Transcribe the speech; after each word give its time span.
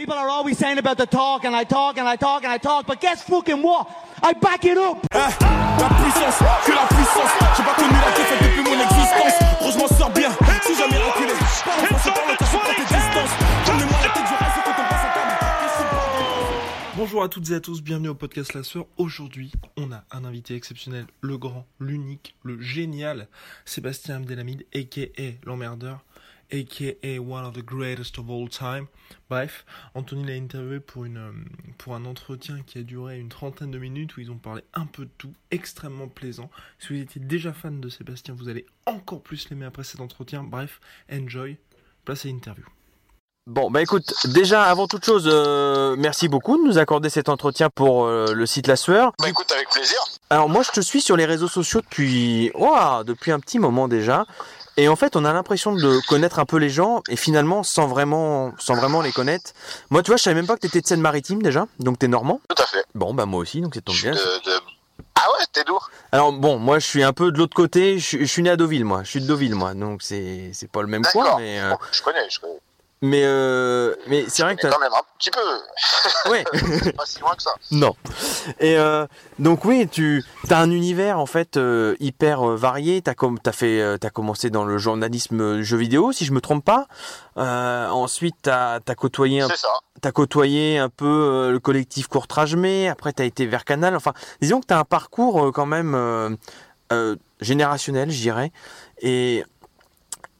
People 0.00 0.14
are 0.14 0.30
always 0.30 0.56
saying 0.56 0.78
about 0.78 0.96
the 0.96 1.04
talk, 1.04 1.44
and 1.44 1.54
I 1.54 1.64
talk, 1.64 1.98
and 1.98 2.08
I 2.08 2.16
talk, 2.16 2.42
and 2.42 2.50
I 2.50 2.56
talk, 2.56 2.86
but 2.86 3.02
guess 3.02 3.22
fucking 3.22 3.60
what? 3.60 3.86
I 4.22 4.32
back 4.32 4.64
it 4.64 4.78
up! 4.78 4.96
La 5.12 5.28
puissance, 5.28 6.38
que 6.64 6.72
la 6.72 6.86
puissance. 6.86 7.30
J'ai 7.54 7.62
pas 7.62 7.74
connu 7.74 7.92
la 7.92 8.16
défaite 8.16 8.42
depuis 8.42 8.62
mon 8.62 8.80
existence. 8.80 9.34
Gros 9.60 9.72
je 9.72 9.78
m'en 9.78 9.88
sors 9.88 10.10
bien, 10.10 10.30
si 10.62 10.74
jamais 10.74 10.96
reculé 10.96 11.34
Bonjour 16.96 17.22
à 17.22 17.28
toutes 17.28 17.50
et 17.50 17.54
à 17.54 17.60
tous, 17.60 17.82
bienvenue 17.82 18.08
au 18.08 18.14
podcast 18.14 18.54
La 18.54 18.62
Sœur. 18.62 18.86
Aujourd'hui, 18.96 19.52
on 19.76 19.92
a 19.92 20.04
un 20.12 20.24
invité 20.24 20.54
exceptionnel, 20.54 21.06
le 21.20 21.36
grand, 21.36 21.66
l'unique, 21.78 22.36
le 22.42 22.58
génial 22.58 23.28
Sébastien 23.66 24.16
Abdelhamid, 24.16 24.64
aka 24.74 25.02
l'emmerdeur, 25.44 26.04
aka 26.52 27.18
one 27.18 27.44
of 27.44 27.54
the 27.54 27.62
greatest 27.62 28.18
of 28.18 28.30
all 28.30 28.48
time. 28.48 28.86
Bref, 29.28 29.64
Anthony 29.94 30.24
l'a 30.24 30.34
interviewé 30.34 30.80
pour, 30.80 31.04
une, 31.04 31.16
euh, 31.18 31.32
pour 31.78 31.94
un 31.94 32.04
entretien 32.04 32.62
qui 32.66 32.78
a 32.78 32.82
duré 32.82 33.18
une 33.18 33.28
trentaine 33.28 33.70
de 33.70 33.78
minutes 33.78 34.16
où 34.16 34.20
ils 34.20 34.30
ont 34.30 34.38
parlé 34.38 34.62
un 34.74 34.86
peu 34.86 35.04
de 35.04 35.10
tout, 35.18 35.32
extrêmement 35.50 36.08
plaisant. 36.08 36.50
Si 36.78 36.88
vous 36.88 37.00
étiez 37.00 37.20
déjà 37.20 37.52
fan 37.52 37.80
de 37.80 37.88
Sébastien, 37.88 38.34
vous 38.34 38.48
allez 38.48 38.66
encore 38.86 39.22
plus 39.22 39.48
l'aimer 39.50 39.66
après 39.66 39.84
cet 39.84 40.00
entretien. 40.00 40.42
Bref, 40.42 40.80
enjoy, 41.12 41.58
place 42.04 42.24
à 42.24 42.28
l'interview. 42.28 42.66
Bon, 43.46 43.70
bah 43.70 43.82
écoute, 43.82 44.14
déjà 44.26 44.64
avant 44.64 44.86
toute 44.86 45.04
chose, 45.04 45.24
euh, 45.26 45.96
merci 45.98 46.28
beaucoup 46.28 46.56
de 46.58 46.62
nous 46.62 46.78
accorder 46.78 47.08
cet 47.08 47.28
entretien 47.28 47.68
pour 47.68 48.04
euh, 48.04 48.32
le 48.32 48.46
site 48.46 48.66
La 48.66 48.76
Sueur. 48.76 49.12
Bah 49.18 49.28
écoute, 49.28 49.50
avec 49.50 49.68
plaisir. 49.70 49.98
Alors 50.28 50.48
moi, 50.48 50.62
je 50.62 50.70
te 50.70 50.80
suis 50.80 51.00
sur 51.00 51.16
les 51.16 51.24
réseaux 51.24 51.48
sociaux 51.48 51.80
depuis, 51.80 52.52
ouah, 52.54 53.02
depuis 53.04 53.32
un 53.32 53.40
petit 53.40 53.58
moment 53.58 53.88
déjà. 53.88 54.26
Et 54.80 54.88
en 54.88 54.96
fait, 54.96 55.14
on 55.14 55.26
a 55.26 55.32
l'impression 55.34 55.74
de 55.74 56.00
connaître 56.08 56.38
un 56.38 56.46
peu 56.46 56.56
les 56.56 56.70
gens 56.70 57.02
et 57.10 57.16
finalement, 57.16 57.62
sans 57.62 57.86
vraiment, 57.86 58.54
sans 58.58 58.74
vraiment 58.76 59.02
les 59.02 59.12
connaître. 59.12 59.50
Moi, 59.90 60.02
tu 60.02 60.06
vois, 60.10 60.16
je 60.16 60.22
savais 60.22 60.36
même 60.36 60.46
pas 60.46 60.54
que 60.54 60.60
t'étais 60.60 60.80
de 60.80 60.86
Seine-Maritime 60.86 61.42
déjà, 61.42 61.66
donc 61.80 61.98
t'es 61.98 62.08
normand. 62.08 62.40
Tout 62.48 62.62
à 62.62 62.64
fait. 62.64 62.82
Bon, 62.94 63.12
bah 63.12 63.26
moi 63.26 63.40
aussi, 63.40 63.60
donc 63.60 63.74
c'est 63.74 63.86
suis 63.90 64.10
bien. 64.10 64.18
Ah 65.16 65.26
ouais, 65.38 65.44
t'es 65.52 65.64
d'où? 65.64 65.78
Alors 66.12 66.32
bon, 66.32 66.58
moi, 66.58 66.78
je 66.78 66.86
suis 66.86 67.02
un 67.02 67.12
peu 67.12 67.30
de 67.30 67.36
l'autre 67.36 67.54
côté. 67.54 67.98
Je, 67.98 68.06
suis- 68.06 68.18
je 68.20 68.24
suis 68.24 68.40
né 68.42 68.48
à 68.48 68.56
Deauville, 68.56 68.86
moi. 68.86 69.02
Je 69.04 69.10
suis 69.10 69.20
de 69.20 69.26
Deauville, 69.26 69.54
moi. 69.54 69.74
Donc 69.74 70.00
c'est, 70.02 70.50
c'est 70.54 70.70
pas 70.70 70.80
le 70.80 70.88
même 70.88 71.02
coin, 71.12 71.36
mais, 71.36 71.60
euh, 71.60 71.70
Bon, 71.72 71.78
je 71.92 72.00
connais, 72.00 72.30
je 72.30 72.40
connais. 72.40 72.58
Mais, 73.02 73.22
euh, 73.24 73.94
mais 74.08 74.24
c'est 74.28 74.42
vrai 74.42 74.56
que 74.56 74.66
quand 74.66 74.78
même 74.78 74.92
un 74.92 75.02
petit 75.18 75.30
peu. 75.30 76.30
ouais. 76.30 76.44
Pas 76.96 77.06
si 77.06 77.18
loin 77.20 77.34
que 77.34 77.42
ça. 77.42 77.54
Non. 77.70 77.94
Et 78.58 78.76
euh, 78.76 79.06
donc 79.38 79.64
oui, 79.64 79.88
tu 79.90 80.22
as 80.50 80.58
un 80.60 80.70
univers 80.70 81.18
en 81.18 81.26
fait 81.26 81.56
euh, 81.56 81.96
hyper 82.00 82.42
euh, 82.50 82.56
varié. 82.56 83.00
T'as 83.00 83.14
comme 83.14 83.38
t'as 83.38 83.52
fait, 83.52 83.80
euh, 83.80 83.96
t'as 83.96 84.10
commencé 84.10 84.50
dans 84.50 84.64
le 84.64 84.76
journalisme 84.78 85.40
euh, 85.40 85.62
jeu 85.62 85.78
vidéo, 85.78 86.12
si 86.12 86.24
je 86.24 86.32
me 86.32 86.40
trompe 86.40 86.64
pas. 86.64 86.88
Euh, 87.38 87.88
ensuite, 87.88 88.36
t'as 88.42 88.80
as 88.86 88.94
côtoyé 88.94 89.40
un, 89.40 89.48
C'est 89.48 89.56
ça. 89.56 89.68
t'as 90.02 90.12
côtoyé 90.12 90.78
un 90.78 90.88
peu 90.90 91.50
le 91.52 91.58
collectif 91.58 92.06
Courtrage 92.08 92.54
Mais. 92.56 92.88
Après, 92.88 93.12
t'as 93.12 93.24
été 93.24 93.46
vers 93.46 93.64
Canal. 93.64 93.96
Enfin, 93.96 94.12
disons 94.42 94.60
que 94.60 94.66
t'as 94.66 94.78
un 94.78 94.84
parcours 94.84 95.52
quand 95.54 95.66
même 95.66 95.94
euh, 95.94 96.30
euh, 96.92 97.16
générationnel, 97.40 98.10
je 98.10 98.20
dirais. 98.20 98.52
Et 99.00 99.44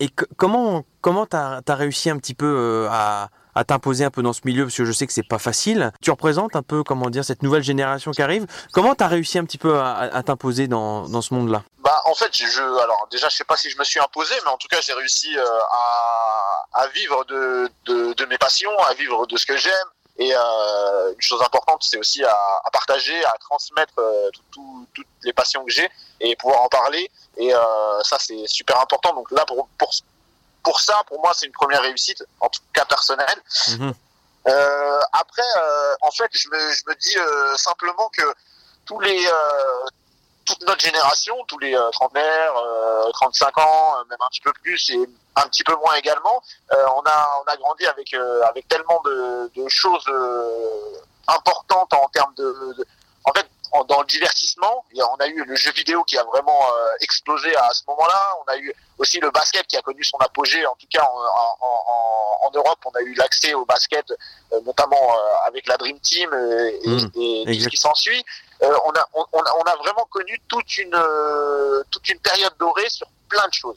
et 0.00 0.08
comment 0.36 0.84
comment 1.00 1.26
t'as 1.26 1.60
as 1.66 1.74
réussi 1.74 2.10
un 2.10 2.16
petit 2.18 2.34
peu 2.34 2.46
euh, 2.46 2.88
à 2.90 3.28
à 3.54 3.64
t'imposer 3.64 4.04
un 4.04 4.10
peu 4.10 4.22
dans 4.22 4.32
ce 4.32 4.40
milieu? 4.44 4.64
Parce 4.64 4.76
que 4.76 4.84
je 4.84 4.92
sais 4.92 5.06
que 5.06 5.12
c'est 5.12 5.26
pas 5.26 5.38
facile. 5.38 5.90
Tu 6.00 6.10
représentes 6.10 6.54
un 6.56 6.62
peu 6.62 6.82
comment 6.84 7.10
dire 7.10 7.24
cette 7.24 7.42
nouvelle 7.42 7.62
génération 7.64 8.10
qui 8.12 8.22
arrive. 8.22 8.46
Comment 8.72 8.94
t'as 8.94 9.08
réussi 9.08 9.38
un 9.38 9.44
petit 9.44 9.58
peu 9.58 9.76
à, 9.78 9.96
à- 9.98 10.22
t'imposer 10.22 10.68
dans, 10.68 11.08
dans 11.08 11.20
ce 11.20 11.34
monde-là? 11.34 11.62
Bah 11.84 12.00
en 12.04 12.14
fait, 12.14 12.30
je 12.34 12.62
alors 12.82 13.06
déjà 13.10 13.28
je 13.28 13.36
sais 13.36 13.44
pas 13.44 13.56
si 13.56 13.68
je 13.68 13.76
me 13.78 13.84
suis 13.84 13.98
imposé, 14.00 14.34
mais 14.44 14.50
en 14.50 14.56
tout 14.56 14.68
cas 14.68 14.78
j'ai 14.80 14.92
réussi 14.92 15.36
euh, 15.36 15.44
à, 15.72 16.64
à 16.74 16.86
vivre 16.88 17.24
de, 17.24 17.68
de, 17.86 18.12
de 18.14 18.24
mes 18.26 18.38
passions, 18.38 18.70
à 18.88 18.94
vivre 18.94 19.26
de 19.26 19.36
ce 19.36 19.46
que 19.46 19.56
j'aime. 19.56 19.72
Et 20.18 20.34
euh, 20.34 21.12
une 21.14 21.20
chose 21.20 21.40
importante, 21.40 21.82
c'est 21.82 21.96
aussi 21.96 22.22
à, 22.22 22.30
à 22.64 22.70
partager, 22.70 23.24
à 23.24 23.32
transmettre 23.40 23.94
euh, 23.98 24.28
tout- 24.52 24.86
toutes 24.94 25.06
les 25.24 25.32
passions 25.32 25.64
que 25.64 25.70
j'ai 25.72 25.88
et 26.20 26.36
pouvoir 26.36 26.60
en 26.62 26.68
parler. 26.68 27.10
Et 27.36 27.54
euh, 27.54 28.02
ça 28.02 28.16
c'est 28.18 28.46
super 28.46 28.80
important. 28.80 29.14
Donc 29.14 29.30
là 29.30 29.44
pour 29.46 29.68
pour 29.78 29.90
pour 30.62 30.78
ça, 30.80 31.02
pour 31.06 31.18
moi, 31.22 31.32
c'est 31.34 31.46
une 31.46 31.52
première 31.52 31.80
réussite, 31.80 32.22
en 32.38 32.48
tout 32.50 32.60
cas 32.74 32.84
personnelle. 32.84 33.42
Mhm. 33.78 33.94
Euh, 34.48 35.00
après, 35.12 35.40
euh, 35.56 35.94
en 36.02 36.10
fait, 36.10 36.28
je 36.32 36.48
me, 36.50 36.58
je 36.74 36.82
me 36.86 36.94
dis 36.96 37.16
euh, 37.16 37.56
simplement 37.56 38.10
que 38.14 38.22
tous 38.84 39.00
les, 39.00 39.26
euh, 39.26 39.86
toute 40.44 40.60
notre 40.66 40.82
génération, 40.84 41.34
tous 41.48 41.58
les 41.60 41.74
euh, 41.74 41.90
trentenaires, 41.92 42.54
euh, 42.58 43.10
35 43.12 43.56
ans, 43.58 43.94
même 44.10 44.18
un 44.20 44.28
petit 44.28 44.42
peu 44.42 44.52
plus 44.62 44.90
et 44.90 44.98
un 45.36 45.42
petit 45.48 45.64
peu 45.64 45.74
moins 45.76 45.94
également, 45.94 46.42
euh, 46.72 46.84
on 46.96 47.02
a, 47.06 47.40
on 47.42 47.50
a 47.50 47.56
grandi 47.56 47.86
avec, 47.86 48.12
euh, 48.12 48.42
avec 48.42 48.68
tellement 48.68 49.00
de, 49.06 49.50
de 49.56 49.66
choses 49.68 50.04
euh, 50.08 50.98
importantes 51.28 51.92
en 51.94 52.06
termes 52.08 52.34
de, 52.34 52.74
de- 52.76 52.86
en 53.24 53.32
fait, 53.32 53.46
en- 53.72 53.84
dans 53.84 54.00
le 54.00 54.06
divertissement. 54.06 54.84
A- 54.98 55.10
On 55.12 55.16
a 55.16 55.26
eu 55.28 55.44
le 55.44 55.56
jeu 55.56 55.72
vidéo 55.72 56.04
qui 56.04 56.16
a 56.18 56.24
vraiment 56.24 56.60
euh, 56.72 56.86
explosé 57.00 57.54
à 57.56 57.70
ce 57.72 57.82
moment-là. 57.88 58.20
On 58.46 58.50
a 58.52 58.56
eu 58.58 58.72
aussi 58.98 59.18
le 59.20 59.30
basket 59.30 59.66
qui 59.66 59.76
a 59.76 59.82
connu 59.82 60.02
son 60.04 60.18
apogée, 60.18 60.64
en 60.66 60.74
tout 60.76 60.86
cas 60.90 61.02
en, 61.02 61.56
en, 61.60 62.46
en, 62.46 62.50
Europe. 62.54 62.78
On 62.84 62.90
a 62.90 63.00
eu 63.02 63.14
l'accès 63.14 63.54
au 63.54 63.64
basket, 63.64 64.10
euh, 64.52 64.60
notamment 64.66 64.96
euh, 65.14 65.46
avec 65.46 65.66
la 65.68 65.76
Dream 65.76 65.98
Team 66.00 66.28
et, 66.34 66.88
Mm, 66.88 67.10
et 67.16 67.44
tout 67.58 67.64
ce 67.64 67.68
qui 67.68 67.76
s'ensuit. 67.76 68.24
Euh, 68.62 68.76
on, 68.84 68.90
a, 68.90 69.06
on, 69.14 69.24
on 69.32 69.62
a 69.62 69.76
vraiment 69.76 70.06
connu 70.10 70.38
toute 70.48 70.76
une, 70.78 70.94
euh, 70.94 71.82
toute 71.90 72.08
une 72.08 72.18
période 72.20 72.52
dorée 72.58 72.88
sur 72.90 73.06
plein 73.28 73.46
de 73.48 73.54
choses. 73.54 73.76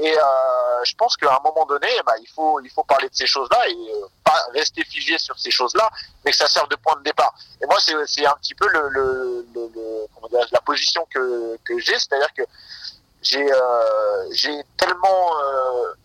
Et 0.00 0.16
euh, 0.16 0.84
je 0.84 0.94
pense 0.94 1.16
qu'à 1.16 1.34
un 1.36 1.40
moment 1.42 1.66
donné, 1.66 1.88
bah, 2.06 2.12
il 2.20 2.28
faut 2.28 2.60
il 2.60 2.70
faut 2.70 2.84
parler 2.84 3.08
de 3.08 3.14
ces 3.14 3.26
choses-là 3.26 3.68
et 3.68 3.72
euh, 3.74 4.06
pas 4.22 4.40
rester 4.54 4.84
figé 4.84 5.18
sur 5.18 5.36
ces 5.38 5.50
choses-là, 5.50 5.90
mais 6.24 6.30
que 6.30 6.36
ça 6.36 6.46
serve 6.46 6.68
de 6.68 6.76
point 6.76 6.94
de 6.96 7.02
départ. 7.02 7.34
Et 7.60 7.66
moi, 7.66 7.76
c'est 7.80 7.94
c'est 8.06 8.24
un 8.24 8.34
petit 8.34 8.54
peu 8.54 8.68
le, 8.68 8.88
le, 8.90 9.46
le, 9.54 9.70
le- 9.74 10.06
comment 10.14 10.28
dirais-je, 10.28 10.52
la 10.52 10.60
position 10.60 11.04
que 11.12 11.56
que 11.64 11.78
j'ai, 11.80 11.98
c'est-à-dire 11.98 12.32
que 12.32 12.42
j'ai 13.22 13.44
euh, 13.52 14.28
j'ai 14.30 14.62
tellement 14.76 15.32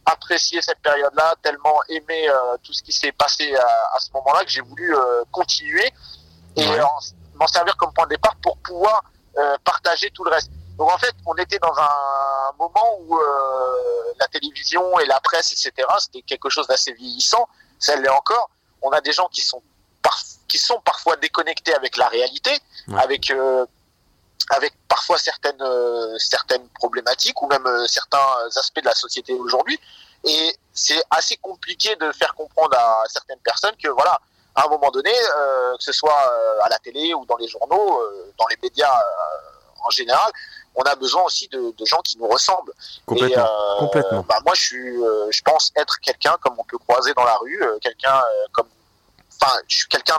apprécié 0.05 0.59
cette 0.63 0.79
période-là, 0.79 1.35
tellement 1.43 1.79
aimé 1.89 2.27
tout 2.63 2.73
ce 2.73 2.81
qui 2.81 2.91
s'est 2.91 3.11
passé 3.11 3.55
à, 3.55 3.67
à 3.95 3.99
ce 3.99 4.11
moment-là 4.13 4.43
que 4.43 4.49
j'ai 4.49 4.61
voulu 4.61 4.95
continuer 5.31 5.91
et 6.55 6.67
Ouais. 6.67 6.79
m'en 7.35 7.47
servir 7.47 7.75
comme 7.77 7.93
point 7.93 8.05
de 8.05 8.11
départ 8.11 8.35
pour 8.41 8.57
pouvoir 8.57 9.03
partager 9.63 10.09
tout 10.11 10.23
le 10.23 10.31
reste. 10.31 10.49
Donc 10.77 10.91
en 10.91 10.97
fait, 10.97 11.13
on 11.25 11.35
était 11.35 11.59
dans 11.59 11.73
un 11.77 12.51
moment 12.57 12.97
où 13.01 13.17
euh, 13.17 14.13
la 14.19 14.27
télévision 14.27 14.99
et 14.99 15.05
la 15.05 15.19
presse, 15.19 15.51
etc., 15.51 15.87
c'était 15.99 16.21
quelque 16.23 16.49
chose 16.49 16.67
d'assez 16.67 16.93
vieillissant. 16.93 17.47
Ça 17.79 17.95
l'est 17.95 18.09
encore. 18.09 18.49
On 18.81 18.89
a 18.91 19.01
des 19.01 19.11
gens 19.13 19.27
qui 19.31 19.41
sont 19.41 19.61
qui 20.47 20.57
sont 20.57 20.79
parfois 20.81 21.15
déconnectés 21.15 21.73
avec 21.73 21.97
la 21.97 22.07
réalité, 22.07 22.51
Ouais. 22.87 23.01
avec 23.01 23.31
euh, 23.31 23.65
avec 24.49 24.73
parfois 24.87 25.17
certaines 25.17 25.61
euh, 25.61 26.17
certaines 26.19 26.67
problématiques 26.69 27.41
ou 27.41 27.47
même 27.47 27.65
euh, 27.65 27.87
certains 27.87 28.27
aspects 28.55 28.81
de 28.81 28.85
la 28.85 28.93
société 28.93 29.33
aujourd'hui. 29.33 29.79
Et 30.25 30.55
c'est 30.73 31.01
assez 31.11 31.37
compliqué 31.37 31.95
de 31.95 32.11
faire 32.11 32.33
comprendre 32.35 32.77
à 32.77 33.03
certaines 33.07 33.39
personnes 33.39 33.75
que 33.81 33.89
voilà, 33.89 34.19
à 34.55 34.65
un 34.65 34.69
moment 34.69 34.91
donné, 34.91 35.11
euh, 35.37 35.75
que 35.77 35.83
ce 35.83 35.91
soit 35.93 36.11
euh, 36.31 36.59
à 36.65 36.69
la 36.69 36.77
télé 36.79 37.13
ou 37.13 37.25
dans 37.25 37.37
les 37.37 37.47
journaux, 37.47 38.01
euh, 38.01 38.31
dans 38.37 38.45
les 38.47 38.57
médias 38.61 38.93
euh, 38.93 39.85
en 39.85 39.89
général, 39.89 40.31
on 40.75 40.81
a 40.83 40.95
besoin 40.95 41.23
aussi 41.23 41.47
de, 41.49 41.73
de 41.77 41.85
gens 41.85 42.01
qui 42.01 42.17
nous 42.17 42.27
ressemblent. 42.27 42.73
Complètement. 43.05 43.43
Et, 43.43 43.47
euh, 43.47 43.79
complètement. 43.79 44.25
Bah, 44.27 44.39
moi, 44.45 44.53
je 44.55 44.61
suis, 44.61 44.97
euh, 45.03 45.27
je 45.31 45.41
pense 45.43 45.71
être 45.75 45.99
quelqu'un 45.99 46.35
comme 46.41 46.55
on 46.57 46.63
peut 46.63 46.77
croiser 46.77 47.13
dans 47.13 47.23
la 47.25 47.35
rue, 47.37 47.61
euh, 47.61 47.77
quelqu'un 47.79 48.15
euh, 48.15 48.45
comme, 48.53 48.67
enfin, 49.41 49.53
je 49.67 49.75
suis 49.77 49.87
quelqu'un 49.87 50.17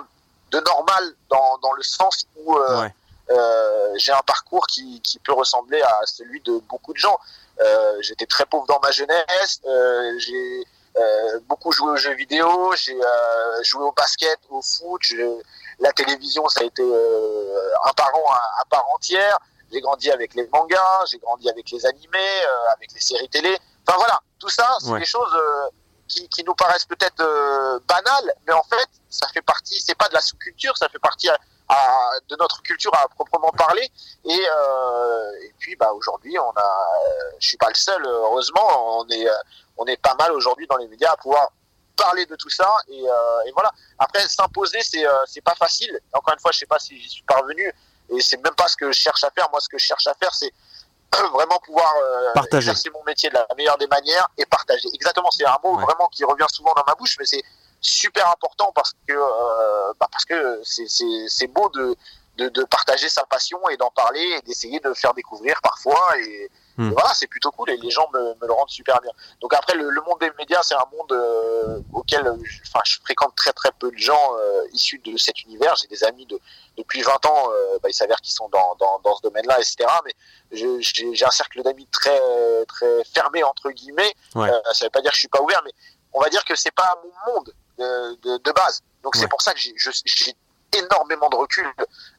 de 0.50 0.60
normal 0.60 1.04
dans, 1.30 1.58
dans 1.58 1.72
le 1.72 1.82
sens 1.82 2.26
où 2.36 2.56
euh, 2.56 2.80
Ouais. 2.82 2.94
euh, 3.30 3.92
j'ai 3.96 4.12
un 4.12 4.22
parcours 4.22 4.66
qui, 4.66 5.00
qui 5.00 5.18
peut 5.18 5.32
ressembler 5.32 5.82
à 5.82 6.00
celui 6.06 6.40
de 6.42 6.58
beaucoup 6.68 6.92
de 6.92 6.98
gens. 6.98 7.18
Euh, 7.60 7.96
J'étais 8.02 8.26
très 8.26 8.44
pauvre 8.46 8.66
dans 8.66 8.78
ma 8.80 8.90
jeunesse. 8.90 9.60
euh, 9.66 10.12
j'ai 10.18 10.64
euh, 10.96 11.40
beaucoup 11.48 11.72
joué 11.72 11.90
aux 11.90 11.96
jeux 11.96 12.14
vidéo. 12.14 12.72
J'ai 12.76 12.94
euh, 12.94 13.62
joué 13.62 13.82
au 13.84 13.92
basket, 13.92 14.38
au 14.50 14.62
foot. 14.62 15.00
je- 15.02 15.40
la 15.80 15.92
télévision, 15.92 16.48
ça 16.48 16.60
a 16.60 16.64
été 16.64 16.82
euh, 16.82 17.70
un 17.84 17.92
parent 17.94 18.24
à, 18.30 18.60
à 18.60 18.64
part 18.70 18.84
entière. 18.94 19.36
J'ai 19.72 19.80
grandi 19.80 20.10
avec 20.10 20.34
les 20.34 20.46
mangas, 20.48 21.04
j'ai 21.10 21.18
grandi 21.18 21.48
avec 21.50 21.70
les 21.70 21.84
animés, 21.86 22.18
euh, 22.46 22.72
avec 22.76 22.92
les 22.92 23.00
séries 23.00 23.28
télé. 23.28 23.56
Enfin 23.86 23.98
voilà, 23.98 24.20
tout 24.38 24.48
ça, 24.48 24.68
c'est 24.80 24.90
Ouais. 24.90 25.00
des 25.00 25.04
choses 25.06 25.34
euh, 25.34 25.68
qui, 26.08 26.28
qui 26.28 26.44
nous 26.44 26.54
paraissent 26.54 26.84
peut-être 26.86 27.20
euh, 27.20 27.78
banales, 27.88 28.32
mais 28.46 28.52
en 28.52 28.62
fait, 28.62 28.88
ça 29.08 29.26
fait 29.28 29.42
partie, 29.42 29.80
c'est 29.80 29.94
pas 29.96 30.08
de 30.08 30.14
la 30.14 30.20
sous-culture, 30.20 30.76
ça 30.76 30.88
fait 30.88 30.98
partie 30.98 31.28
à, 31.28 31.36
à- 31.68 32.10
de 32.28 32.36
notre 32.36 32.62
culture 32.62 32.92
à 32.94 33.08
proprement 33.08 33.50
parler. 33.52 33.90
Et, 34.24 34.34
et 35.42 35.54
puis, 35.58 35.76
bah, 35.76 35.92
aujourd'hui, 35.92 36.38
on 36.38 36.50
a, 36.50 36.86
je 37.40 37.48
suis 37.48 37.56
pas 37.56 37.68
le 37.68 37.74
seul, 37.74 38.04
heureusement, 38.06 39.00
on 39.00 39.08
est, 39.08 39.26
on 39.76 39.84
est 39.86 39.96
pas 40.00 40.14
mal 40.14 40.32
aujourd'hui 40.32 40.66
dans 40.66 40.76
les 40.76 40.88
médias 40.88 41.12
à 41.12 41.16
pouvoir 41.16 41.48
parler 41.96 42.26
de 42.26 42.36
tout 42.36 42.50
ça. 42.50 42.70
Et, 42.88 43.02
euh, 43.08 43.40
et 43.46 43.52
voilà. 43.52 43.70
Après, 43.98 44.26
s'imposer, 44.28 44.80
c'est, 44.82 45.06
euh, 45.06 45.12
c'est 45.26 45.40
pas 45.42 45.54
facile. 45.54 45.98
Encore 46.12 46.34
une 46.34 46.40
fois, 46.40 46.50
je 46.52 46.58
sais 46.58 46.66
pas 46.66 46.78
si 46.78 47.00
j'y 47.00 47.08
suis 47.08 47.22
parvenu. 47.22 47.72
Et 48.10 48.20
c'est 48.20 48.42
même 48.44 48.54
pas 48.54 48.68
ce 48.68 48.76
que 48.76 48.86
je 48.92 48.98
cherche 48.98 49.24
à 49.24 49.30
faire. 49.30 49.48
Moi, 49.50 49.60
ce 49.60 49.68
que 49.68 49.78
je 49.78 49.84
cherche 49.84 50.06
à 50.06 50.14
faire, 50.14 50.32
c'est 50.34 50.52
vraiment 51.32 51.58
pouvoir 51.64 51.92
euh, 52.02 52.32
Partager. 52.34 52.68
exercer 52.70 52.90
mon 52.90 53.02
métier 53.04 53.28
de 53.30 53.34
la 53.34 53.46
meilleure 53.56 53.78
des 53.78 53.86
manières 53.86 54.26
et 54.36 54.44
partager. 54.46 54.88
Exactement, 54.92 55.30
c'est 55.30 55.46
un 55.46 55.56
mot 55.62 55.76
Ouais. 55.76 55.84
vraiment 55.84 56.08
qui 56.08 56.24
revient 56.24 56.46
souvent 56.52 56.72
dans 56.74 56.84
ma 56.86 56.94
bouche, 56.94 57.16
mais 57.18 57.24
c'est 57.26 57.42
super 57.80 58.28
important 58.30 58.72
parce 58.74 58.92
que 59.06 59.12
euh, 59.14 59.92
bah 60.00 60.08
parce 60.10 60.24
que 60.24 60.60
c'est 60.64 60.88
c'est 60.88 61.26
c'est 61.28 61.46
beau 61.46 61.68
de, 61.68 61.94
de 62.38 62.48
de 62.48 62.64
partager 62.64 63.08
sa 63.08 63.24
passion 63.26 63.60
et 63.68 63.76
d'en 63.76 63.90
parler 63.90 64.22
et 64.22 64.40
d'essayer 64.42 64.80
de 64.80 64.92
faire 64.94 65.14
découvrir 65.14 65.60
parfois 65.62 66.18
et, 66.18 66.50
Hmm. 66.76 66.90
voilà 66.90 67.14
c'est 67.14 67.28
plutôt 67.28 67.52
cool 67.52 67.70
et 67.70 67.76
les 67.76 67.90
gens 67.90 68.08
me, 68.12 68.34
me 68.40 68.46
le 68.48 68.52
rendent 68.52 68.68
super 68.68 69.00
bien 69.00 69.12
donc 69.40 69.54
après 69.54 69.76
le, 69.76 69.88
le 69.90 70.00
monde 70.02 70.18
des 70.18 70.30
médias 70.38 70.60
c'est 70.64 70.74
un 70.74 70.86
monde 70.92 71.12
euh, 71.12 71.78
auquel 71.92 72.22
je, 72.42 72.58
enfin 72.66 72.80
je 72.84 72.98
fréquente 72.98 73.32
très 73.36 73.52
très 73.52 73.70
peu 73.78 73.92
de 73.92 73.96
gens 73.96 74.32
euh, 74.40 74.64
issus 74.72 74.98
de 74.98 75.16
cet 75.16 75.42
univers 75.42 75.76
j'ai 75.76 75.86
des 75.86 76.02
amis 76.02 76.26
de 76.26 76.36
depuis 76.76 77.02
20 77.02 77.26
ans 77.26 77.50
euh, 77.52 77.78
bah, 77.80 77.88
il 77.90 77.94
s'avère 77.94 78.20
qu'ils 78.20 78.34
sont 78.34 78.48
dans, 78.48 78.74
dans 78.80 78.98
dans 79.04 79.14
ce 79.16 79.22
domaine 79.22 79.46
là 79.46 79.58
etc 79.60 79.88
mais 80.04 80.14
j'ai 80.50 81.24
un 81.24 81.30
cercle 81.30 81.62
d'amis 81.62 81.86
très 81.92 82.20
très 82.66 83.04
fermé 83.04 83.44
entre 83.44 83.70
guillemets 83.70 84.12
Ouais. 84.34 84.50
euh, 84.50 84.60
ça 84.72 84.86
veut 84.86 84.90
pas 84.90 85.00
dire 85.00 85.10
que 85.12 85.16
je 85.16 85.20
suis 85.20 85.28
pas 85.28 85.42
ouvert 85.42 85.62
mais 85.64 85.72
on 86.12 86.20
va 86.20 86.28
dire 86.28 86.44
que 86.44 86.56
c'est 86.56 86.74
pas 86.74 86.98
mon 87.04 87.32
monde 87.34 87.54
de, 87.78 88.14
de, 88.22 88.38
de 88.38 88.52
base. 88.52 88.82
Donc 89.02 89.14
Ouais. 89.14 89.20
c'est 89.20 89.28
pour 89.28 89.42
ça 89.42 89.52
que 89.52 89.58
j'ai 89.60 89.74
énormément 90.78 91.28
de 91.28 91.36
recul 91.36 91.66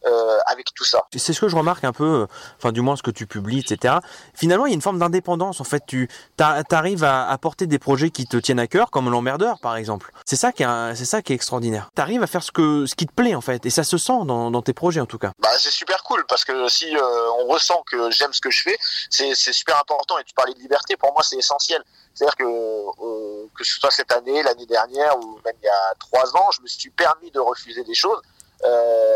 euh, 0.06 0.38
avec 0.48 0.74
tout 0.74 0.84
ça. 0.84 1.04
C'est 1.16 1.34
ce 1.34 1.42
que 1.42 1.48
je 1.48 1.56
remarque 1.56 1.84
un 1.84 1.94
peu, 1.94 2.04
euh, 2.04 2.28
enfin 2.58 2.72
du 2.72 2.82
moins 2.82 2.96
ce 2.96 3.04
que 3.04 3.12
tu 3.12 3.28
publies, 3.28 3.60
etc. 3.60 3.96
Finalement, 4.34 4.66
il 4.66 4.70
y 4.70 4.74
a 4.74 4.76
une 4.76 4.82
forme 4.82 5.00
d'indépendance. 5.00 5.62
En 5.62 5.64
fait, 5.64 5.84
tu 5.88 6.10
arrives 6.40 7.04
à 7.04 7.28
apporter 7.30 7.68
des 7.68 7.80
projets 7.80 8.10
qui 8.10 8.26
te 8.26 8.38
tiennent 8.38 8.60
à 8.60 8.68
cœur, 8.68 8.92
comme 8.92 9.10
l'emmerdeur, 9.10 9.60
par 9.60 9.76
exemple. 9.76 10.12
C'est 10.26 10.36
ça 10.36 10.52
qui 10.52 10.64
est, 10.64 10.96
c'est 10.96 11.06
ça 11.06 11.22
qui 11.22 11.34
est 11.34 11.36
extraordinaire. 11.36 11.90
Tu 11.96 12.02
arrives 12.02 12.24
à 12.24 12.28
faire 12.28 12.44
ce 12.44 12.52
que, 12.52 12.86
ce 12.86 12.96
qui 12.96 13.06
te 13.06 13.14
plaît, 13.14 13.36
en 13.36 13.42
fait, 13.42 13.66
et 13.66 13.70
ça 13.70 13.84
se 13.84 13.98
sent 13.98 14.26
dans, 14.26 14.52
dans 14.52 14.62
tes 14.62 14.74
projets, 14.74 15.02
en 15.02 15.06
tout 15.06 15.18
cas. 15.18 15.32
Bah, 15.40 15.50
c'est 15.58 15.72
super 15.72 16.04
cool 16.04 16.26
parce 16.28 16.46
que 16.46 16.68
si 16.68 16.96
euh, 16.96 17.32
on 17.40 17.48
ressent 17.48 17.84
que 17.90 18.12
j'aime 18.12 18.34
ce 18.34 18.42
que 18.42 18.52
je 18.52 18.62
fais, 18.62 18.78
c'est 19.10 19.36
c'est 19.36 19.54
super 19.54 19.80
important. 19.80 20.18
Et 20.20 20.24
tu 20.24 20.34
parlais 20.34 20.54
de 20.54 20.60
liberté, 20.60 20.96
pour 20.98 21.12
moi 21.14 21.24
c'est 21.24 21.38
essentiel. 21.38 21.84
C'est-à-dire 22.14 22.36
que 22.36 22.44
euh, 22.46 23.48
que 23.56 23.64
ce 23.64 23.80
soit 23.80 23.92
cette 23.92 24.12
année, 24.12 24.44
l'année 24.44 24.66
dernière 24.66 25.18
ou 25.20 25.40
même 25.44 25.56
il 25.62 25.66
y 25.66 25.70
a 25.70 25.94
trois 26.00 26.36
ans, 26.36 26.52
je 26.52 26.62
me 26.62 26.68
suis 26.68 26.90
permis 26.90 27.32
de 27.32 27.40
refuser 27.40 27.84
des 27.84 27.96
choses 27.96 28.22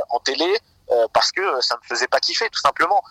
en 0.10 0.20
télé 0.20 0.58
euh, 0.92 1.08
parce 1.14 1.32
que 1.32 1.62
ça 1.62 1.76
me 1.78 1.82
faisait 1.88 2.08
pas 2.08 2.20
kiffer 2.20 2.50
tout 2.50 2.60
simplement. 2.62 3.02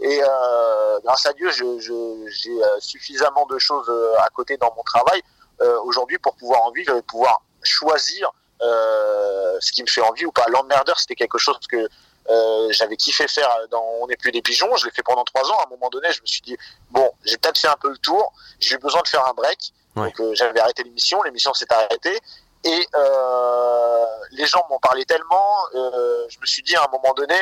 Et 0.00 0.22
euh, 0.22 1.00
grâce 1.04 1.26
à 1.26 1.32
Dieu, 1.34 1.50
je- 1.50 1.78
je- 1.78 2.26
j'ai 2.30 2.50
euh, 2.62 2.80
suffisamment 2.80 3.44
de 3.46 3.58
choses 3.58 3.88
euh, 3.90 4.14
à 4.20 4.28
côté 4.30 4.56
dans 4.56 4.72
mon 4.76 4.82
travail 4.82 5.20
euh, 5.60 5.78
aujourd'hui 5.82 6.18
pour 6.18 6.34
pouvoir 6.36 6.62
en 6.64 6.70
vivre 6.70 6.96
et 6.96 7.02
pouvoir 7.02 7.42
choisir 7.62 8.30
euh, 8.62 9.56
ce 9.60 9.72
qui 9.72 9.82
me 9.82 9.88
fait 9.88 10.00
envie 10.00 10.24
ou 10.26 10.32
pas. 10.32 10.44
L'emmerdeur, 10.48 10.98
c'était 10.98 11.14
quelque 11.14 11.38
chose 11.38 11.58
que 11.70 11.88
euh, 12.28 12.68
j'avais 12.72 12.96
kiffé 12.96 13.28
faire 13.28 13.48
dans 13.70 13.84
On 14.00 14.06
n'est 14.08 14.16
plus 14.16 14.32
des 14.32 14.42
pigeons. 14.42 14.74
Je 14.76 14.86
l'ai 14.86 14.90
fait 14.92 15.02
pendant 15.02 15.24
trois 15.24 15.48
ans. 15.50 15.58
À 15.60 15.66
un 15.66 15.70
moment 15.70 15.88
donné, 15.90 16.10
je 16.12 16.20
me 16.22 16.26
suis 16.26 16.40
dit 16.42 16.56
bon, 16.90 17.10
j'ai 17.24 17.36
peut-être 17.38 17.58
fait 17.58 17.68
un 17.68 17.76
peu 17.76 17.88
le 17.90 17.98
tour. 17.98 18.32
J'ai 18.60 18.74
eu 18.74 18.78
besoin 18.78 19.02
de 19.02 19.08
faire 19.08 19.26
un 19.26 19.32
break. 19.34 19.72
Ouais. 19.94 20.06
Donc 20.06 20.20
euh, 20.20 20.34
j'avais 20.34 20.58
arrêté 20.60 20.82
l'émission. 20.84 21.22
L'émission 21.22 21.54
s'est 21.54 21.70
arrêtée. 21.72 22.18
Et 22.66 22.86
euh, 22.96 24.04
les 24.32 24.46
gens 24.46 24.64
m'ont 24.70 24.78
parlé 24.80 25.04
tellement, 25.04 25.46
euh, 25.74 26.24
je 26.28 26.38
me 26.40 26.46
suis 26.46 26.62
dit 26.62 26.74
à 26.76 26.82
un 26.84 26.90
moment 26.90 27.14
donné, 27.14 27.36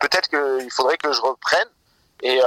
peut-être 0.00 0.28
qu'il 0.28 0.70
faudrait 0.70 0.96
que 0.96 1.12
je 1.12 1.20
reprenne. 1.20 1.68
Et 2.24 2.40
euh, 2.40 2.46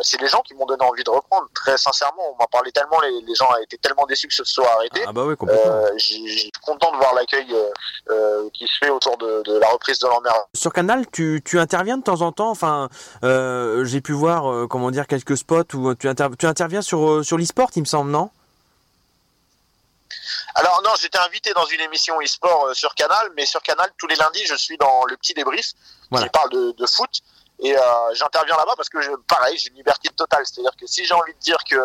c'est 0.00 0.18
les 0.18 0.28
gens 0.28 0.40
qui 0.40 0.54
m'ont 0.54 0.64
donné 0.64 0.82
envie 0.82 1.04
de 1.04 1.10
reprendre. 1.10 1.46
Très 1.54 1.76
sincèrement, 1.76 2.22
on 2.32 2.36
m'a 2.38 2.46
parlé 2.46 2.72
tellement, 2.72 2.98
les, 3.02 3.20
les 3.20 3.34
gens 3.34 3.48
étaient 3.62 3.76
tellement 3.76 4.06
déçus 4.06 4.26
que 4.28 4.32
ce 4.34 4.44
soit 4.44 4.66
arrêté. 4.72 5.02
Ah 5.06 5.12
bah 5.12 5.24
oui, 5.26 5.36
complètement. 5.36 5.70
Euh, 5.72 5.90
j'ai- 5.98 6.26
je 6.26 6.38
suis 6.38 6.52
content 6.64 6.90
de 6.92 6.96
voir 6.96 7.12
l'accueil 7.12 7.46
euh, 7.52 7.70
euh, 8.08 8.48
qui 8.54 8.66
se 8.66 8.78
fait 8.82 8.88
autour 8.88 9.18
de, 9.18 9.42
de 9.42 9.58
la 9.58 9.68
reprise 9.68 9.98
de 9.98 10.06
l'emmerde. 10.08 10.42
Sur 10.54 10.72
Canal, 10.72 11.04
tu, 11.12 11.42
tu 11.44 11.60
interviens 11.60 11.98
de 11.98 12.02
temps 12.02 12.22
en 12.22 12.32
temps? 12.32 12.48
Enfin, 12.50 12.88
euh, 13.22 13.84
j'ai 13.84 14.00
pu 14.00 14.12
voir, 14.12 14.50
euh, 14.50 14.66
comment 14.66 14.90
dire, 14.90 15.06
quelques 15.06 15.36
spots 15.36 15.74
où 15.74 15.94
tu, 15.94 16.08
inter- 16.08 16.28
tu 16.38 16.46
interviens 16.46 16.80
sur, 16.80 17.06
euh, 17.06 17.22
sur 17.22 17.36
l'e-sport, 17.36 17.68
il 17.76 17.80
me 17.80 17.86
semble, 17.86 18.10
non? 18.10 18.30
Alors 20.60 20.82
non, 20.84 20.90
j'étais 21.00 21.18
invité 21.18 21.54
dans 21.54 21.64
une 21.64 21.80
émission 21.80 22.20
e-sport 22.20 22.66
euh, 22.66 22.74
sur 22.74 22.94
Canal, 22.94 23.30
mais 23.34 23.46
sur 23.46 23.62
Canal 23.62 23.90
tous 23.96 24.06
les 24.06 24.16
lundis, 24.16 24.44
je 24.44 24.54
suis 24.54 24.76
dans 24.76 25.04
le 25.06 25.16
petit 25.16 25.32
débrief 25.32 25.72
Voilà. 26.10 26.26
qui 26.26 26.30
parle 26.30 26.50
de, 26.50 26.72
de 26.72 26.86
foot. 26.86 27.20
Et 27.60 27.74
euh, 27.76 27.80
j'interviens 28.12 28.56
là-bas 28.56 28.74
parce 28.76 28.90
que 28.90 29.00
je, 29.00 29.10
pareil, 29.26 29.56
j'ai 29.56 29.70
une 29.70 29.76
liberté 29.76 30.10
totale. 30.10 30.44
C'est-à-dire 30.44 30.76
que 30.78 30.86
si 30.86 31.06
j'ai 31.06 31.14
envie 31.14 31.32
de 31.32 31.38
dire 31.38 31.56
que 31.64 31.76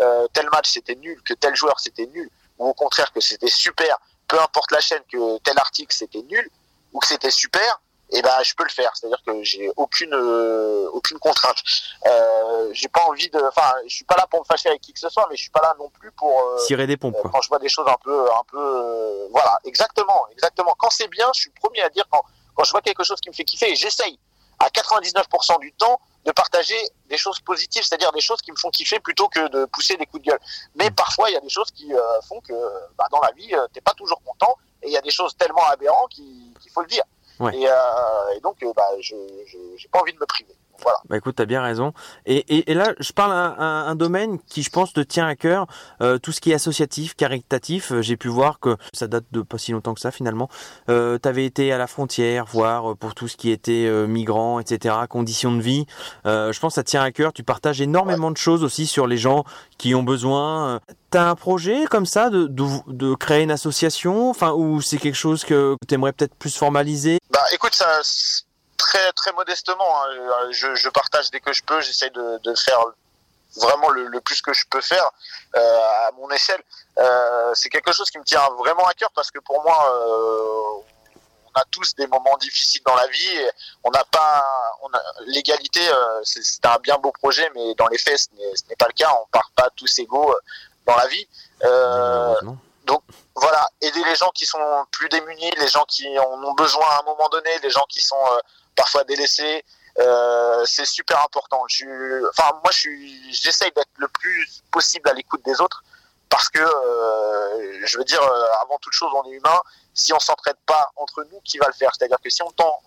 euh, 0.00 0.28
tel 0.34 0.46
match 0.50 0.70
c'était 0.70 0.94
nul, 0.94 1.22
que 1.24 1.32
tel 1.32 1.56
joueur 1.56 1.80
c'était 1.80 2.06
nul, 2.06 2.28
ou 2.58 2.68
au 2.68 2.74
contraire 2.74 3.10
que 3.12 3.20
c'était 3.20 3.48
super, 3.48 3.96
peu 4.28 4.38
importe 4.40 4.70
la 4.72 4.80
chaîne, 4.80 5.02
que 5.10 5.38
tel 5.38 5.58
article 5.58 5.94
c'était 5.96 6.22
nul 6.22 6.50
ou 6.92 6.98
que 7.00 7.06
c'était 7.06 7.30
super, 7.30 7.80
et 8.12 8.22
ben 8.22 8.30
je 8.44 8.54
peux 8.54 8.64
le 8.64 8.70
faire. 8.70 8.90
C'est-à-dire 8.94 9.22
que 9.26 9.42
j'ai 9.42 9.70
aucune 9.76 10.14
euh, 10.14 10.88
aucune 10.92 11.18
contrainte. 11.18 11.62
Euh, 12.06 12.70
j'ai 12.72 12.88
pas 12.88 13.02
envie 13.04 13.28
de, 13.30 13.40
enfin, 13.48 13.72
je 13.86 13.94
suis 13.94 14.04
pas 14.04 14.16
là 14.16 14.26
pour 14.30 14.40
me 14.40 14.44
fâcher 14.44 14.68
avec 14.68 14.80
qui 14.82 14.92
que 14.92 15.00
ce 15.00 15.08
soit, 15.08 15.26
mais 15.30 15.36
je 15.36 15.42
suis 15.42 15.50
pas 15.50 15.62
là 15.62 15.74
non 15.78 15.88
plus 15.90 16.10
pour 16.12 16.38
euh, 16.40 16.58
Cirer 16.58 16.86
des 16.86 16.96
pompes, 16.96 17.16
euh, 17.16 17.22
quoi. 17.22 17.30
quand 17.32 17.40
je 17.42 17.48
vois 17.48 17.58
des 17.58 17.68
choses 17.68 17.86
un 17.88 17.96
peu 18.02 18.26
un 18.32 18.44
peu 18.50 18.58
euh, 18.58 19.28
voilà 19.30 19.58
exactement 19.64 20.26
exactement 20.30 20.74
quand 20.78 20.90
c'est 20.90 21.08
bien 21.08 21.28
je 21.34 21.40
suis 21.40 21.50
premier 21.50 21.80
à 21.82 21.88
dire 21.88 22.04
quand 22.10 22.22
quand 22.54 22.64
je 22.64 22.70
vois 22.70 22.82
quelque 22.82 23.02
chose 23.04 23.20
qui 23.20 23.30
me 23.30 23.34
fait 23.34 23.44
kiffer 23.44 23.70
et 23.70 23.76
j'essaye 23.76 24.18
à 24.58 24.68
99% 24.68 25.58
du 25.60 25.72
temps 25.72 26.00
de 26.24 26.30
partager 26.30 26.76
des 27.08 27.16
choses 27.16 27.40
positives 27.40 27.82
c'est-à-dire 27.82 28.12
des 28.12 28.20
choses 28.20 28.40
qui 28.42 28.52
me 28.52 28.56
font 28.56 28.70
kiffer 28.70 29.00
plutôt 29.00 29.28
que 29.28 29.48
de 29.48 29.64
pousser 29.66 29.96
des 29.96 30.06
coups 30.06 30.22
de 30.22 30.30
gueule 30.30 30.40
mais 30.76 30.90
Mm. 30.90 30.94
parfois 30.94 31.30
il 31.30 31.32
y 31.32 31.36
a 31.36 31.40
des 31.40 31.48
choses 31.48 31.70
qui 31.72 31.92
euh, 31.92 32.20
font 32.28 32.40
que 32.40 32.52
bah, 32.96 33.06
dans 33.10 33.20
la 33.20 33.32
vie 33.32 33.52
euh, 33.54 33.66
t'es 33.72 33.80
pas 33.80 33.94
toujours 33.94 34.22
content 34.22 34.54
et 34.82 34.86
il 34.88 34.92
y 34.92 34.96
a 34.96 35.00
des 35.00 35.10
choses 35.10 35.36
tellement 35.36 35.64
aberrantes 35.66 36.10
qu'il 36.10 36.52
qu'il 36.60 36.70
faut 36.70 36.82
le 36.82 36.86
dire 36.88 37.02
Euh, 37.48 38.36
et 38.36 38.40
donc 38.40 38.62
euh, 38.62 38.72
bah 38.74 38.82
je 39.00 39.14
j'ai 39.76 39.88
pas 39.88 40.00
envie 40.00 40.12
de 40.12 40.18
me 40.18 40.26
priver 40.26 40.54
voilà 40.82 40.98
Bah 41.08 41.16
écoute, 41.16 41.36
t'as 41.36 41.44
bien 41.44 41.62
raison. 41.62 41.92
Et, 42.26 42.38
et, 42.54 42.70
et 42.70 42.74
là, 42.74 42.92
je 42.98 43.12
parle 43.12 43.32
un, 43.32 43.54
un, 43.58 43.86
un 43.88 43.94
domaine 43.94 44.38
qui, 44.46 44.62
je 44.62 44.70
pense, 44.70 44.92
te 44.92 45.00
tient 45.00 45.26
à 45.26 45.34
cœur, 45.36 45.66
euh, 46.00 46.18
tout 46.18 46.32
ce 46.32 46.40
qui 46.40 46.50
est 46.50 46.54
associatif, 46.54 47.14
caritatif. 47.14 47.92
Euh, 47.92 48.02
J'ai 48.02 48.16
pu 48.16 48.28
voir 48.28 48.60
que 48.60 48.76
ça 48.92 49.06
date 49.06 49.24
de 49.32 49.42
pas 49.42 49.58
si 49.58 49.72
longtemps 49.72 49.94
que 49.94 50.00
ça 50.00 50.10
finalement. 50.10 50.48
Euh, 50.88 51.18
T'avais 51.18 51.44
été 51.44 51.72
à 51.72 51.78
la 51.78 51.86
frontière 51.86 52.44
voir 52.46 52.92
euh, 52.92 52.94
pour 52.94 53.14
tout 53.14 53.28
ce 53.28 53.36
qui 53.36 53.50
était 53.50 53.86
euh, 53.86 54.06
migrants, 54.06 54.60
etc., 54.60 54.94
conditions 55.08 55.52
de 55.52 55.60
vie. 55.62 55.86
Euh, 56.26 56.52
je 56.52 56.60
pense 56.60 56.72
que 56.72 56.76
ça 56.76 56.84
tient 56.84 57.02
à 57.02 57.12
cœur. 57.12 57.32
Tu 57.32 57.42
partages 57.42 57.80
énormément 57.80 58.30
de 58.30 58.36
choses 58.36 58.64
aussi 58.64 58.86
sur 58.86 59.06
les 59.06 59.16
gens 59.16 59.44
qui 59.78 59.94
ont 59.94 60.02
besoin. 60.02 60.80
T'as 61.10 61.28
un 61.28 61.34
projet 61.34 61.84
comme 61.90 62.06
ça 62.06 62.30
de, 62.30 62.46
de, 62.46 62.64
de 62.86 63.14
créer 63.14 63.42
une 63.42 63.50
association, 63.50 64.30
enfin, 64.30 64.52
ou 64.52 64.80
c'est 64.80 64.96
quelque 64.98 65.14
chose 65.16 65.44
que 65.44 65.76
tu 65.86 65.94
aimerais 65.94 66.12
peut-être 66.12 66.34
plus 66.34 66.56
formaliser? 66.56 67.18
Bah 67.30 67.40
écoute, 67.52 67.74
ça, 67.74 67.86
très 68.82 69.12
très 69.12 69.32
modestement, 69.32 69.92
hein, 70.02 70.08
euh, 70.10 70.48
je, 70.50 70.74
je 70.74 70.88
partage 70.88 71.30
dès 71.30 71.40
que 71.40 71.52
je 71.52 71.62
peux, 71.62 71.80
j'essaye 71.80 72.10
de, 72.10 72.38
de 72.38 72.54
faire 72.56 72.80
vraiment 73.56 73.90
le, 73.90 74.08
le 74.08 74.20
plus 74.20 74.42
que 74.42 74.52
je 74.52 74.64
peux 74.68 74.80
faire 74.80 75.08
euh, 75.56 76.06
à 76.08 76.10
mon 76.18 76.28
échelle. 76.30 76.62
Euh, 76.98 77.52
c'est 77.54 77.68
quelque 77.68 77.92
chose 77.92 78.10
qui 78.10 78.18
me 78.18 78.24
tient 78.24 78.46
vraiment 78.58 78.86
à 78.86 78.94
cœur 78.94 79.10
parce 79.14 79.30
que 79.30 79.38
pour 79.38 79.62
moi, 79.62 79.78
euh, 79.88 80.82
on 81.46 81.60
a 81.60 81.64
tous 81.70 81.94
des 81.94 82.08
moments 82.08 82.36
difficiles 82.40 82.82
dans 82.84 82.96
la 82.96 83.06
vie. 83.06 83.36
Et 83.36 83.50
on 83.84 83.90
n'a 83.90 84.04
pas, 84.04 84.42
on 84.82 84.88
l'égalité, 85.26 85.82
c'est, 86.24 86.66
un 86.66 86.78
bien 86.78 86.96
beau 86.98 87.12
projet, 87.12 87.48
mais 87.54 87.74
dans 87.74 87.88
les 87.88 87.98
faits, 87.98 88.18
ce 88.18 88.28
n'est, 88.68 88.76
pas 88.76 88.88
le 88.88 88.94
cas. 88.94 89.10
On 89.22 89.26
part 89.30 89.50
pas 89.54 89.68
tous 89.76 89.98
égaux 89.98 90.34
dans 90.86 90.96
la 90.96 91.06
vie. 91.06 91.28
Malheureusement 91.62 92.58
voilà, 93.34 93.66
aider 93.80 94.02
les 94.04 94.14
gens 94.14 94.30
qui 94.30 94.44
sont 94.44 94.58
plus 94.90 95.08
démunis, 95.08 95.50
les 95.58 95.68
gens 95.68 95.84
qui 95.84 96.06
en 96.18 96.44
ont 96.44 96.52
besoin 96.52 96.86
à 96.86 97.00
un 97.00 97.02
moment 97.04 97.28
donné, 97.28 97.50
les 97.62 97.70
gens 97.70 97.84
qui 97.88 98.00
sont 98.00 98.24
parfois 98.76 99.04
délaissés, 99.04 99.64
euh, 99.98 100.64
c'est 100.64 100.86
super 100.86 101.22
important. 101.24 101.62
Je 101.68 101.76
suis, 101.76 102.26
enfin 102.30 102.50
moi 102.62 102.70
je 102.72 102.78
suis, 102.78 103.34
j'essaye 103.34 103.70
d'être 103.72 103.90
le 103.98 104.08
plus 104.08 104.62
possible 104.70 105.08
à 105.08 105.12
l'écoute 105.12 105.44
des 105.44 105.60
autres 105.60 105.82
parce 106.28 106.48
que 106.48 106.60
euh, 106.60 107.80
je 107.84 107.98
veux 107.98 108.04
dire 108.04 108.22
euh, 108.22 108.62
avant 108.62 108.78
toute 108.78 108.94
chose 108.94 109.10
on 109.14 109.30
est 109.30 109.34
humain. 109.34 109.60
Si 109.94 110.12
on 110.14 110.18
s'entraide 110.18 110.56
pas 110.64 110.90
entre 110.96 111.24
nous, 111.30 111.40
qui 111.44 111.58
va 111.58 111.66
le 111.66 111.74
faire? 111.74 111.90
C'est-à-dire 111.96 112.16
que 112.24 112.30
si 112.30 112.42
on 112.42 112.50
tend 112.52 112.80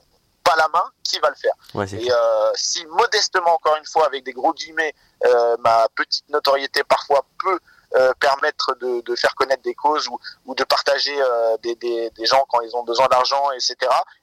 pas 0.44 0.56
la 0.56 0.68
main, 0.70 0.84
qui 1.04 1.20
va 1.20 1.30
le 1.30 1.36
faire? 1.36 1.54
Ouais, 1.74 1.86
et 1.94 2.12
euh, 2.12 2.52
si 2.56 2.86
modestement, 2.88 3.54
encore 3.54 3.76
une 3.78 3.86
fois, 3.86 4.06
avec 4.08 4.24
des 4.24 4.34
gros 4.34 4.54
guillemets, 4.54 4.94
euh, 5.26 5.58
ma 5.60 5.88
petite 5.96 6.28
notoriété 6.30 6.84
parfois 6.84 7.26
peut 7.44 7.60
euh, 7.96 8.14
permettre 8.20 8.76
de, 8.76 9.02
de 9.02 9.16
faire 9.16 9.34
connaître 9.36 9.64
des 9.64 9.76
causes 9.76 10.08
ou, 10.08 10.20
ou 10.46 10.56
de 10.56 10.64
partager 10.64 11.16
euh, 11.20 11.58
des, 11.64 11.76
des, 11.76 12.10
des 12.12 12.26
gens 12.26 12.46
quand 12.50 12.62
ils 12.62 12.76
ont 12.76 12.84
besoin 12.84 13.08
d'argent, 13.08 13.52
etc. 13.52 13.76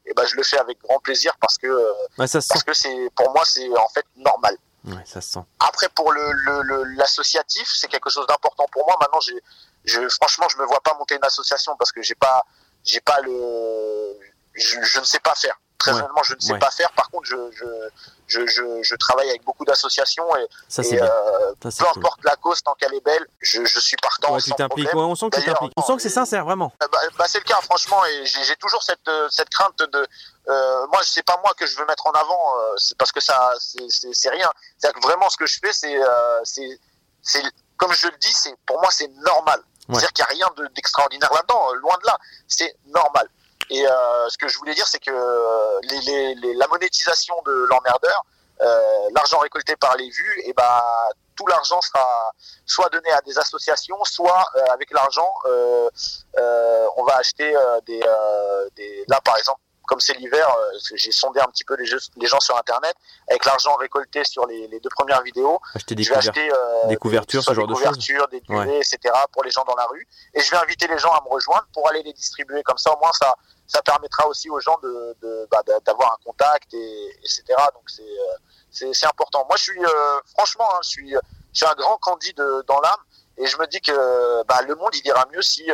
Et 0.07 0.15
ben 0.15 0.25
je 0.27 0.37
le 0.37 0.43
fais 0.43 0.59
avec 0.59 0.81
grand 0.83 0.99
plaisir 1.01 1.33
parce 1.41 1.59
que 1.59 1.67
euh, 1.67 1.93
Ouais, 2.19 2.27
ça 2.27 2.41
parce 2.49 2.63
que 2.63 2.75
c'est 2.75 3.09
pour 3.17 3.31
moi 3.33 3.43
c'est 3.45 3.69
en 3.77 3.89
fait 3.89 4.05
normal. 4.17 4.57
Ouais, 4.85 5.05
ça 5.07 5.21
se 5.21 5.31
sent. 5.31 5.45
Après 5.61 5.89
pour 5.91 6.13
le 6.13 6.95
l'associatif, 6.97 7.69
c'est 7.75 7.89
quelque 7.89 8.11
chose 8.11 8.27
d'important 8.27 8.67
pour 8.73 8.85
moi. 8.87 8.97
Maintenant 9.01 9.21
j'ai 9.21 9.41
je, 9.85 10.09
franchement, 10.11 10.47
je 10.49 10.57
me 10.59 10.65
vois 10.65 10.81
pas 10.81 10.95
monter 10.99 11.17
une 11.17 11.25
association 11.25 11.75
parce 11.77 11.91
que 11.91 12.03
j'ai 12.03 12.15
pas, 12.15 12.45
j'ai 12.85 13.01
pas 13.01 13.21
le, 13.21 14.17
je, 14.55 14.81
je 14.81 15.01
ne 15.01 15.05
sais 15.05 15.19
pas 15.19 15.35
faire. 15.35 15.59
Très 15.83 15.91
Ouais. 15.91 15.99
honnêtement, 15.99 16.23
je 16.23 16.35
ne 16.35 16.41
sais 16.41 16.53
Ouais. 16.53 16.59
pas 16.61 16.71
faire. 16.71 16.93
Par 16.93 17.11
contre, 17.11 17.25
je, 17.27 17.35
je, 17.51 17.65
je, 18.29 18.47
je, 18.47 18.83
je 18.85 18.95
travaille 18.95 19.29
avec 19.29 19.43
beaucoup 19.43 19.65
d'associations 19.65 20.25
et, 20.37 20.47
Ça, 20.69 20.81
euh, 20.83 21.53
Ça, 21.71 21.85
peu 21.85 21.91
cool. 21.91 21.99
importe 21.99 22.21
la 22.25 22.37
cause, 22.37 22.63
tant 22.63 22.75
qu'elle 22.75 22.95
est 22.95 23.05
belle, 23.05 23.27
je, 23.41 23.65
je 23.65 23.81
suis 23.81 23.97
partant 23.97 24.33
Ouais, 24.35 24.41
sans 24.41 24.55
problème. 24.55 24.89
On 24.97 25.15
sent 25.17 25.31
que 25.31 25.41
tu 25.41 25.45
t'impliques. 25.45 25.73
On 25.77 25.83
sent 25.83 25.97
que 25.97 26.03
c'est 26.03 26.09
non, 26.11 26.15
sincère, 26.15 26.45
vraiment. 26.45 26.73
Euh, 26.85 26.87
Bah, 26.93 26.99
bah, 27.19 27.25
c'est 27.27 27.39
le 27.39 27.45
cas, 27.45 27.61
franchement, 27.63 28.01
et 28.07 28.25
j'ai 28.27 28.55
toujours 28.57 28.83
cette, 28.85 29.09
euh, 29.09 29.27
cette 29.29 29.49
crainte 29.51 29.77
de. 29.79 30.07
Euh, 30.49 30.87
moi, 30.87 31.01
c'est 31.03 31.25
pas 31.25 31.37
moi 31.43 31.53
que 31.57 31.67
je 31.67 31.77
veux 31.77 31.85
mettre 31.87 32.07
en 32.07 32.13
avant, 32.13 32.59
euh, 32.61 32.75
c'est 32.77 32.97
parce 32.97 33.11
que 33.11 33.21
ça, 33.21 33.53
c'est- 33.59 33.89
c'est 33.91 34.15
c'est 34.15 34.31
rien. 34.31 34.51
C'est-à-dire 34.79 35.01
que 35.01 35.05
vraiment, 35.09 35.29
ce 35.31 35.37
que 35.37 35.47
je 35.47 35.59
fais, 35.61 35.73
c'est, 35.73 35.97
euh, 36.01 36.41
c'est, 36.45 37.43
comme 37.77 37.93
je 37.93 38.07
le 38.07 38.17
dis, 38.19 38.33
c'est 38.33 38.55
pour 38.67 38.81
moi, 38.81 38.91
c'est 38.93 39.09
normal. 39.25 39.61
Ouais. 39.89 39.97
C'est-à-dire 39.99 40.13
qu'il 40.13 40.25
n'y 40.37 40.43
a 40.43 40.47
rien 40.47 40.55
de- 40.59 40.69
d'extraordinaire 40.75 41.33
là-dedans, 41.35 41.71
euh, 41.73 41.75
loin 41.75 41.97
de 42.01 42.07
là. 42.07 42.17
C'est 42.47 42.77
normal. 42.87 43.29
Et 43.71 43.87
euh, 43.87 44.29
ce 44.29 44.37
que 44.39 44.49
je 44.49 44.59
voulais 44.59 44.75
dire, 44.75 44.87
c'est 44.87 44.99
que 45.01 45.11
euh, 45.11 45.81
les, 45.91 46.01
les, 46.01 46.35
les- 46.37 46.55
la 46.55 46.67
monétisation 46.69 47.35
de 47.47 47.53
l'emmerdeur, 47.71 48.25
euh, 48.61 49.09
l'argent 49.15 49.39
récolté 49.39 49.77
par 49.77 49.97
les 49.97 50.09
vues, 50.11 50.43
et 50.45 50.53
ben 50.53 50.81
tout 51.37 51.47
l'argent 51.47 51.81
sera 51.81 52.33
soit 52.67 52.89
donné 52.91 53.11
à 53.13 53.21
des 53.23 53.39
associations, 53.39 53.97
soit 54.05 54.45
euh, 54.57 54.65
avec 54.73 54.91
l'argent, 54.93 55.33
euh, 55.47 55.89
euh, 56.37 56.87
on 56.97 57.05
va 57.05 57.17
acheter 57.17 57.55
des, 57.87 58.01
des. 58.77 59.05
Là, 59.09 59.21
par 59.25 59.37
exemple, 59.39 59.61
comme 59.87 60.01
c'est 60.01 60.15
l'hiver, 60.15 60.49
euh, 60.49 60.79
j'ai 60.95 61.13
sondé 61.13 61.41
un 61.41 61.47
petit 61.47 61.65
peu 61.65 61.75
les, 61.77 61.87
jeux- 61.87 61.99
les 62.17 62.27
gens 62.27 62.41
sur 62.41 62.57
Internet, 62.57 62.95
avec 63.29 63.45
l'argent 63.45 63.75
récolté 63.77 64.25
sur 64.25 64.47
les, 64.47 64.67
les 64.69 64.81
deux 64.81 64.89
premières 64.91 65.23
vidéos, 65.23 65.61
Acheter 65.75 65.95
des 65.95 66.03
je 66.03 66.11
vais 66.11 66.17
acheter 66.17 66.53
euh, 66.53 66.87
des 66.89 66.97
couvertures, 66.97 67.43
ce 67.43 67.53
genre 67.55 67.67
des 67.67 67.75
de 67.75 68.27
des 68.31 68.41
duvets, 68.41 68.59
Ouais. 68.59 68.77
etc. 68.79 68.99
pour 69.33 69.45
les 69.45 69.51
gens 69.51 69.65
dans 69.65 69.75
la 69.77 69.87
rue. 69.87 70.07
Et 70.35 70.41
je 70.41 70.51
vais 70.51 70.57
inviter 70.59 70.87
les 70.87 70.99
gens 70.99 71.11
à 71.13 71.21
me 71.25 71.29
rejoindre 71.29 71.67
pour 71.73 71.89
aller 71.89 72.03
les 72.03 72.13
distribuer. 72.13 72.63
Comme 72.63 72.79
ça, 72.79 72.93
au 72.95 72.99
moins, 72.99 73.11
ça, 73.13 73.35
ça 73.67 73.83
permettra 73.83 74.27
aussi 74.29 74.49
aux 74.51 74.61
gens 74.61 74.79
de, 74.83 75.17
de- 75.23 75.49
bah, 75.51 75.63
d'avoir 75.85 76.13
un 76.13 76.25
contact, 76.25 76.73
et, 76.75 77.11
etc. 77.21 77.43
Donc 77.75 77.85
c'est, 77.89 78.03
euh, 78.03 78.93
c'est, 78.93 79.07
important. 79.07 79.45
Moi, 79.49 79.57
je 79.57 79.63
suis, 79.65 79.85
euh, 79.85 80.21
franchement, 80.37 80.69
hein, 80.75 80.79
je 80.83 80.89
suis, 80.89 81.11
je 81.11 81.19
suis 81.59 81.67
un 81.67 81.75
grand 81.75 81.97
candidat 81.99 82.43
de- 82.43 82.65
dans 82.69 82.81
l'âme. 82.81 83.01
Et 83.39 83.47
je 83.47 83.57
me 83.57 83.67
dis 83.67 83.81
que 83.81 84.43
bah, 84.45 84.61
le 84.63 84.75
monde 84.75 84.91
il 84.95 85.07
ira 85.07 85.25
mieux 85.33 85.41
si, 85.41 85.67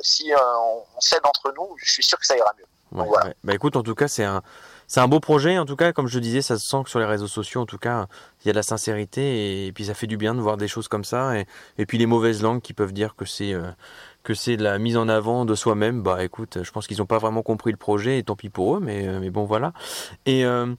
si 0.00 0.32
on 0.34 0.84
on 0.96 1.00
s'aide 1.00 1.20
entre 1.24 1.52
nous. 1.56 1.74
Je 1.76 1.92
suis 1.92 2.02
sûr 2.02 2.18
que 2.18 2.26
ça 2.26 2.36
ira 2.36 2.50
mieux. 2.58 2.64
Ouais, 2.92 3.04
Voilà. 3.06 3.26
ouais. 3.28 3.34
Bah 3.44 3.54
écoute, 3.54 3.76
en 3.76 3.82
tout 3.82 3.94
cas, 3.94 4.06
c'est 4.08 4.24
un, 4.24 4.42
c'est 4.86 5.00
un 5.00 5.08
beau 5.08 5.18
projet. 5.20 5.58
En 5.58 5.64
tout 5.64 5.76
cas, 5.76 5.92
comme 5.92 6.06
je 6.08 6.18
disais, 6.18 6.42
ça 6.42 6.58
se 6.58 6.66
sent 6.66 6.78
que 6.84 6.90
sur 6.90 6.98
les 6.98 7.06
réseaux 7.06 7.26
sociaux, 7.26 7.62
en 7.62 7.66
tout 7.66 7.78
cas, 7.78 8.06
il 8.44 8.48
y 8.48 8.50
a 8.50 8.52
de 8.52 8.56
la 8.58 8.62
sincérité 8.62 9.66
et, 9.66 9.72
puis 9.72 9.86
ça 9.86 9.94
fait 9.94 10.06
du 10.06 10.16
bien 10.16 10.34
de 10.34 10.40
voir 10.40 10.56
des 10.56 10.68
choses 10.68 10.88
comme 10.88 11.04
ça. 11.04 11.36
Et, 11.38 11.46
et 11.78 11.86
puis 11.86 11.98
les 11.98 12.06
mauvaises 12.06 12.42
langues 12.42 12.60
qui 12.60 12.74
peuvent 12.74 12.92
dire 12.92 13.14
que 13.16 13.24
c'est 13.24 13.52
euh, 13.54 13.62
que 14.22 14.34
c'est 14.34 14.56
de 14.56 14.62
la 14.62 14.78
mise 14.78 14.96
en 14.96 15.08
avant 15.08 15.44
de 15.44 15.54
soi-même. 15.54 16.02
Bah 16.02 16.22
écoute, 16.22 16.58
je 16.62 16.70
pense 16.70 16.86
qu'ils 16.86 16.98
n'ont 16.98 17.06
pas 17.06 17.18
vraiment 17.18 17.42
compris 17.42 17.70
le 17.70 17.76
projet 17.78 18.18
et 18.18 18.22
tant 18.22 18.36
pis 18.36 18.50
pour 18.50 18.76
eux. 18.76 18.80
Mais 18.80 19.06
euh, 19.08 19.18
mais 19.20 19.30
bon 19.30 19.44
voilà. 19.44 19.72
Et 20.26 20.44
euh, 20.44 20.74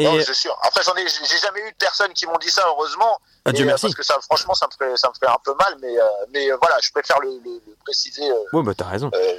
et 0.00 0.04
Non, 0.04 0.12
c'est 0.20 0.32
sûr. 0.32 0.56
Après, 0.62 0.80
j'en 0.84 0.94
ai, 0.94 1.04
j'ai 1.08 1.38
jamais 1.38 1.60
eu 1.68 1.72
de 1.72 1.76
personnes 1.76 2.12
qui 2.12 2.24
m'ont 2.26 2.38
dit 2.38 2.50
ça, 2.50 2.62
heureusement. 2.68 3.18
ah, 3.44 3.50
Dieu 3.52 3.64
Et, 3.64 3.66
euh, 3.66 3.70
merci. 3.72 3.86
Parce 3.86 3.96
que 3.96 4.04
ça, 4.04 4.16
franchement, 4.22 4.54
ça 4.54 4.68
me 4.68 4.86
fait, 4.86 4.96
ça 4.96 5.08
me 5.08 5.14
fait 5.18 5.26
un 5.30 5.38
peu 5.44 5.52
mal, 5.58 5.76
mais, 5.82 5.98
euh, 5.98 6.04
mais 6.32 6.48
voilà, 6.60 6.76
je 6.80 6.92
préfère 6.92 7.18
le, 7.20 7.30
le- 7.44 7.60
le 7.66 7.74
préciser 7.84 8.30
euh, 8.30 8.34
Ouais, 8.52 8.62
bah 8.62 8.74
t'as 8.76 8.84
raison. 8.86 9.10
euh, 9.12 9.34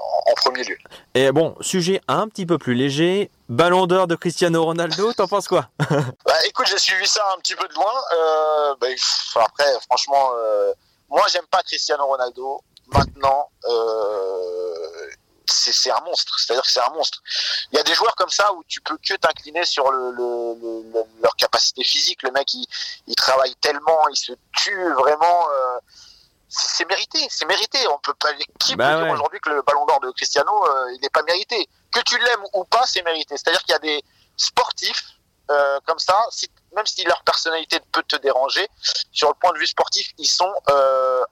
en, 0.00 0.30
en 0.30 0.34
premier 0.34 0.64
lieu. 0.64 0.76
Et 1.14 1.30
bon, 1.32 1.56
sujet 1.60 2.00
un 2.08 2.28
petit 2.28 2.46
peu 2.46 2.58
plus 2.58 2.74
léger. 2.74 3.30
Ballon 3.48 3.86
d'or 3.86 4.06
de 4.06 4.14
Cristiano 4.14 4.62
Ronaldo, 4.64 5.12
t'en 5.14 5.26
penses 5.28 5.48
quoi? 5.48 5.68
Bah, 6.24 6.46
écoute, 6.46 6.66
j'ai 6.68 6.78
suivi 6.78 7.06
ça 7.08 7.22
un 7.36 7.40
petit 7.40 7.54
peu 7.54 7.66
de 7.66 7.74
loin. 7.74 7.92
Euh, 8.14 8.74
bah, 8.80 8.88
pff, 8.88 9.36
après, 9.36 9.70
franchement, 9.88 10.30
euh, 10.36 10.72
moi, 11.08 11.22
j'aime 11.32 11.46
pas 11.50 11.62
Cristiano 11.62 12.04
Ronaldo. 12.06 12.60
Maintenant, 12.88 13.48
euh, 13.64 15.10
c'est 15.46 15.90
un 15.90 16.00
monstre. 16.04 16.38
C'est-à-dire 16.38 16.62
que 16.62 16.70
c'est 16.70 16.80
un 16.80 16.90
monstre. 16.90 17.22
Il 17.72 17.76
y 17.76 17.78
a 17.80 17.82
des 17.82 17.94
joueurs 17.94 18.14
comme 18.16 18.28
ça 18.30 18.52
où 18.54 18.62
tu 18.68 18.80
peux 18.82 18.96
que 18.98 19.14
t'incliner 19.14 19.64
sur 19.64 19.90
le, 19.90 20.10
le- 20.12 20.54
le- 20.60 20.82
le- 20.92 21.22
leur 21.22 21.34
capacité 21.36 21.82
physique. 21.84 22.22
Le 22.22 22.30
mec, 22.32 22.52
il, 22.54 22.66
il 23.06 23.14
travaille 23.14 23.54
tellement, 23.56 24.08
il 24.10 24.16
se 24.16 24.32
tue 24.56 24.92
vraiment. 24.94 25.48
euh, 25.50 25.78
c'est 26.48 26.88
mérité, 26.88 27.26
c'est 27.30 27.44
mérité. 27.46 27.78
On 27.88 27.98
peut 27.98 28.14
pas. 28.14 28.30
Qui 28.58 28.74
Bah 28.76 28.94
peut 28.96 29.04
dire 29.04 29.12
aujourd'hui 29.12 29.40
que 29.40 29.50
le 29.50 29.62
Ballon 29.62 29.84
d'Or 29.86 30.00
de 30.00 30.10
Cristiano, 30.12 30.50
euh, 30.66 30.92
il 30.94 31.00
n'est 31.02 31.10
pas 31.10 31.22
mérité 31.22 31.68
Que 31.92 32.00
tu 32.00 32.18
l'aimes 32.18 32.44
ou 32.54 32.64
pas, 32.64 32.84
c'est 32.86 33.02
mérité. 33.02 33.36
C'est-à-dire 33.36 33.60
qu'il 33.62 33.72
y 33.72 33.76
a 33.76 33.78
des 33.80 34.02
sportifs 34.36 35.04
euh, 35.50 35.80
comme 35.86 35.98
ça, 35.98 36.18
si, 36.30 36.48
même 36.74 36.86
si 36.86 37.02
leur 37.04 37.22
personnalité 37.22 37.80
peut 37.92 38.02
te 38.02 38.16
déranger, 38.16 38.68
sur 39.12 39.28
le 39.28 39.34
point 39.34 39.52
de 39.52 39.58
vue 39.58 39.66
sportif, 39.66 40.10
ils 40.18 40.26
sont. 40.28 40.52
Euh, 40.70 41.24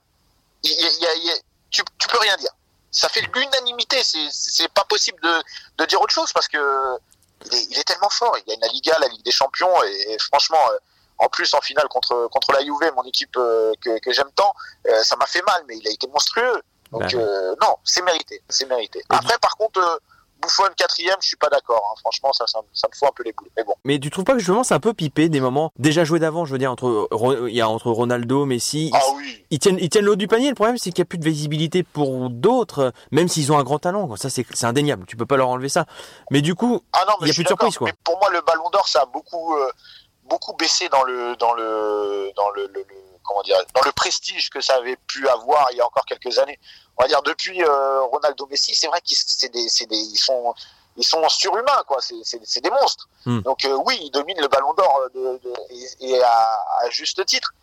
y 0.63 0.69
y 0.69 1.27
y 1.27 1.31
tu, 1.69 1.83
tu 1.99 2.07
peux 2.07 2.19
rien 2.19 2.35
dire. 2.37 2.51
Ça 2.91 3.09
fait 3.09 3.21
l'unanimité. 3.21 4.03
C'est 4.03 4.27
c'est 4.31 4.69
pas 4.69 4.85
possible 4.85 5.21
de, 5.21 5.43
de 5.77 5.85
dire 5.85 6.01
autre 6.01 6.13
chose 6.13 6.31
parce 6.33 6.47
que 6.47 6.97
il 7.45 7.53
est, 7.55 7.67
il 7.71 7.79
est 7.79 7.83
tellement 7.83 8.09
fort. 8.09 8.35
Il 8.37 8.43
gagne 8.45 8.59
la 8.61 8.67
Liga, 8.69 8.97
la 8.99 9.07
Ligue 9.07 9.23
des 9.23 9.31
Champions 9.31 9.83
et, 9.83 10.13
et 10.13 10.17
franchement. 10.19 10.63
euh, 10.71 10.77
en 11.19 11.27
plus, 11.29 11.53
en 11.53 11.61
finale 11.61 11.87
contre 11.87 12.27
contre 12.31 12.51
la 12.51 12.59
Juve, 12.61 12.91
mon 12.95 13.03
équipe 13.03 13.35
euh, 13.37 13.71
que, 13.81 13.99
que 13.99 14.11
j'aime 14.13 14.31
tant, 14.35 14.53
euh, 14.87 15.03
ça 15.03 15.15
m'a 15.15 15.25
fait 15.25 15.41
mal, 15.45 15.63
mais 15.67 15.77
il 15.77 15.87
a 15.87 15.91
été 15.91 16.07
monstrueux. 16.07 16.61
Donc 16.91 17.01
Bah. 17.01 17.07
euh, 17.15 17.55
non, 17.61 17.75
c'est 17.83 18.01
mérité, 18.03 18.41
c'est 18.49 18.67
mérité. 18.69 19.03
Après, 19.09 19.37
par 19.41 19.57
contre, 19.57 20.01
Buffon 20.41 20.63
quatrième, 20.77 21.15
je 21.19 21.27
suis 21.29 21.35
pas 21.35 21.49
d'accord. 21.49 21.81
hein. 21.91 21.95
Franchement, 21.99 22.31
ça, 22.31 22.45
ça, 22.45 22.59
me- 22.59 22.67
ça 22.71 22.87
me 22.87 22.95
fout 22.95 23.07
un 23.09 23.11
peu 23.11 23.23
les 23.23 23.33
boules. 23.33 23.49
Mais 23.57 23.63
bon. 23.63 23.73
Mais 23.83 23.99
tu 23.99 24.11
trouves 24.11 24.23
pas 24.23 24.33
que 24.33 24.39
justement 24.39 24.63
c'est 24.63 24.75
un 24.75 24.79
peu 24.79 24.93
pipé 24.93 25.29
des 25.29 25.39
moments 25.41 25.71
déjà 25.79 26.03
joués 26.03 26.19
d'avant, 26.19 26.45
je 26.45 26.51
veux 26.51 26.59
dire 26.59 26.71
entre 26.71 27.09
il 27.49 27.55
y 27.55 27.59
a 27.61 27.67
entre 27.67 27.89
Ronaldo, 27.89 28.45
Messi, 28.45 28.91
Ah 28.93 28.99
oui. 29.15 29.43
ils 29.49 29.57
tiennent 29.57 29.79
ils 29.81 29.89
tiennent 29.89 30.05
l'eau 30.05 30.15
du 30.15 30.27
panier. 30.27 30.49
Le 30.49 30.55
problème 30.55 30.77
c'est 30.77 30.91
qu'il 30.91 31.01
n'y 31.01 31.07
a 31.07 31.09
plus 31.09 31.17
de 31.17 31.23
visibilité 31.25 31.81
pour 31.81 32.29
d'autres, 32.29 32.93
même 33.11 33.27
s'ils 33.27 33.51
ont 33.51 33.57
un 33.57 33.63
grand 33.63 33.79
talent. 33.79 34.07
quoi. 34.07 34.15
Ça 34.17 34.29
c'est 34.29 34.45
c'est 34.53 34.67
indéniable. 34.67 35.05
Tu 35.07 35.17
peux 35.17 35.25
pas 35.25 35.37
leur 35.37 35.49
enlever 35.49 35.69
ça. 35.69 35.87
Mais 36.29 36.41
du 36.43 36.53
coup, 36.53 36.81
Ah 36.93 36.99
Il 37.03 37.09
y 37.09 37.11
a 37.11 37.15
mais 37.21 37.27
je 37.29 37.33
plus 37.33 37.43
de 37.43 37.47
surprise, 37.49 37.77
quoi. 37.79 37.87
Mais 37.87 37.95
pour 38.03 38.19
moi, 38.19 38.29
le 38.29 38.41
Ballon 38.41 38.69
d'Or, 38.69 38.87
ça 38.87 39.01
a 39.01 39.05
beaucoup, 39.07 39.55
euh, 39.55 39.71
beaucoup 40.27 40.53
baissé 40.53 40.89
dans 40.89 41.03
le, 41.03 41.35
dans 41.37 41.53
le, 41.53 42.31
dans 42.35 42.49
le, 42.51 42.67
le- 42.67 42.83
le- 42.87 43.03
comment 43.23 43.41
dire, 43.41 43.57
dans 43.73 43.81
le 43.81 43.91
prestige 43.91 44.49
que 44.49 44.61
ça 44.61 44.75
avait 44.75 44.95
pu 45.07 45.27
avoir 45.27 45.67
il 45.71 45.77
y 45.77 45.81
a 45.81 45.85
encore 45.85 46.05
quelques 46.05 46.37
années. 46.39 46.59
On 46.97 47.01
va 47.03 47.07
dire 47.07 47.21
depuis 47.23 47.61
euh, 47.63 48.01
Ronaldo, 48.03 48.47
Messi, 48.49 48.73
c'est 48.75 48.87
vrai 48.87 49.01
qu'ils, 49.01 49.17
c'est 49.17 49.49
des, 49.51 49.65
des, 49.65 49.95
ils 49.97 50.17
sont, 50.17 50.53
ils 50.95 51.03
sont 51.05 51.27
surhumains, 51.29 51.83
quoi. 51.87 51.97
C'est, 52.01 52.61
des 52.61 52.69
monstres. 52.69 53.07
Hmm. 53.25 53.41
Donc 53.41 53.65
euh, 53.65 53.77
oui, 53.85 53.99
ils 54.01 54.11
dominent 54.11 54.39
le 54.41 54.47
Ballon 54.47 54.73
d'Or 54.73 55.01
euh, 55.01 55.09
de, 55.13 55.37
de- 55.43 55.53
et, 56.01 56.11
et 56.15 56.23
à, 56.23 56.59
à 56.79 56.89
juste 56.89 57.25
titre. 57.25 57.53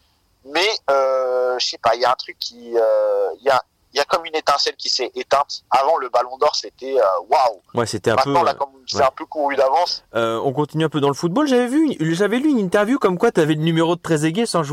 Mais 0.44 0.68
euh, 0.90 1.58
je 1.58 1.66
sais 1.66 1.78
pas, 1.78 1.94
il 1.94 2.02
y 2.02 2.04
a 2.04 2.10
un 2.12 2.16
truc 2.16 2.38
qui, 2.38 2.72
il 2.72 3.42
y 3.42 3.50
a, 3.50 3.64
il 3.94 3.98
y 3.98 4.00
a 4.00 4.04
comme 4.04 4.26
une 4.26 4.34
étincelle 4.34 4.74
qui 4.74 4.88
s'est 4.88 5.12
éteinte. 5.14 5.62
Avant 5.70 5.96
le 5.98 6.08
Ballon 6.08 6.36
d'Or, 6.36 6.56
c'était 6.56 6.96
euh, 6.98 7.04
waouh. 7.30 7.62
ouais, 7.74 7.86
c'était 7.86 8.10
un 8.10 8.16
peu. 8.16 8.30
Maintenant, 8.30 8.42
là, 8.42 8.54
comme 8.54 8.70
c'est 8.88 8.96
ouais. 8.98 9.04
un 9.04 9.10
peu 9.12 9.24
couru 9.24 9.54
d'avance. 9.54 10.02
euh, 10.16 10.36
on 10.44 10.52
continue 10.52 10.84
un 10.84 10.88
peu 10.88 11.00
dans 11.00 11.06
le 11.08 11.14
football. 11.14 11.46
J'avais 11.46 11.68
vu, 11.68 11.96
j'avais 12.00 12.38
lu 12.38 12.50
une 12.50 12.58
interview 12.58 12.98
comme 12.98 13.18
quoi 13.18 13.30
tu 13.30 13.40
avais 13.40 13.54
le 13.54 13.62
numéro 13.62 13.94
de 13.94 14.00
Trezeguet 14.00 14.46
sans 14.46 14.64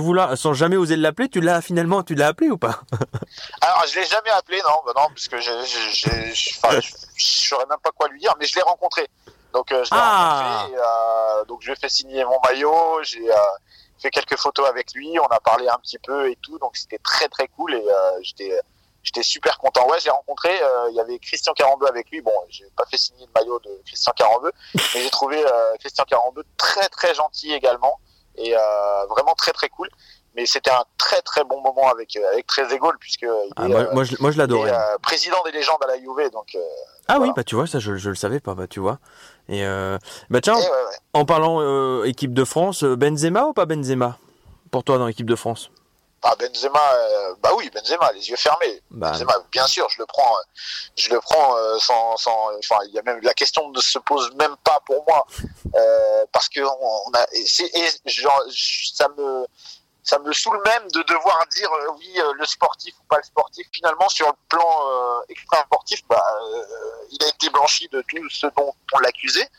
jamais 0.53 0.75
oser 0.75 0.95
l'appeler. 0.97 1.29
Tu 1.29 1.39
l'as 1.39 1.61
finalement, 1.61 2.01
tu 2.01 2.15
l'as 2.15 2.27
appelé 2.29 2.49
ou 2.49 2.57
pas? 2.57 2.79
Alors, 3.61 3.85
je 3.87 3.99
l'ai 3.99 4.05
jamais 4.07 4.31
appelé, 4.31 4.57
non, 4.65 4.73
bah 4.85 4.93
non, 4.97 5.07
parce 5.09 5.27
que 5.27 5.39
je 5.39 5.51
je- 5.65 6.33
je 7.15 7.25
saurais 7.25 7.65
même 7.67 7.77
pas 7.83 7.91
quoi 7.91 8.07
lui 8.07 8.19
dire, 8.19 8.33
mais 8.39 8.45
je 8.47 8.55
l'ai 8.55 8.61
rencontré. 8.63 9.07
Donc, 9.53 9.71
euh, 9.71 9.83
je 9.83 9.93
l'ai 9.93 9.99
Ah. 10.01 10.63
rencontré, 10.63 10.73
et, 10.73 10.79
euh, 10.79 11.45
donc 11.45 11.61
je 11.61 11.67
lui 11.67 11.73
ai 11.73 11.75
fait 11.75 11.89
signer 11.89 12.23
mon 12.25 12.39
maillot, 12.43 12.99
j'ai 13.03 13.29
euh, 13.29 13.35
fait 13.99 14.09
quelques 14.09 14.37
photos 14.37 14.67
avec 14.67 14.93
lui, 14.95 15.19
on 15.19 15.25
a 15.27 15.39
parlé 15.39 15.67
un 15.67 15.77
petit 15.77 15.99
peu 15.99 16.29
et 16.31 16.37
tout, 16.41 16.57
donc 16.59 16.75
c'était 16.75 16.97
très 16.99 17.27
très 17.27 17.47
cool 17.49 17.73
et 17.75 17.83
euh, 17.85 18.19
j'étais, 18.23 18.51
j'étais 19.03 19.23
super 19.23 19.57
content. 19.57 19.87
Ouais, 19.89 19.97
j'ai 19.99 20.09
rencontré, 20.09 20.49
euh, 20.61 20.89
il 20.91 20.95
y 20.95 20.99
avait 20.99 21.19
Christian 21.19 21.53
42 21.53 21.87
avec 21.87 22.09
lui. 22.11 22.21
Bon, 22.21 22.31
j'ai 22.49 22.65
pas 22.75 22.85
fait 22.89 22.97
signer 22.97 23.25
le 23.25 23.31
maillot 23.39 23.59
de 23.59 23.81
Christian 23.85 24.13
42, 24.15 24.51
mais 24.75 25.01
j'ai 25.01 25.09
trouvé 25.09 25.43
euh, 25.43 25.75
Christian 25.79 26.03
42 26.07 26.43
très 26.57 26.87
très 26.89 27.13
gentil 27.13 27.53
également 27.53 27.99
et 28.35 28.55
euh, 28.55 28.59
vraiment 29.09 29.33
très 29.35 29.51
très 29.51 29.69
cool. 29.69 29.89
Mais 30.35 30.45
c'était 30.45 30.71
un 30.71 30.85
très 30.97 31.21
très 31.21 31.43
bon 31.43 31.59
moment 31.61 31.89
avec 31.89 32.15
avec 32.15 32.47
Trezeguet 32.47 32.87
puisque 32.99 33.23
il 33.23 33.51
Ah, 33.57 33.65
est, 33.65 33.67
moi, 33.67 34.05
moi, 34.21 34.31
je, 34.31 34.37
l'adorais. 34.37 34.71
président 35.01 35.43
des 35.43 35.51
légendes 35.51 35.83
à 35.83 35.87
la 35.87 35.97
Juve, 35.99 36.31
donc 36.31 36.55
ah 37.09 37.19
oui, 37.19 37.31
bah 37.35 37.43
tu 37.43 37.55
vois, 37.55 37.67
ça 37.67 37.79
je, 37.79 37.97
je 37.97 38.07
le 38.09 38.15
savais 38.15 38.39
pas, 38.39 38.53
bah 38.55 38.67
tu 38.67 38.79
vois. 38.79 38.99
Et 39.49 39.61
bah 40.29 40.39
tiens, 40.39 40.55
ouais, 40.55 40.61
ouais. 40.61 40.95
en 41.11 41.25
parlant 41.25 42.03
équipe 42.05 42.33
de 42.33 42.45
France, 42.45 42.85
Benzema 42.85 43.43
ou 43.43 43.51
pas 43.53 43.65
Benzema? 43.65 44.17
Pour 44.71 44.85
toi 44.85 44.97
dans 44.97 45.07
l'équipe 45.07 45.29
de 45.29 45.35
France? 45.35 45.69
Ah, 46.23 46.35
Benzema, 46.35 46.79
euh, 46.93 47.35
bah 47.39 47.49
oui, 47.55 47.69
Benzema, 47.71 48.11
les 48.11 48.29
yeux 48.29 48.35
fermés. 48.35 48.81
Bah, 48.91 49.11
Benzema, 49.11 49.39
bien 49.51 49.65
sûr, 49.65 49.89
je 49.89 49.97
le 49.99 50.05
prends, 50.05 50.37
euh, 50.37 50.41
je 50.95 51.09
le 51.09 51.19
prends 51.19 51.57
euh, 51.57 51.79
sans, 51.79 52.15
sans, 52.15 52.55
enfin, 52.59 52.77
il 52.85 52.93
y 52.93 52.99
a 52.99 53.01
même 53.01 53.19
la 53.23 53.33
question 53.33 53.69
ne 53.69 53.81
se 53.81 53.97
pose 53.97 54.31
même 54.35 54.55
pas 54.63 54.79
pour 54.85 55.03
moi, 55.07 55.25
euh, 55.75 56.25
parce 56.31 56.47
que 56.47 56.61
on, 56.61 57.01
on 57.07 57.13
a, 57.15 57.25
et 57.33 57.89
genre, 58.05 58.43
ça 58.93 59.07
me, 59.17 59.47
ça 60.03 60.19
me 60.19 60.31
saoule 60.31 60.61
même 60.63 60.91
de 60.91 61.01
devoir 61.03 61.43
dire 61.47 61.69
oui, 61.97 62.19
le 62.35 62.45
sportif 62.45 62.93
ou 62.99 63.03
pas 63.09 63.17
le 63.17 63.23
sportif. 63.23 63.67
Finalement, 63.71 64.07
sur 64.09 64.27
le 64.27 64.33
plan 64.47 64.79
euh, 64.89 65.21
extra 65.29 65.63
sportif, 65.63 66.01
bah, 66.07 66.23
euh, 66.43 66.63
il 67.11 67.23
a 67.23 67.29
été 67.29 67.49
blanchi 67.49 67.87
de 67.91 68.03
tout 68.07 68.29
ce 68.29 68.45
dont 68.55 68.73
on 68.93 68.99
l'accusait. 68.99 69.49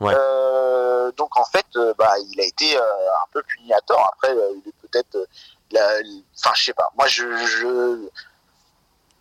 Ouais. 0.00 0.14
Euh, 0.14 1.12
donc 1.12 1.38
en 1.38 1.44
fait, 1.44 1.66
bah, 1.98 2.14
il 2.30 2.40
a 2.40 2.44
été 2.44 2.76
euh, 2.76 2.80
un 2.80 3.26
peu 3.32 3.42
puni 3.42 3.72
à 3.72 3.80
tort. 3.80 4.10
Après, 4.14 4.34
il 4.34 4.68
est 4.68 4.88
peut-être 4.88 5.14
euh, 5.16 5.26
enfin, 5.74 6.52
je 6.56 6.64
sais 6.64 6.74
pas. 6.74 6.90
Moi, 6.96 7.06
je, 7.08 7.22
je 7.46 8.08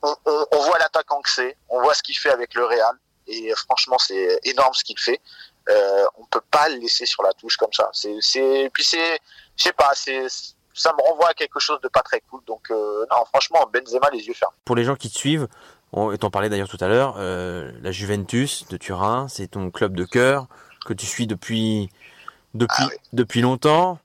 on, 0.01 0.15
on- 0.25 0.45
on 0.51 0.59
voit 0.63 0.77
l'attaquant 0.79 1.21
que 1.21 1.29
c'est, 1.29 1.57
on 1.69 1.81
voit 1.81 1.93
ce 1.93 2.03
qu'il 2.03 2.17
fait 2.17 2.29
avec 2.31 2.53
le 2.53 2.65
Real, 2.65 2.95
et 3.27 3.51
franchement, 3.55 3.97
c'est 3.99 4.39
énorme 4.43 4.73
ce 4.73 4.83
qu'il 4.83 4.97
fait. 4.99 5.19
Euh, 5.69 6.05
on 6.17 6.25
peut 6.25 6.41
pas 6.49 6.67
le 6.69 6.75
laisser 6.77 7.05
sur 7.05 7.21
la 7.23 7.31
touche 7.33 7.57
comme 7.57 7.73
ça. 7.73 7.89
C'est, 7.93 8.15
c'est, 8.21 8.69
puis 8.73 8.83
c'est, 8.83 9.19
je 9.55 9.63
sais 9.63 9.73
pas, 9.73 9.91
c'est, 9.93 10.25
ça 10.73 10.93
me 10.97 11.01
renvoie 11.07 11.29
à 11.29 11.33
quelque 11.33 11.59
chose 11.59 11.79
de 11.81 11.87
pas 11.89 12.01
très 12.01 12.21
cool. 12.21 12.41
Donc, 12.47 12.71
euh, 12.71 13.05
non, 13.11 13.23
franchement, 13.25 13.69
Benzema 13.71 14.09
les 14.11 14.25
yeux 14.25 14.33
fermés. 14.33 14.55
Pour 14.65 14.75
les 14.75 14.83
gens 14.83 14.95
qui 14.95 15.09
te 15.11 15.17
suivent, 15.17 15.47
on, 15.91 16.11
et 16.11 16.17
t'en 16.17 16.31
parlais 16.31 16.49
d'ailleurs 16.49 16.69
tout 16.69 16.77
à 16.79 16.87
l'heure, 16.87 17.15
euh, 17.17 17.71
la 17.81 17.91
Juventus 17.91 18.65
de 18.69 18.77
Turin, 18.77 19.27
c'est 19.27 19.47
ton 19.47 19.69
club 19.69 19.95
de 19.95 20.05
cœur 20.05 20.47
que 20.85 20.93
tu 20.93 21.05
suis 21.05 21.27
depuis 21.27 21.89
depuis 22.55 22.75
Ah 22.79 22.87
oui. 22.89 22.97
depuis 23.13 23.41
longtemps. 23.41 23.99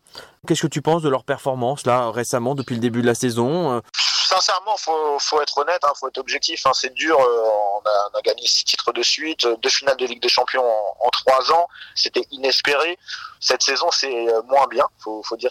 Qu'est-ce 0.47 0.63
que 0.63 0.67
tu 0.67 0.83
penses 0.83 1.03
de 1.03 1.09
leur 1.09 1.25
performance 1.25 1.87
là 1.87 2.11
récemment 2.11 2.55
depuis 2.55 2.75
le 2.75 2.81
début 2.81 3.03
de 3.03 3.07
la 3.07 3.15
saison 3.15 3.73
Euh, 3.77 3.81
Sincèrement, 3.95 4.77
faut, 4.77 5.19
faut 5.21 5.41
être 5.43 5.59
honnête, 5.59 5.81
hein, 5.85 5.93
faut 5.99 6.09
être 6.09 6.19
objectif. 6.19 6.67
Hein, 6.67 6.73
c'est 6.75 6.93
dur. 6.95 7.19
euh, 7.21 7.43
on, 8.15 8.19
a, 8.19 8.23
gagné 8.23 8.47
six 8.47 8.65
titres 8.65 8.93
de 8.93 9.03
suite, 9.03 9.45
euh, 9.45 9.57
deux 9.63 9.69
finales 9.69 9.97
de 9.97 10.07
Ligue 10.07 10.23
des 10.23 10.29
Champions 10.29 10.65
en, 10.65 11.11
trois 11.11 11.53
ans. 11.53 11.69
C'était 11.95 12.25
inespéré. 12.31 12.99
Cette 13.41 13.63
saison, 13.63 13.91
c'est 13.91 14.27
moins 14.49 14.67
bien. 14.69 14.87
Faut, 14.99 15.23
faut 15.23 15.37
dire 15.37 15.51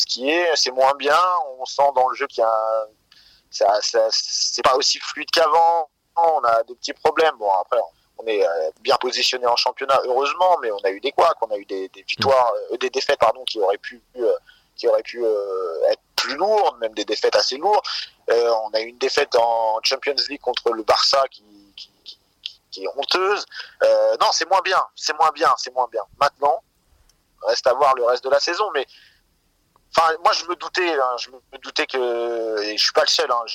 Ce 0.00 0.06
qui 0.06 0.30
est, 0.30 0.56
c'est 0.56 0.70
moins 0.70 0.94
bien. 0.94 1.18
On 1.58 1.64
sent 1.64 1.90
dans 1.94 2.08
le 2.08 2.16
jeu 2.16 2.26
qu'il 2.26 2.42
y 2.42 2.46
a, 2.46 2.86
ça, 3.50 3.80
c'est 4.10 4.62
pas 4.62 4.76
aussi 4.76 4.98
fluide 4.98 5.30
qu'avant. 5.30 5.90
On 6.16 6.40
a 6.44 6.62
des 6.64 6.74
petits 6.74 6.92
problèmes. 6.92 7.34
Bon, 7.38 7.50
après, 7.52 7.78
on 8.18 8.26
est 8.26 8.44
euh, 8.44 8.70
bien 8.80 8.96
positionné 8.96 9.46
en 9.46 9.56
championnat, 9.56 10.00
heureusement, 10.04 10.58
mais 10.62 10.70
on 10.70 10.78
a 10.78 10.90
eu 10.90 11.00
des 11.00 11.12
couacs, 11.12 11.36
on 11.42 11.50
a 11.50 11.56
eu 11.56 11.64
des, 11.64 11.90
victoires, 11.94 12.52
euh, 12.72 12.76
des 12.76 12.90
défaites, 12.90 13.18
pardon, 13.18 13.44
qui 13.44 13.60
auraient 13.60 13.78
pu, 13.78 14.02
euh, 14.16 14.34
qui 14.76 14.88
auraient 14.88 15.02
pu 15.02 15.24
être 15.90 16.02
plus 16.16 16.36
lourdes, 16.36 16.78
même 16.78 16.94
des 16.94 17.04
défaites 17.04 17.36
assez 17.36 17.56
lourdes. 17.56 17.84
On 18.28 18.70
a 18.72 18.80
eu 18.80 18.86
une 18.86 18.98
défaite 18.98 19.34
en 19.34 19.80
Champions 19.82 20.14
League 20.28 20.40
contre 20.40 20.70
le 20.72 20.82
Barça 20.82 21.22
qui, 21.30 21.44
qui, 22.70 22.84
est 22.84 22.88
honteuse. 22.96 23.44
Non, 24.20 24.28
c'est 24.32 24.48
moins 24.48 24.60
bien, 24.62 24.82
c'est 24.94 25.16
moins 25.18 25.30
bien, 25.34 25.52
c'est 25.58 25.74
moins 25.74 25.88
bien. 25.90 26.02
Maintenant, 26.20 26.62
reste 27.42 27.66
à 27.66 27.74
voir 27.74 27.94
le 27.96 28.04
reste 28.04 28.24
de 28.24 28.30
la 28.30 28.40
saison, 28.40 28.70
mais 28.72 28.86
Enfin, 29.96 30.12
moi, 30.24 30.32
je 30.32 30.44
me 30.44 30.54
doutais, 30.56 30.92
hein, 30.92 31.16
je 31.18 31.30
me 31.30 31.58
doutais 31.62 31.86
que, 31.86 32.62
et 32.62 32.76
je 32.76 32.82
suis 32.82 32.92
pas 32.92 33.02
le 33.02 33.08
seul, 33.08 33.30
hein, 33.30 33.42
je 33.46 33.52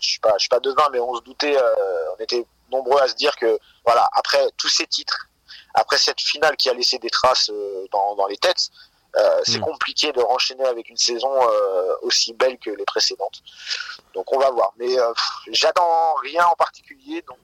suis 0.00 0.20
pas, 0.20 0.32
je 0.34 0.40
suis 0.40 0.48
pas 0.48 0.60
devin, 0.60 0.88
mais 0.92 1.00
on 1.00 1.14
se 1.16 1.22
doutait, 1.22 1.56
euh, 1.56 2.14
on 2.16 2.22
était 2.22 2.46
nombreux 2.70 3.00
à 3.00 3.08
se 3.08 3.14
dire 3.14 3.34
que, 3.36 3.58
voilà, 3.84 4.08
après 4.12 4.40
tous 4.56 4.68
ces 4.68 4.86
titres, 4.86 5.26
après 5.74 5.98
cette 5.98 6.20
finale 6.20 6.56
qui 6.56 6.68
a 6.70 6.74
laissé 6.74 6.98
des 6.98 7.10
traces 7.10 7.50
euh, 7.50 7.86
dans, 7.92 8.14
dans 8.14 8.26
les 8.26 8.36
têtes, 8.36 8.70
euh, 9.16 9.40
c'est 9.42 9.58
Mm. 9.58 9.62
compliqué 9.62 10.12
de 10.12 10.20
renchaîner 10.20 10.64
avec 10.66 10.88
une 10.88 10.96
saison 10.96 11.32
aussi 12.02 12.32
belle 12.32 12.58
que 12.58 12.70
les 12.70 12.84
précédentes. 12.84 13.42
Donc 14.14 14.32
on 14.32 14.38
va 14.38 14.50
voir. 14.52 14.72
Mais 14.78 14.94
j'attends 15.50 16.14
rien 16.22 16.44
en 16.46 16.54
particulier, 16.54 17.20
donc 17.26 17.38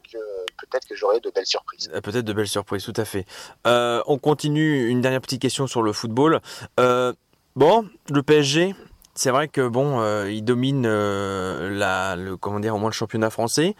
peut-être 0.58 0.86
que 0.86 0.94
j'aurai 0.94 1.18
de 1.18 1.28
belles 1.30 1.44
surprises. 1.46 1.88
Peut-être 1.88 2.24
de 2.24 2.32
belles 2.32 2.46
surprises, 2.46 2.84
tout 2.84 2.94
à 2.96 3.04
fait. 3.04 3.26
On 3.64 4.16
continue, 4.16 4.88
une 4.88 5.00
dernière 5.00 5.20
petite 5.20 5.42
question 5.42 5.66
sur 5.66 5.82
le 5.82 5.92
football. 5.92 6.40
Euh, 6.78 7.12
bon, 7.56 7.88
le 8.10 8.22
PSG, 8.22 8.74
c'est 9.14 9.30
vrai 9.30 9.48
que 9.48 9.66
bon, 9.66 10.00
euh, 10.00 10.30
il 10.30 10.42
domine 10.42 10.84
euh, 10.86 11.70
la, 11.70 12.14
le, 12.14 12.36
comment 12.36 12.60
dire, 12.60 12.74
au 12.74 12.78
moins 12.78 12.90
le 12.90 12.94
championnat 12.94 13.30
français. 13.30 13.74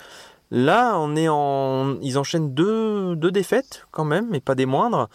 Là, 0.53 0.97
on 0.99 1.17
est 1.17 1.29
en, 1.29 1.99
ils 2.03 2.19
enchaînent 2.19 2.55
deux, 2.55 3.17
deux 3.17 3.33
défaites 3.33 3.85
quand 3.91 4.05
même, 4.05 4.29
mais 4.31 4.41
pas 4.41 4.55
des 4.55 4.67
moindres. 4.67 5.09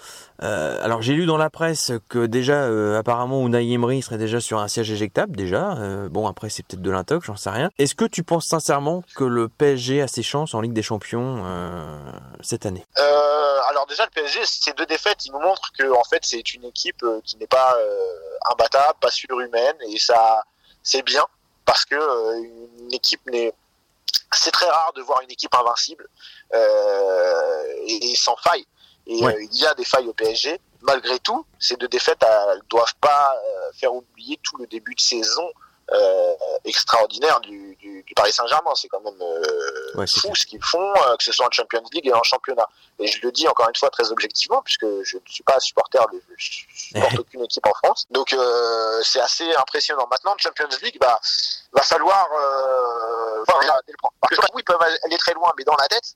Euh, 0.43 0.83
alors 0.83 1.01
j'ai 1.01 1.13
lu 1.13 1.25
dans 1.25 1.37
la 1.37 1.49
presse 1.49 1.93
que 2.09 2.25
déjà, 2.25 2.63
euh, 2.63 2.99
apparemment, 2.99 3.45
Unai 3.47 3.71
Emery 3.71 4.01
serait 4.01 4.17
déjà 4.17 4.41
sur 4.41 4.59
un 4.59 4.67
siège 4.67 4.91
éjectable 4.91 5.37
déjà. 5.37 5.77
Euh, 5.77 6.09
bon, 6.09 6.27
après 6.27 6.49
c'est 6.49 6.63
peut-être 6.63 6.81
de 6.81 6.91
l'intox, 6.91 7.27
j'en 7.27 7.37
sais 7.37 7.49
rien. 7.49 7.69
Est-ce 7.77 7.95
que 7.95 8.03
tu 8.03 8.23
penses 8.23 8.45
sincèrement 8.45 9.03
que 9.15 9.23
le 9.23 9.47
PSG 9.47 10.01
a 10.01 10.09
ses 10.09 10.23
chances 10.23 10.53
en 10.53 10.59
Ligue 10.59 10.73
des 10.73 10.83
Champions 10.83 11.45
cette 12.41 12.65
année? 12.65 12.85
Alors 13.69 13.85
déjà 13.87 14.03
le 14.03 14.09
PSG, 14.09 14.41
ces 14.43 14.73
deux 14.73 14.85
défaites, 14.85 15.25
ils 15.25 15.31
nous 15.31 15.39
montrent 15.39 15.71
que 15.71 15.89
en 15.97 16.03
fait 16.03 16.19
c'est 16.23 16.53
une 16.53 16.65
équipe 16.65 17.05
qui 17.23 17.37
n'est 17.37 17.47
pas 17.47 17.77
imbattable, 18.51 18.99
pas 18.99 19.11
surhumaine, 19.11 19.75
et 19.87 19.97
ça 19.97 20.43
c'est 20.83 21.03
bien 21.03 21.23
parce 21.65 21.85
que 21.85 21.95
une 22.43 22.93
équipe 22.93 23.21
n'est 23.31 23.53
c'est 24.37 24.51
très 24.51 24.69
rare 24.69 24.91
de 24.93 25.01
voir 25.01 25.21
une 25.21 25.31
équipe 25.31 25.53
invincible 25.55 26.07
euh, 26.53 27.63
et, 27.87 28.11
et 28.11 28.15
sans 28.15 28.35
faille. 28.37 28.65
Et 29.07 29.23
Ouais. 29.23 29.33
euh, 29.35 29.43
il 29.51 29.59
y 29.59 29.65
a 29.65 29.73
des 29.73 29.85
failles 29.85 30.07
au 30.07 30.13
PSG. 30.13 30.59
Malgré 30.81 31.19
tout, 31.19 31.45
ces 31.59 31.75
deux 31.75 31.87
défaites 31.87 32.23
elles 32.23 32.61
doivent 32.69 32.95
pas 33.01 33.33
euh, 33.35 33.71
faire 33.79 33.93
oublier 33.93 34.39
tout 34.43 34.57
le 34.57 34.67
début 34.67 34.95
de 34.95 35.01
saison 35.01 35.47
euh, 35.91 36.33
extraordinaire 36.63 37.41
du, 37.41 37.75
du, 37.75 38.01
du 38.03 38.13
Paris 38.13 38.31
Saint-Germain. 38.31 38.71
C'est 38.75 38.87
quand 38.87 39.01
même 39.01 39.21
euh, 39.21 39.41
Ouais, 39.95 40.07
fou 40.07 40.33
ce 40.35 40.45
qu'ils 40.45 40.63
font, 40.63 40.93
euh, 41.07 41.17
que 41.17 41.23
ce 41.23 41.33
soit 41.33 41.45
en 41.45 41.51
Champions 41.51 41.83
League 41.91 42.07
et 42.07 42.13
en 42.13 42.23
championnat. 42.23 42.67
Et 42.97 43.07
je 43.07 43.19
le 43.23 43.31
dis 43.31 43.45
encore 43.47 43.67
une 43.67 43.75
fois 43.75 43.89
très 43.89 44.09
objectivement, 44.11 44.61
puisque 44.63 44.85
je 45.03 45.17
ne 45.17 45.21
suis 45.27 45.43
pas 45.43 45.59
supporter 45.59 45.99
de 46.13 46.21
je 46.37 46.61
supporte 46.73 47.15
aucune 47.19 47.43
équipe 47.43 47.65
en 47.67 47.73
France. 47.73 48.05
Donc 48.09 48.31
euh, 48.31 49.01
c'est 49.03 49.19
assez 49.19 49.53
impressionnant. 49.55 50.07
Maintenant, 50.09 50.31
en 50.33 50.37
Champions 50.37 50.69
League, 50.81 50.97
bah, 51.01 51.19
va 51.73 51.81
falloir 51.81 52.27
regarder 53.47 53.91
le 53.91 53.97
point. 53.97 54.09
Oui, 54.31 54.37
ils 54.57 54.63
peuvent 54.63 54.81
aller 55.03 55.17
très 55.17 55.33
loin, 55.33 55.51
mais 55.57 55.63
dans 55.63 55.75
la 55.79 55.87
tête, 55.87 56.15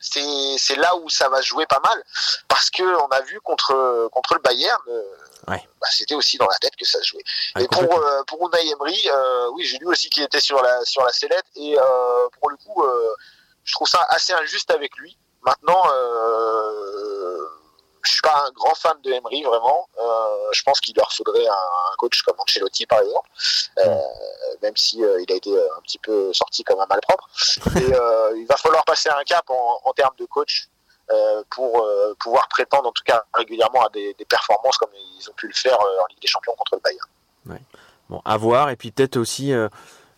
c'est 0.00 0.56
c'est 0.58 0.76
là 0.76 0.94
où 0.96 1.08
ça 1.08 1.28
va 1.28 1.38
se 1.38 1.46
jouer 1.48 1.66
pas 1.66 1.80
mal. 1.80 2.02
Parce 2.48 2.70
que 2.70 2.82
on 2.82 3.08
a 3.08 3.20
vu 3.22 3.40
contre 3.40 4.08
contre 4.12 4.34
le 4.34 4.40
Bayern, 4.40 4.82
euh, 4.88 5.02
Ouais. 5.48 5.62
bah, 5.78 5.88
c'était 5.90 6.14
aussi 6.14 6.38
dans 6.38 6.46
la 6.46 6.56
tête 6.56 6.74
que 6.76 6.86
ça 6.86 6.98
se 7.00 7.04
jouait. 7.08 7.22
Ouais, 7.56 7.64
et 7.64 7.68
pour 7.68 7.82
euh, 7.98 8.22
pour 8.26 8.46
Unai 8.48 8.66
Emery, 8.70 8.98
euh, 9.10 9.50
oui, 9.52 9.64
j'ai 9.64 9.78
lu 9.78 9.86
aussi 9.86 10.08
qu'il 10.10 10.22
était 10.22 10.40
sur 10.40 10.62
la 10.62 10.84
sur 10.84 11.02
la 11.04 11.12
sellette 11.12 11.44
et 11.56 11.78
euh, 11.78 12.28
pour 12.40 12.50
le 12.50 12.56
coup, 12.56 12.82
euh, 12.82 13.14
je 13.64 13.72
trouve 13.74 13.88
ça 13.88 14.04
assez 14.08 14.32
injuste 14.32 14.70
avec 14.70 14.96
lui. 14.96 15.16
Maintenant, 15.42 15.82
euh, 15.92 17.43
je 18.04 18.12
suis 18.12 18.20
pas 18.20 18.44
un 18.46 18.50
grand 18.52 18.74
fan 18.74 18.96
de 19.02 19.12
Emery 19.12 19.42
vraiment. 19.42 19.88
Euh, 19.98 20.48
je 20.52 20.62
pense 20.62 20.80
qu'il 20.80 20.94
leur 20.96 21.12
faudrait 21.12 21.46
un, 21.46 21.52
un 21.52 21.96
coach 21.98 22.22
comme 22.22 22.36
Ancelotti 22.38 22.86
par 22.86 23.00
exemple, 23.00 23.28
euh, 23.78 23.96
même 24.62 24.76
si 24.76 25.02
euh, 25.02 25.22
il 25.22 25.32
a 25.32 25.36
été 25.36 25.50
un 25.52 25.80
petit 25.82 25.98
peu 25.98 26.32
sorti 26.32 26.62
comme 26.64 26.80
un 26.80 26.86
malpropre. 26.86 27.28
Et 27.76 28.38
il 28.38 28.46
va 28.46 28.56
falloir 28.56 28.84
passer 28.84 29.08
un 29.08 29.24
cap 29.24 29.48
en, 29.48 29.80
en 29.84 29.92
termes 29.92 30.16
de 30.18 30.26
coach. 30.26 30.68
pour 31.50 31.86
pouvoir 32.20 32.48
prétendre 32.48 32.88
en 32.88 32.92
tout 32.92 33.04
cas 33.04 33.22
régulièrement 33.34 33.84
à 33.84 33.90
des, 33.90 34.14
des 34.14 34.24
performances 34.24 34.76
comme 34.78 34.90
ils 34.94 35.30
ont 35.30 35.34
pu 35.34 35.46
le 35.48 35.54
faire 35.54 35.78
en 35.80 36.06
Ligue 36.10 36.20
des 36.20 36.28
Champions 36.28 36.54
contre 36.56 36.76
le 36.76 36.80
Bayern. 36.80 37.64
Bon, 38.08 38.20
à 38.24 38.36
voir, 38.36 38.70
et 38.70 38.76
puis 38.76 38.90
peut-être 38.90 39.16
aussi 39.16 39.52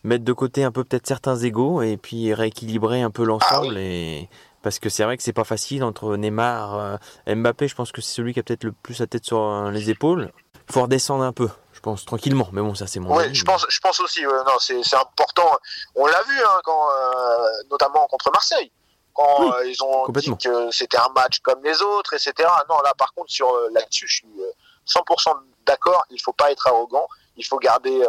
mettre 0.04 0.24
de 0.24 0.32
côté 0.32 0.64
un 0.64 0.72
peu 0.72 0.84
peut-être 0.84 1.06
certains 1.06 1.36
égaux, 1.36 1.82
et 1.82 1.96
puis 1.96 2.32
rééquilibrer 2.32 3.02
un 3.02 3.10
peu 3.10 3.24
l'ensemble. 3.24 3.76
et 3.78 4.28
Parce 4.66 4.80
que 4.80 4.88
c'est 4.88 5.04
vrai 5.04 5.16
que 5.16 5.22
c'est 5.22 5.32
pas 5.32 5.44
facile 5.44 5.84
entre 5.84 6.16
Neymar, 6.16 6.98
euh, 7.28 7.34
Mbappé, 7.36 7.68
je 7.68 7.76
pense 7.76 7.92
que 7.92 8.00
c'est 8.00 8.14
celui 8.14 8.34
qui 8.34 8.40
a 8.40 8.42
peut-être 8.42 8.64
le 8.64 8.72
plus 8.72 8.98
la 8.98 9.06
tête 9.06 9.24
sur 9.24 9.40
euh, 9.40 9.70
les 9.70 9.90
épaules. 9.90 10.32
Il 10.68 10.72
faut 10.72 10.82
redescendre 10.82 11.22
un 11.22 11.30
peu, 11.32 11.48
je 11.72 11.78
pense, 11.78 12.04
tranquillement. 12.04 12.48
Mais 12.50 12.60
bon, 12.60 12.74
ça 12.74 12.88
c'est 12.88 12.98
mon 12.98 13.14
Oui, 13.16 13.22
avis, 13.22 13.34
je 13.36 13.44
mais- 13.44 13.52
pense, 13.52 13.64
je 13.68 13.78
pense 13.78 14.00
aussi. 14.00 14.26
ouais, 14.26 14.32
non, 14.44 14.58
c'est 14.58 14.96
important. 14.96 15.48
On 15.94 16.04
l'a 16.06 16.20
vu, 16.24 16.36
hein, 16.42 16.58
quand, 16.64 16.88
euh, 16.90 17.46
notamment 17.70 18.08
contre 18.08 18.32
Marseille, 18.32 18.72
quand 19.14 19.36
Oui, 19.44 19.52
euh, 19.54 19.66
ils 19.70 19.80
ont 19.84 20.04
dit 20.08 20.36
que 20.36 20.68
c'était 20.72 20.98
un 20.98 21.10
match 21.14 21.38
comme 21.44 21.62
les 21.62 21.80
autres, 21.80 22.14
etc. 22.14 22.32
Non, 22.68 22.80
là, 22.82 22.92
par 22.98 23.14
contre, 23.14 23.30
sur 23.30 23.48
là-dessus, 23.72 24.08
je 24.08 24.14
suis 24.16 24.26
euh, 24.40 24.50
100% 24.84 25.30
d'accord. 25.64 26.04
Il 26.10 26.20
faut 26.20 26.32
pas 26.32 26.50
être 26.50 26.66
arrogant. 26.66 27.06
Il 27.36 27.44
faut 27.46 27.58
garder 27.58 28.02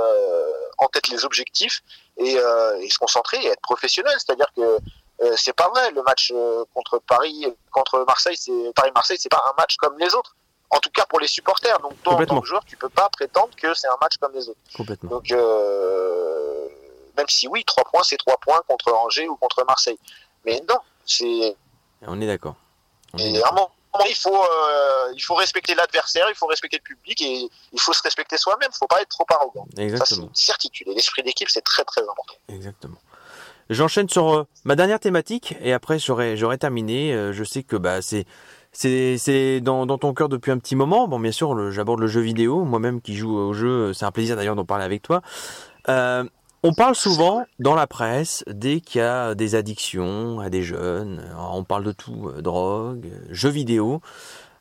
en 0.80 0.88
tête 0.88 1.10
les 1.10 1.24
objectifs 1.24 1.84
et, 2.18 2.32
et 2.36 2.90
se 2.90 2.98
concentrer 2.98 3.38
et 3.44 3.48
être 3.50 3.62
professionnel. 3.62 4.14
C'est-à-dire 4.18 4.48
que 4.56 4.80
euh, 5.22 5.34
c'est 5.36 5.54
pas 5.54 5.70
vrai. 5.70 5.92
Le 5.92 6.04
match 6.04 6.32
euh, 6.36 6.64
contre 6.74 7.00
Paris, 7.00 7.46
contre 7.72 8.04
Marseille, 8.06 8.38
c'est 8.38 8.52
Paris-Marseille, 8.76 9.18
c'est 9.20 9.30
pas 9.30 9.44
un 9.50 9.54
match 9.58 9.76
comme 9.78 9.98
les 9.98 10.14
autres. 10.14 10.36
En 10.70 10.80
tout 10.80 10.90
cas 10.90 11.06
pour 11.06 11.20
les 11.20 11.28
supporters. 11.28 11.80
Donc 11.80 11.94
toi, 12.04 12.14
en 12.16 12.26
tant 12.26 12.42
que 12.42 12.48
joueur, 12.48 12.64
tu 12.66 12.76
peux 12.76 12.90
pas 12.90 13.08
prétendre 13.10 13.56
que 13.56 13.74
c'est 13.74 13.88
un 13.88 13.98
match 14.02 14.18
comme 14.20 14.34
les 14.34 14.50
autres. 14.50 14.60
complètement. 14.76 15.10
Donc, 15.12 15.32
euh, 15.32 16.68
même 17.16 17.30
si 17.30 17.48
oui, 17.48 17.64
trois 17.64 17.86
points, 17.86 18.04
c'est 18.04 18.18
trois 18.18 18.38
points 18.38 18.62
contre 18.68 18.94
Angers 18.94 19.28
ou 19.30 19.36
contre 19.38 19.64
Marseille. 19.66 19.98
Mais 20.46 20.62
non, 20.68 20.78
c'est 21.06 21.56
On 22.06 22.20
est 22.22 22.28
d'accord. 22.28 22.56
Et 23.18 23.40
vraiment 23.40 23.72
il 24.08 24.16
faut, 24.16 24.44
euh, 24.44 25.14
il 25.16 25.20
faut 25.22 25.36
respecter 25.36 25.74
l'adversaire, 25.76 26.28
il 26.30 26.36
faut 26.36 26.46
respecter 26.48 26.78
le 26.78 26.84
public 26.84 27.22
et 27.22 27.50
il 27.72 27.82
faut 27.82 27.94
se 27.94 28.02
respecter 28.04 28.38
soi-même. 28.38 28.70
Il 28.72 28.78
faut 28.78 28.88
pas 28.88 29.02
être 29.02 29.10
trop 29.10 29.26
arrogant. 29.30 29.66
Ça, 29.66 29.72
c'est 29.76 29.84
Exactement. 29.84 30.28
une 30.28 30.36
certitude. 30.36 30.88
Et 30.90 30.94
l'esprit 30.94 31.24
d'équipe, 31.24 31.50
c'est 31.50 31.62
très, 31.62 31.84
très 31.84 32.02
important. 32.02 32.36
Exactement. 32.50 32.98
J'enchaîne 33.70 34.10
sur 34.10 34.34
euh, 34.34 34.44
ma 34.66 34.76
dernière 34.76 35.00
thématique 35.00 35.56
et 35.62 35.74
après 35.74 36.00
j'aurai 36.00 36.38
j'aurai 36.38 36.58
terminé. 36.58 37.14
Euh, 37.14 37.34
je 37.34 37.44
sais 37.44 37.64
que 37.64 37.76
bah 37.76 38.00
c'est 38.02 39.62
dans, 39.62 39.86
dans 39.86 39.98
ton 39.98 40.14
cœur 40.14 40.30
depuis 40.30 40.52
un 40.52 40.58
petit 40.58 40.76
moment. 40.76 41.08
Bon 41.08 41.20
bien 41.20 41.32
sûr 41.32 41.72
j'aborde 41.72 42.00
le 42.00 42.08
jeu 42.08 42.22
vidéo. 42.22 42.64
Moi-même 42.64 43.02
qui 43.02 43.16
joue 43.16 43.36
au 43.36 43.54
jeu, 43.54 43.94
c'est 43.94 44.06
un 44.06 44.12
plaisir 44.12 44.36
d'ailleurs 44.36 44.56
d'en 44.56 44.66
parler 44.66 44.86
avec 44.86 45.02
toi. 45.02 45.22
Euh, 45.90 46.24
on 46.64 46.74
parle 46.74 46.96
souvent 46.96 47.46
dans 47.60 47.76
la 47.76 47.86
presse 47.86 48.44
dès 48.48 48.82
qu'il 48.82 49.00
y 49.00 49.04
a 49.04 49.36
des 49.36 49.54
addictions 49.54 50.40
à 50.40 50.50
des 50.50 50.64
jeunes. 50.64 51.24
On 51.38 51.64
parle 51.64 51.84
de 51.84 51.92
tout, 51.92 52.30
euh, 52.30 52.42
drogue, 52.42 53.06
euh, 53.06 53.28
jeux 53.30 53.50
vidéo. 53.50 54.02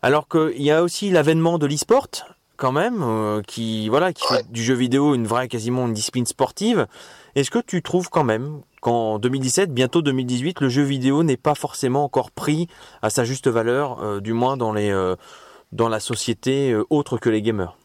Alors 0.03 0.29
qu'il 0.29 0.63
y 0.63 0.71
a 0.71 0.83
aussi 0.83 1.11
l'avènement 1.11 1.57
de 1.59 1.67
l'e-sport 1.67 2.09
quand 2.59 2.71
même, 2.71 3.03
euh, 3.03 3.43
qui 3.43 3.89
voilà, 3.89 4.13
qui 4.13 4.27
fait 4.27 4.51
du 4.53 4.63
jeu 4.63 4.75
vidéo 4.75 5.15
une 5.15 5.27
vraie 5.27 5.49
quasiment 5.49 5.87
une 5.87 5.95
discipline 5.95 6.27
sportive. 6.27 6.87
Est-ce 7.35 7.51
que 7.51 7.59
tu 7.59 7.83
trouves 7.83 8.11
quand 8.11 8.25
même 8.25 8.61
qu'en 8.87 9.19
2017, 9.19 9.75
bientôt 9.75 10.01
2018, 10.01 10.61
le 10.61 10.69
jeu 10.69 10.85
vidéo 10.85 11.25
n'est 11.25 11.37
pas 11.37 11.57
forcément 11.57 12.05
encore 12.05 12.31
pris 12.31 12.69
à 13.03 13.11
sa 13.11 13.25
juste 13.25 13.49
valeur, 13.49 14.01
euh, 14.01 14.21
du 14.21 14.33
moins 14.33 14.57
dans 14.57 14.77
euh, 14.77 15.17
dans 15.73 15.89
la 15.89 15.99
société 15.99 16.71
euh, 16.71 16.85
autre 16.89 17.19
que 17.19 17.29
les 17.29 17.43
gamers 17.43 17.77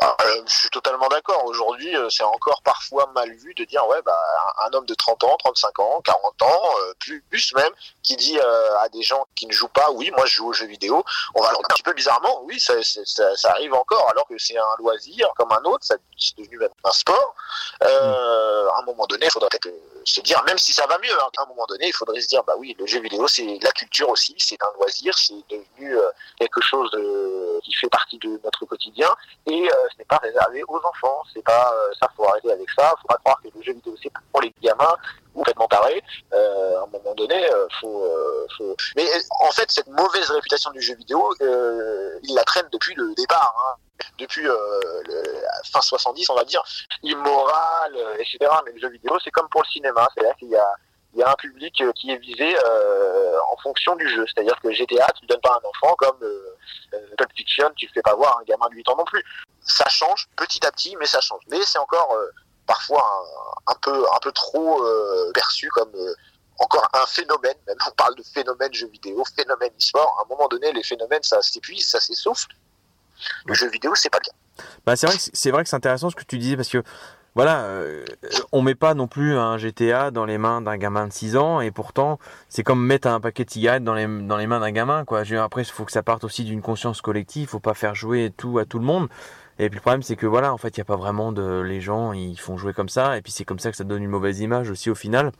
Bah, 0.00 0.16
euh, 0.22 0.42
je 0.46 0.52
suis 0.52 0.70
totalement 0.70 1.08
d'accord. 1.08 1.44
Aujourd'hui, 1.44 1.96
euh, 1.96 2.08
c'est 2.10 2.24
encore 2.24 2.62
parfois 2.62 3.06
mal 3.14 3.30
vu 3.34 3.54
de 3.54 3.64
dire, 3.64 3.86
ouais, 3.88 4.00
bah, 4.02 4.18
un 4.64 4.72
homme 4.74 4.86
de 4.86 4.94
30 4.94 5.24
ans, 5.24 5.36
35 5.38 5.78
ans, 5.80 6.00
40 6.04 6.42
ans, 6.42 6.62
euh, 6.82 6.94
plus, 6.98 7.22
plus 7.30 7.54
même, 7.54 7.72
qui 8.02 8.16
dit 8.16 8.38
euh, 8.38 8.78
à 8.78 8.88
des 8.88 9.02
gens 9.02 9.26
qui 9.34 9.46
ne 9.46 9.52
jouent 9.52 9.68
pas, 9.68 9.90
oui, 9.92 10.10
moi 10.16 10.26
je 10.26 10.34
joue 10.36 10.48
aux 10.48 10.52
jeux 10.52 10.66
vidéo, 10.66 11.04
on 11.34 11.42
va 11.42 11.50
un 11.50 11.54
petit 11.74 11.82
peu 11.82 11.92
bizarrement, 11.92 12.42
oui, 12.44 12.58
ça, 12.60 12.74
c'est- 12.82 13.06
ça, 13.06 13.34
ça 13.36 13.50
arrive 13.50 13.74
encore, 13.74 14.08
alors 14.10 14.26
que 14.26 14.38
c'est 14.38 14.56
un 14.56 14.76
loisir 14.78 15.28
comme 15.36 15.52
un 15.52 15.62
autre, 15.64 15.84
ça- 15.84 15.96
c'est 16.18 16.36
devenu 16.38 16.58
même 16.58 16.70
un 16.84 16.92
sport. 16.92 17.34
Euh, 17.84 18.68
À 18.72 18.78
un 18.80 18.82
moment 18.84 19.06
donné, 19.06 19.26
il 19.26 19.30
faudrait 19.30 19.48
peut-être 19.50 19.68
se 20.04 20.20
dire, 20.20 20.42
même 20.44 20.58
si 20.58 20.72
ça 20.72 20.86
va 20.86 20.98
mieux, 20.98 21.12
hein, 21.12 21.28
à 21.38 21.42
un 21.42 21.46
moment 21.46 21.66
donné, 21.66 21.88
il 21.88 21.92
faudrait 21.92 22.20
se 22.20 22.28
dire, 22.28 22.42
bah 22.44 22.54
oui, 22.58 22.74
le 22.78 22.86
jeu 22.86 23.00
vidéo, 23.00 23.26
c'est 23.28 23.58
la 23.62 23.70
culture 23.72 24.08
aussi, 24.08 24.34
c'est 24.38 24.62
un 24.62 24.72
loisir, 24.78 25.16
c'est 25.16 25.34
devenu 25.50 25.96
euh, 25.96 26.10
quelque 26.38 26.60
chose 26.60 26.90
de- 26.92 27.60
qui 27.62 27.72
fait 27.74 27.88
partie 27.88 28.18
de 28.18 28.40
notre 28.44 28.64
quotidien 28.66 29.08
et 29.46 29.68
euh, 29.68 29.74
ce 29.92 29.98
n'est 29.98 30.04
pas 30.04 30.18
réservé 30.18 30.62
aux 30.68 30.76
enfants. 30.84 31.22
C'est 31.32 31.42
pas 31.44 31.72
euh, 31.74 31.92
ça, 32.00 32.08
faut 32.16 32.26
arrêter 32.28 32.50
avec 32.52 32.68
ça. 32.76 32.94
Faut 33.00 33.08
pas 33.08 33.16
croire 33.18 33.40
que 33.42 33.48
le 33.54 33.62
jeu 33.62 33.72
vidéo 33.72 33.94
c'est 34.02 34.10
pour 34.32 34.40
les 34.40 34.52
gamins 34.62 34.96
ou 35.34 35.38
complètement 35.38 35.68
tarés. 35.68 36.02
Euh, 36.32 36.78
à 36.78 36.82
un 36.82 36.86
moment 36.86 37.14
donné, 37.14 37.50
euh, 37.50 37.66
faut, 37.80 38.04
euh, 38.04 38.46
faut. 38.56 38.76
Mais 38.96 39.06
en 39.40 39.50
fait, 39.52 39.70
cette 39.70 39.88
mauvaise 39.88 40.30
réputation 40.30 40.70
du 40.72 40.80
jeu 40.80 40.94
vidéo, 40.94 41.32
il 41.40 42.34
la 42.34 42.44
traîne 42.44 42.68
depuis 42.72 42.94
le 42.94 43.14
départ. 43.14 43.54
Hein. 43.58 43.76
Depuis 44.18 44.46
euh, 44.46 45.02
le, 45.06 45.22
fin 45.70 45.80
70, 45.80 46.30
on 46.30 46.34
va 46.34 46.44
dire, 46.44 46.62
immoral, 47.02 47.94
euh, 47.94 48.14
etc. 48.16 48.38
Mais 48.64 48.72
le 48.72 48.80
jeu 48.80 48.88
vidéo, 48.88 49.16
c'est 49.22 49.30
comme 49.30 49.48
pour 49.48 49.62
le 49.62 49.68
cinéma. 49.68 50.08
C'est-à-dire 50.14 50.36
qu'il 50.36 50.50
y 50.50 51.22
a 51.22 51.30
un 51.30 51.34
public 51.34 51.80
euh, 51.80 51.92
qui 51.92 52.10
est 52.10 52.16
visé 52.16 52.54
en 53.52 53.56
fonction 53.62 53.96
du 53.96 54.08
jeu. 54.08 54.24
C'est-à-dire 54.26 54.58
que 54.60 54.72
GTA, 54.72 55.06
tu 55.18 55.24
ne 55.24 55.28
donnes 55.28 55.40
pas 55.40 55.60
un 55.62 55.68
enfant 55.68 55.94
comme 55.96 56.22
euh, 56.22 56.56
Pulp 57.16 57.30
Fiction, 57.36 57.70
tu 57.76 57.86
ne 57.86 57.92
fais 57.92 58.02
pas 58.02 58.14
voir 58.14 58.38
un 58.40 58.44
gamin 58.44 58.68
de 58.68 58.74
8 58.74 58.88
ans 58.88 58.96
non 58.96 59.04
plus. 59.04 59.22
Ça 59.60 59.88
change 59.88 60.28
petit 60.36 60.64
à 60.66 60.72
petit, 60.72 60.96
mais 60.96 61.06
ça 61.06 61.20
change. 61.20 61.42
Mais 61.48 61.62
c'est 61.62 61.78
encore 61.78 62.16
parfois 62.66 63.04
un, 63.66 63.74
peu 63.74 64.32
trop 64.32 64.84
perçu 65.34 65.68
comme 65.68 65.92
encore 66.58 66.88
un 66.92 67.06
phénomène. 67.06 67.56
Même 67.66 67.76
on 67.86 67.90
parle 67.92 68.16
de 68.16 68.22
phénomène 68.22 68.72
jeu 68.72 68.88
vidéo, 68.88 69.22
phénomène 69.36 69.70
e-sport. 69.78 70.16
À 70.18 70.22
un 70.22 70.28
moment 70.28 70.48
donné, 70.48 70.72
les 70.72 70.82
phénomènes, 70.82 71.22
ça 71.22 71.40
s'épuise, 71.42 71.86
ça 71.86 72.00
s'essouffle. 72.00 72.48
Le 73.46 73.54
jeu 73.54 73.68
vidéo, 73.70 73.92
c'est 73.94 74.10
pas 74.10 74.18
le 74.18 74.30
cas. 74.30 74.64
Bah 74.86 74.96
c'est 74.96 75.06
vrai 75.06 75.16
que 75.16 75.22
c'est 75.32 75.50
vrai 75.50 75.62
que 75.62 75.68
c'est 75.68 75.76
intéressant 75.76 76.10
ce 76.10 76.16
que 76.16 76.24
tu 76.24 76.38
disais 76.38 76.56
parce 76.56 76.68
que 76.68 76.82
voilà, 77.34 77.62
euh, 77.62 78.04
on 78.52 78.60
met 78.60 78.74
pas 78.74 78.92
non 78.92 79.08
plus 79.08 79.38
un 79.38 79.56
GTA 79.56 80.10
dans 80.10 80.26
les 80.26 80.36
mains 80.36 80.60
d'un 80.60 80.76
gamin 80.76 81.06
de 81.06 81.12
6 81.12 81.36
ans 81.38 81.60
et 81.62 81.70
pourtant 81.70 82.18
c'est 82.50 82.62
comme 82.62 82.84
mettre 82.84 83.08
un 83.08 83.20
paquet 83.20 83.44
de 83.44 83.50
cigarettes 83.50 83.84
dans 83.84 83.94
les 83.94 84.06
dans 84.06 84.36
les 84.36 84.46
mains 84.46 84.60
d'un 84.60 84.70
gamin 84.70 85.04
quoi. 85.06 85.22
Dire, 85.22 85.42
après 85.42 85.62
il 85.62 85.70
faut 85.70 85.84
que 85.84 85.92
ça 85.92 86.02
parte 86.02 86.24
aussi 86.24 86.44
d'une 86.44 86.60
conscience 86.60 87.00
collective, 87.00 87.48
faut 87.48 87.60
pas 87.60 87.74
faire 87.74 87.94
jouer 87.94 88.32
tout 88.36 88.58
à 88.58 88.66
tout 88.66 88.78
le 88.78 88.84
monde. 88.84 89.08
Et 89.58 89.70
puis 89.70 89.78
le 89.78 89.80
problème 89.80 90.02
c'est 90.02 90.16
que 90.16 90.26
voilà, 90.26 90.52
en 90.52 90.58
fait, 90.58 90.76
il 90.76 90.78
y 90.78 90.80
a 90.82 90.84
pas 90.84 90.96
vraiment 90.96 91.32
de 91.32 91.60
les 91.60 91.80
gens, 91.80 92.12
ils 92.12 92.38
font 92.38 92.58
jouer 92.58 92.74
comme 92.74 92.88
ça 92.90 93.16
et 93.16 93.22
puis 93.22 93.32
c'est 93.32 93.44
comme 93.44 93.58
ça 93.58 93.70
que 93.70 93.76
ça 93.76 93.84
donne 93.84 94.02
une 94.02 94.10
mauvaise 94.10 94.40
image 94.40 94.68
aussi 94.70 94.90
au 94.90 94.94
final. 94.94 95.32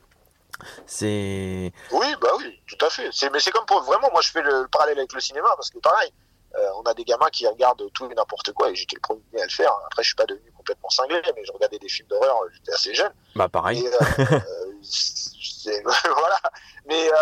C'est 0.86 1.72
Oui, 1.90 2.06
bah 2.22 2.28
oui, 2.38 2.58
tout 2.66 2.86
à 2.86 2.88
fait. 2.88 3.08
C'est, 3.12 3.30
mais 3.30 3.40
c'est 3.40 3.50
comme 3.50 3.66
pour 3.66 3.82
vraiment, 3.82 4.08
moi 4.12 4.20
je 4.22 4.30
fais 4.30 4.42
le, 4.42 4.62
le 4.62 4.68
parallèle 4.68 4.98
avec 4.98 5.12
le 5.12 5.20
cinéma 5.20 5.48
parce 5.56 5.70
que 5.70 5.78
pareil, 5.78 6.10
on 6.76 6.82
a 6.82 6.94
des 6.94 7.04
gamins 7.04 7.30
qui 7.30 7.46
regardent 7.46 7.90
tout 7.92 8.10
et 8.10 8.14
n'importe 8.14 8.52
quoi 8.52 8.70
et 8.70 8.74
j'étais 8.74 8.96
le 8.96 9.00
premier 9.00 9.22
à 9.40 9.44
le 9.44 9.50
faire. 9.50 9.72
Après, 9.86 10.02
je 10.02 10.08
suis 10.08 10.16
pas 10.16 10.26
devenu 10.26 10.52
complètement 10.52 10.90
cinglé, 10.90 11.20
mais 11.34 11.44
je 11.44 11.52
regardais 11.52 11.78
des 11.78 11.88
films 11.88 12.08
d'horreur, 12.08 12.42
euh, 12.42 12.48
j'étais 12.52 12.72
assez 12.72 12.94
jeune. 12.94 13.12
bah 13.34 13.48
pareil. 13.48 13.80
Et, 13.80 13.88
euh, 13.88 13.98
euh, 14.20 15.80
voilà. 15.84 16.40
Mais 16.86 17.08
euh, 17.10 17.16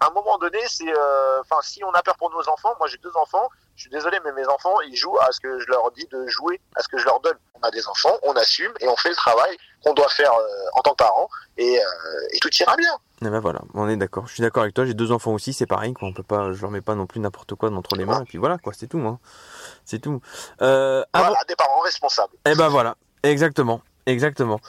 à 0.00 0.06
un 0.08 0.10
moment 0.10 0.38
donné, 0.38 0.58
c'est, 0.68 0.88
euh, 0.88 1.40
enfin, 1.40 1.60
si 1.62 1.82
on 1.84 1.90
a 1.90 2.02
peur 2.02 2.16
pour 2.16 2.30
nos 2.30 2.48
enfants, 2.48 2.74
moi 2.78 2.88
j'ai 2.88 2.98
deux 2.98 3.16
enfants. 3.16 3.48
Je 3.76 3.82
suis 3.82 3.90
désolé, 3.90 4.18
mais 4.24 4.32
mes 4.32 4.46
enfants, 4.48 4.80
ils 4.86 4.94
jouent 4.96 5.18
à 5.18 5.32
ce 5.32 5.40
que 5.40 5.58
je 5.58 5.66
leur 5.68 5.90
dis 5.92 6.06
de 6.12 6.26
jouer, 6.28 6.60
à 6.76 6.82
ce 6.82 6.88
que 6.88 6.98
je 6.98 7.04
leur 7.06 7.20
donne. 7.20 7.36
On 7.54 7.66
a 7.66 7.70
des 7.70 7.86
enfants, 7.88 8.16
on 8.22 8.32
assume 8.34 8.72
et 8.80 8.88
on 8.88 8.96
fait 8.96 9.08
le 9.08 9.14
travail 9.16 9.56
qu'on 9.84 9.94
doit 9.94 10.08
faire 10.10 10.32
euh, 10.32 10.46
en 10.74 10.82
tant 10.82 10.90
que 10.92 10.96
parents 10.96 11.28
et, 11.56 11.78
euh, 11.78 11.82
et 12.32 12.38
tout 12.38 12.50
ira 12.60 12.76
bien. 12.76 12.92
Et 13.24 13.28
ben 13.30 13.40
voilà, 13.40 13.60
on 13.74 13.88
est 13.88 13.96
d'accord. 13.96 14.26
Je 14.26 14.34
suis 14.34 14.42
d'accord 14.42 14.62
avec 14.64 14.74
toi. 14.74 14.84
J'ai 14.84 14.94
deux 14.94 15.10
enfants 15.12 15.32
aussi, 15.32 15.52
c'est 15.52 15.66
pareil. 15.66 15.94
Quoi. 15.94 16.08
On 16.08 16.12
peut 16.12 16.22
pas, 16.22 16.52
je 16.52 16.60
leur 16.60 16.70
mets 16.70 16.80
pas 16.80 16.94
non 16.94 17.06
plus 17.06 17.20
n'importe 17.20 17.54
quoi 17.54 17.70
entre 17.70 17.96
les 17.96 18.04
mains. 18.04 18.20
Et 18.22 18.24
puis 18.24 18.38
voilà, 18.38 18.58
quoi, 18.58 18.72
c'est 18.76 18.88
tout. 18.88 18.98
Hein. 19.00 19.18
C'est 19.84 20.00
tout. 20.00 20.20
Euh, 20.60 21.02
avant- 21.12 21.28
Voilà, 21.28 21.40
des 21.48 21.56
parents 21.56 21.80
responsables. 21.80 22.32
Eh 22.46 22.54
ben 22.54 22.68
voilà, 22.68 22.96
exactement, 23.22 23.80
exactement. 24.06 24.60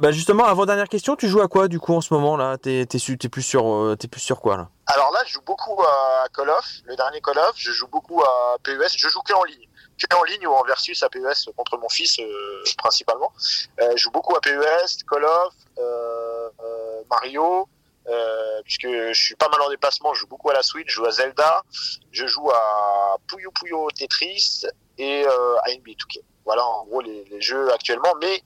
Bah 0.00 0.10
justement, 0.10 0.44
avant 0.44 0.66
dernière 0.66 0.88
question, 0.88 1.14
tu 1.16 1.28
joues 1.28 1.40
à 1.40 1.46
quoi 1.48 1.68
du 1.68 1.78
coup 1.78 1.94
en 1.94 2.00
ce 2.00 2.12
moment 2.12 2.36
là? 2.36 2.58
T'es 2.58 2.84
t'es 2.86 2.98
plus 3.28 3.42
sur, 3.42 3.96
plus 4.10 4.20
sur 4.20 4.40
quoi 4.40 4.56
là? 4.56 4.68
Alors 4.94 5.10
là, 5.12 5.20
je 5.26 5.32
joue 5.32 5.40
beaucoup 5.40 5.82
à 5.82 6.26
Call 6.34 6.50
of, 6.50 6.66
le 6.84 6.94
dernier 6.96 7.22
Call 7.22 7.38
of. 7.38 7.52
Je 7.56 7.72
joue 7.72 7.86
beaucoup 7.86 8.22
à 8.22 8.58
PES. 8.62 8.94
Je 8.94 9.08
joue 9.08 9.22
que 9.22 9.32
en 9.32 9.42
ligne, 9.44 9.66
que 9.98 10.14
en 10.14 10.22
ligne 10.24 10.46
ou 10.46 10.52
en 10.52 10.62
versus 10.64 11.02
à 11.02 11.08
PES 11.08 11.50
contre 11.56 11.78
mon 11.78 11.88
fils 11.88 12.18
euh, 12.18 12.62
principalement. 12.76 13.32
Euh, 13.80 13.92
je 13.92 14.02
joue 14.02 14.10
beaucoup 14.10 14.36
à 14.36 14.40
PES, 14.42 15.04
Call 15.10 15.24
of, 15.24 15.54
euh, 15.78 16.50
euh, 16.62 17.02
Mario. 17.08 17.68
Euh, 18.08 18.60
puisque 18.64 18.88
je 18.88 19.12
suis 19.14 19.36
pas 19.36 19.48
mal 19.48 19.62
en 19.62 19.70
déplacement, 19.70 20.12
je 20.12 20.20
joue 20.20 20.26
beaucoup 20.26 20.50
à 20.50 20.54
la 20.54 20.62
Switch, 20.62 20.88
je 20.88 20.96
joue 20.96 21.06
à 21.06 21.12
Zelda, 21.12 21.62
je 22.10 22.26
joue 22.26 22.50
à 22.50 23.16
Puyo 23.28 23.50
Puyo 23.52 23.88
Tetris 23.92 24.64
et 24.98 25.24
euh, 25.24 25.56
à 25.62 25.70
NBA 25.70 25.92
2K. 25.92 26.20
Voilà 26.44 26.66
en 26.66 26.84
gros 26.84 27.00
les, 27.00 27.24
les 27.30 27.40
jeux 27.40 27.72
actuellement. 27.72 28.12
Mais 28.20 28.42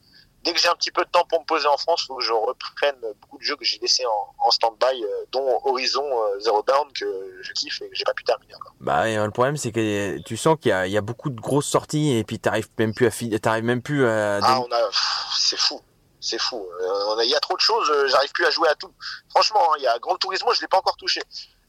dès 0.47 0.53
que 0.53 0.61
j'ai 0.61 0.69
un 0.69 0.75
petit 0.77 0.93
peu 0.93 1.05
de 1.05 1.11
temps 1.11 1.25
pour 1.29 1.41
me 1.41 1.45
poser 1.45 1.67
en 1.67 1.77
France, 1.77 2.03
il 2.05 2.07
faut 2.07 2.17
que 2.17 2.25
je 2.25 2.33
reprenne 2.33 2.95
beaucoup 3.21 3.37
de 3.37 3.43
jeux 3.43 3.57
que 3.57 3.65
j'ai 3.65 3.79
laissés 3.79 4.07
en, 4.07 4.47
en 4.47 4.51
stand-by, 4.51 5.03
euh, 5.03 5.09
dont 5.33 5.61
Horizon 5.65 6.05
euh, 6.05 6.39
Zero 6.39 6.63
Dawn 6.63 6.87
que 6.93 7.39
je 7.43 7.53
kiffe 7.53 7.83
et 7.83 7.91
que 7.91 7.97
j'ai 7.97 8.05
pas 8.05 8.15
pu 8.15 8.23
terminer 8.23 8.55
encore. 8.55 8.73
Bah 8.81 9.09
et, 9.09 9.19
euh, 9.19 9.25
le 9.25 9.33
problème 9.33 9.57
c'est 9.57 9.73
que 9.73 10.19
tu 10.23 10.37
sens 10.37 10.57
qu'il 10.61 10.71
y 10.71 10.73
a, 10.73 10.87
il 10.87 10.93
y 10.93 10.97
a 10.97 11.01
beaucoup 11.01 11.31
de 11.31 11.41
grosses 11.41 11.67
sorties 11.67 12.17
et 12.17 12.23
puis 12.23 12.39
t'arrives 12.39 12.69
même 12.79 12.95
plus 12.95 13.07
à 13.07 13.39
t'arrives 13.41 13.65
même 13.65 13.83
plus 13.83 14.07
à. 14.07 14.39
Ah, 14.41 14.61
on 14.61 14.73
a, 14.73 14.91
c'est 15.37 15.59
fou, 15.59 15.81
c'est 16.21 16.41
fou. 16.41 16.65
Euh, 16.81 17.25
Il 17.25 17.31
y 17.31 17.35
a 17.35 17.41
trop 17.41 17.57
de 17.57 17.61
choses, 17.61 17.93
j'arrive 18.07 18.31
plus 18.33 18.47
à 18.47 18.51
jouer 18.51 18.69
à 18.69 18.77
tout. 18.77 18.93
Franchement, 19.31 19.73
hein, 19.73 19.77
il 19.79 19.83
y 19.83 19.89
a 19.89 19.99
Grand 19.99 20.17
Turismo, 20.17 20.53
je 20.55 20.61
l'ai 20.61 20.69
pas 20.69 20.79
encore 20.79 20.97
touché. 20.97 21.21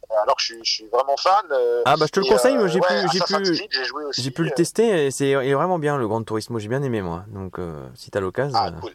Alors 0.09 0.35
que 0.35 0.41
je 0.41 0.45
suis, 0.45 0.59
je 0.63 0.71
suis 0.71 0.87
vraiment 0.87 1.17
fan. 1.17 1.45
euh, 1.51 1.81
Ah 1.85 1.95
bah 1.97 2.05
je 2.07 2.11
te 2.11 2.19
le 2.19 2.25
conseille, 2.25 2.55
euh, 2.55 2.67
j'ai 2.67 2.79
ouais, 2.79 2.85
pu, 2.87 3.53
j'ai 4.17 4.31
pu, 4.31 4.43
le 4.43 4.49
euh, 4.49 4.53
tester 4.53 5.07
et 5.07 5.11
c'est 5.11 5.29
il 5.29 5.33
est 5.35 5.53
vraiment 5.53 5.79
bien 5.79 5.97
le 5.97 6.07
Grand 6.07 6.23
Turismo. 6.23 6.59
J'ai 6.59 6.69
bien 6.69 6.81
aimé 6.81 7.01
moi. 7.01 7.25
Donc 7.27 7.59
si 7.95 8.09
t'as 8.09 8.19
l'occasion, 8.19 8.57
Ah, 8.59 8.71
cool, 8.71 8.93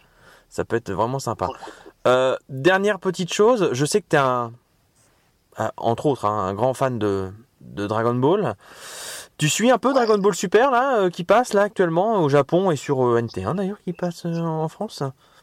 ça 0.49 0.65
peut 0.65 0.77
être 0.77 0.91
vraiment 0.93 1.19
sympa. 1.19 1.47
cool, 1.47 1.57
cool, 1.59 1.75
cool. 2.05 2.39
Dernière 2.49 2.99
petite 2.99 3.33
chose, 3.33 3.71
je 3.73 3.85
sais 3.85 4.01
que 4.01 4.07
tu 4.09 4.17
es 4.17 4.21
un, 4.21 4.53
entre 5.77 6.07
autres, 6.07 6.25
hein, 6.25 6.47
un 6.47 6.55
grand 6.55 6.75
fan 6.75 6.99
de, 6.99 7.31
de 7.61 7.87
Dragon 7.87 8.15
Ball. 8.15 8.57
Tu 9.39 9.49
suis 9.49 9.71
un 9.71 9.79
peu 9.79 9.93
Dragon 9.93 10.19
Ball 10.19 10.35
Super 10.35 10.71
là, 10.71 10.99
euh, 10.99 11.11
qui 11.11 11.25
passe 11.25 11.53
là 11.53 11.63
actuellement 11.63 12.23
au 12.23 12.29
Japon 12.29 12.71
et 12.71 12.77
sur 12.77 13.05
euh, 13.05 13.21
NT1 13.21 13.57
d'ailleurs, 13.57 13.79
qui 13.83 13.93
passe 13.93 14.25
euh, 14.27 14.39
en 14.41 14.69
France? 14.69 15.03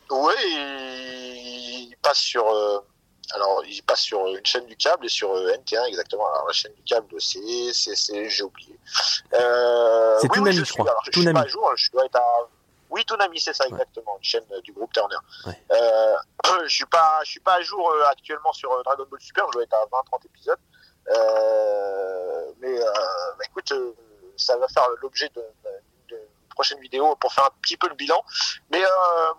Il, 0.10 1.90
il 1.90 1.96
passe 2.02 2.18
sur. 2.20 2.46
Euh, 3.32 3.36
alors, 3.36 3.64
il 3.66 3.82
passe 3.84 4.02
sur 4.02 4.26
une 4.28 4.46
chaîne 4.46 4.66
du 4.66 4.76
câble 4.76 5.06
et 5.06 5.10
sur 5.10 5.32
euh, 5.34 5.52
NT1 5.54 5.86
exactement. 5.88 6.28
Alors, 6.32 6.48
la 6.48 6.54
chaîne 6.54 6.74
du 6.74 6.84
câble, 6.84 7.22
c'est, 7.22 7.74
c'est, 7.74 8.30
j'ai 8.30 8.44
oublié. 8.44 8.78
Euh, 9.34 10.18
C'est 10.20 10.28
oui, 10.30 10.36
Toonami, 10.38 10.50
oui, 10.50 10.60
je 10.60 10.64
suis. 10.64 10.74
crois. 10.76 10.90
Alors, 10.90 11.04
je 11.06 11.20
suis 11.22 11.34
pas 11.34 11.40
à 11.42 11.48
jour. 11.48 11.72
Je 11.76 11.92
dois 11.92 12.06
être 12.06 12.16
à. 12.16 12.50
Oui, 12.90 13.06
Toonami, 13.06 13.40
c'est 13.40 13.54
ça 13.54 13.66
exactement, 13.68 14.18
une 14.18 14.24
chaîne 14.24 14.44
euh, 14.52 14.62
du 14.62 14.74
groupe 14.74 14.92
Turner. 14.94 15.16
Ouais. 15.46 15.64
Euh, 15.74 16.16
je 16.66 16.74
suis 16.74 16.86
pas, 16.88 17.20
je 17.24 17.30
suis 17.32 17.40
pas 17.40 17.56
à 17.58 17.62
jour 17.62 17.88
euh, 17.92 18.04
actuellement 18.10 18.52
sur 18.52 18.72
euh, 18.72 18.82
Dragon 18.84 19.06
Ball 19.10 19.22
Super. 19.22 19.46
Je 19.50 19.52
dois 19.54 19.64
être 19.64 19.74
à 19.76 19.86
20-30 19.86 20.26
épisodes. 20.26 20.58
Euh, 21.10 22.46
mais, 22.60 22.80
euh, 22.82 22.86
bah, 23.38 23.44
écoute, 23.46 23.72
euh, 23.74 23.94
ça 24.38 24.58
va 24.58 24.68
faire 24.68 24.88
l'objet 25.02 25.30
de 25.36 25.44
prochaine 26.60 26.80
vidéo 26.82 27.16
pour 27.16 27.32
faire 27.34 27.46
un 27.46 27.56
petit 27.62 27.78
peu 27.78 27.88
le 27.88 27.96
bilan. 27.96 28.22
Mais 28.72 28.84
euh, 28.84 28.90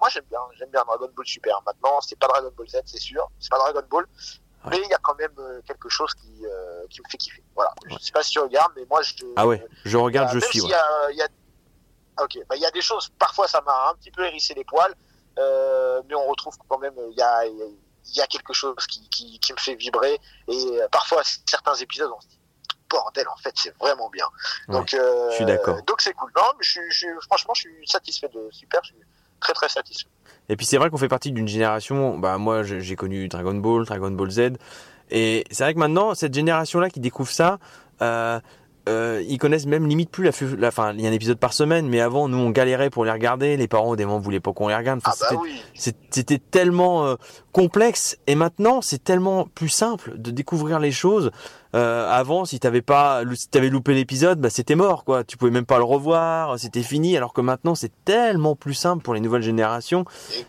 moi 0.00 0.08
j'aime 0.08 0.24
bien, 0.30 0.40
j'aime 0.58 0.70
bien 0.70 0.82
Dragon 0.86 1.10
Ball 1.14 1.26
Super. 1.26 1.60
Maintenant, 1.66 2.00
c'est 2.00 2.18
pas 2.18 2.28
Dragon 2.28 2.50
Ball 2.56 2.68
Z, 2.68 2.76
c'est 2.86 2.98
sûr, 2.98 3.28
c'est 3.38 3.50
pas 3.50 3.58
Dragon 3.58 3.86
Ball, 3.90 4.06
mais 4.70 4.78
il 4.82 4.88
y 4.88 4.94
a 4.94 4.98
quand 5.02 5.14
même 5.16 5.34
euh, 5.38 5.60
quelque 5.66 5.88
chose 5.90 6.12
qui, 6.14 6.32
euh, 6.46 6.86
qui 6.88 7.00
me 7.02 7.08
fait 7.10 7.18
kiffer. 7.18 7.44
Voilà. 7.54 7.72
Je 7.90 7.96
sais 7.98 8.12
pas 8.12 8.22
si 8.22 8.30
tu 8.30 8.38
regardes, 8.38 8.72
mais 8.76 8.86
moi 8.88 9.02
je. 9.02 9.12
Ah 9.36 9.46
ouais, 9.46 9.62
je 9.84 9.96
regarde, 9.98 10.28
Voilà, 10.28 10.40
je 10.40 10.44
même 10.44 10.50
suis. 10.50 10.60
s'il 10.60 10.70
ouais. 10.70 10.74
y 10.74 10.74
a- 10.74 11.10
il 11.10 11.16
y 11.18 11.22
a- 11.22 11.28
Ah, 12.16 12.24
Ok, 12.24 12.38
bah, 12.48 12.56
il 12.56 12.60
y 12.62 12.66
a 12.66 12.70
des 12.70 12.82
choses, 12.82 13.08
parfois 13.18 13.46
ça 13.48 13.60
m'a 13.62 13.90
un 13.90 13.94
petit 13.94 14.10
peu 14.10 14.22
hérissé 14.26 14.52
les 14.54 14.64
poils, 14.64 14.94
euh, 15.38 16.02
mais 16.06 16.14
on 16.14 16.26
retrouve 16.26 16.54
quand 16.68 16.78
même, 16.78 16.94
il 17.10 17.16
y 17.16 17.22
a, 17.22 17.46
il 17.46 17.56
y 17.56 17.62
a- 17.62 17.66
il 18.24 18.28
quelque 18.28 18.52
chose 18.52 18.74
qui, 18.90 19.08
qui, 19.10 19.38
qui 19.38 19.52
me 19.52 19.58
fait 19.58 19.74
vibrer, 19.74 20.18
et 20.48 20.80
euh, 20.80 20.88
parfois 20.88 21.22
certains 21.46 21.74
épisodes, 21.76 22.10
on 22.14 22.20
se 22.20 22.28
dit, 22.28 22.39
bordel, 22.90 23.26
en 23.28 23.36
fait, 23.36 23.52
c'est 23.54 23.74
vraiment 23.78 24.10
bien. 24.10 24.26
Donc, 24.68 24.92
euh, 24.94 25.30
je 25.30 25.36
suis 25.36 25.44
d'accord. 25.44 25.76
Donc 25.86 26.00
c'est 26.00 26.12
cool. 26.14 26.30
Non, 26.36 26.42
mais 26.58 26.64
je, 26.64 26.70
suis- 26.70 26.90
je, 26.90 27.06
franchement, 27.26 27.54
je 27.54 27.60
suis 27.62 27.86
satisfait 27.86 28.28
de 28.34 28.48
super, 28.50 28.80
je 28.82 28.88
suis 28.88 28.96
très 29.40 29.52
très 29.52 29.68
satisfait. 29.68 30.08
Et 30.48 30.56
puis 30.56 30.66
c'est 30.66 30.76
vrai 30.76 30.90
qu'on 30.90 30.98
fait 30.98 31.08
partie 31.08 31.30
d'une 31.32 31.46
génération, 31.48 32.18
bah 32.18 32.36
moi 32.36 32.62
j'ai 32.64 32.80
j'ai 32.80 32.96
connu 32.96 33.28
Dragon 33.28 33.54
Ball, 33.54 33.84
Dragon 33.86 34.10
Ball 34.10 34.30
Z, 34.30 34.40
et 35.10 35.44
c'est 35.50 35.62
vrai 35.64 35.74
que 35.74 35.78
maintenant 35.78 36.14
cette 36.14 36.34
génération-là 36.34 36.90
qui 36.90 36.98
découvre 37.00 37.30
ça, 37.30 37.58
euh, 38.02 38.40
euh, 38.88 39.22
ils 39.28 39.38
connaissent 39.38 39.66
même 39.66 39.86
limite 39.86 40.10
plus 40.10 40.24
la, 40.24 40.30
la, 40.58 40.68
enfin 40.68 40.92
il 40.94 41.00
y 41.02 41.06
a 41.06 41.10
un 41.10 41.12
épisode 41.12 41.38
par 41.38 41.52
semaine, 41.52 41.88
mais 41.88 42.00
avant 42.00 42.28
nous 42.28 42.38
on 42.38 42.50
galérait 42.50 42.90
pour 42.90 43.04
les 43.04 43.10
regarder, 43.10 43.56
les 43.56 43.68
parents 43.68 43.94
des 43.96 44.04
moments 44.04 44.18
voulaient 44.18 44.40
pas 44.40 44.52
qu'on 44.52 44.68
les 44.68 44.74
regarde, 44.76 45.00
Enfin, 45.04 45.12
Ah 45.14 45.34
bah 45.36 45.40
c'était- 45.74 46.34
oui. 46.34 46.40
tellement 46.50 47.06
euh, 47.06 47.16
complexe 47.52 48.16
et 48.26 48.34
maintenant 48.34 48.80
c'est 48.82 49.02
tellement 49.02 49.46
plus 49.54 49.68
simple 49.68 50.12
de 50.16 50.30
découvrir 50.30 50.78
les 50.78 50.92
choses. 50.92 51.30
Euh, 51.76 52.10
avant, 52.10 52.44
si 52.46 52.58
t'avais 52.58 52.82
pas, 52.82 53.22
si 53.34 53.48
t'avais 53.48 53.68
loupé 53.68 53.94
l'épisode, 53.94 54.40
bah 54.40 54.50
c'était 54.50 54.74
mort 54.74 55.04
quoi. 55.04 55.22
Tu 55.22 55.36
pouvais 55.36 55.52
même 55.52 55.66
pas 55.66 55.78
le 55.78 55.84
revoir, 55.84 56.58
c'était 56.58 56.82
fini. 56.82 57.16
Alors 57.16 57.32
que 57.32 57.40
maintenant 57.40 57.76
c'est 57.76 57.92
tellement 58.04 58.56
plus 58.56 58.74
simple 58.74 59.04
pour 59.04 59.14
les 59.14 59.20
nouvelles 59.20 59.42
générations. 59.42 60.04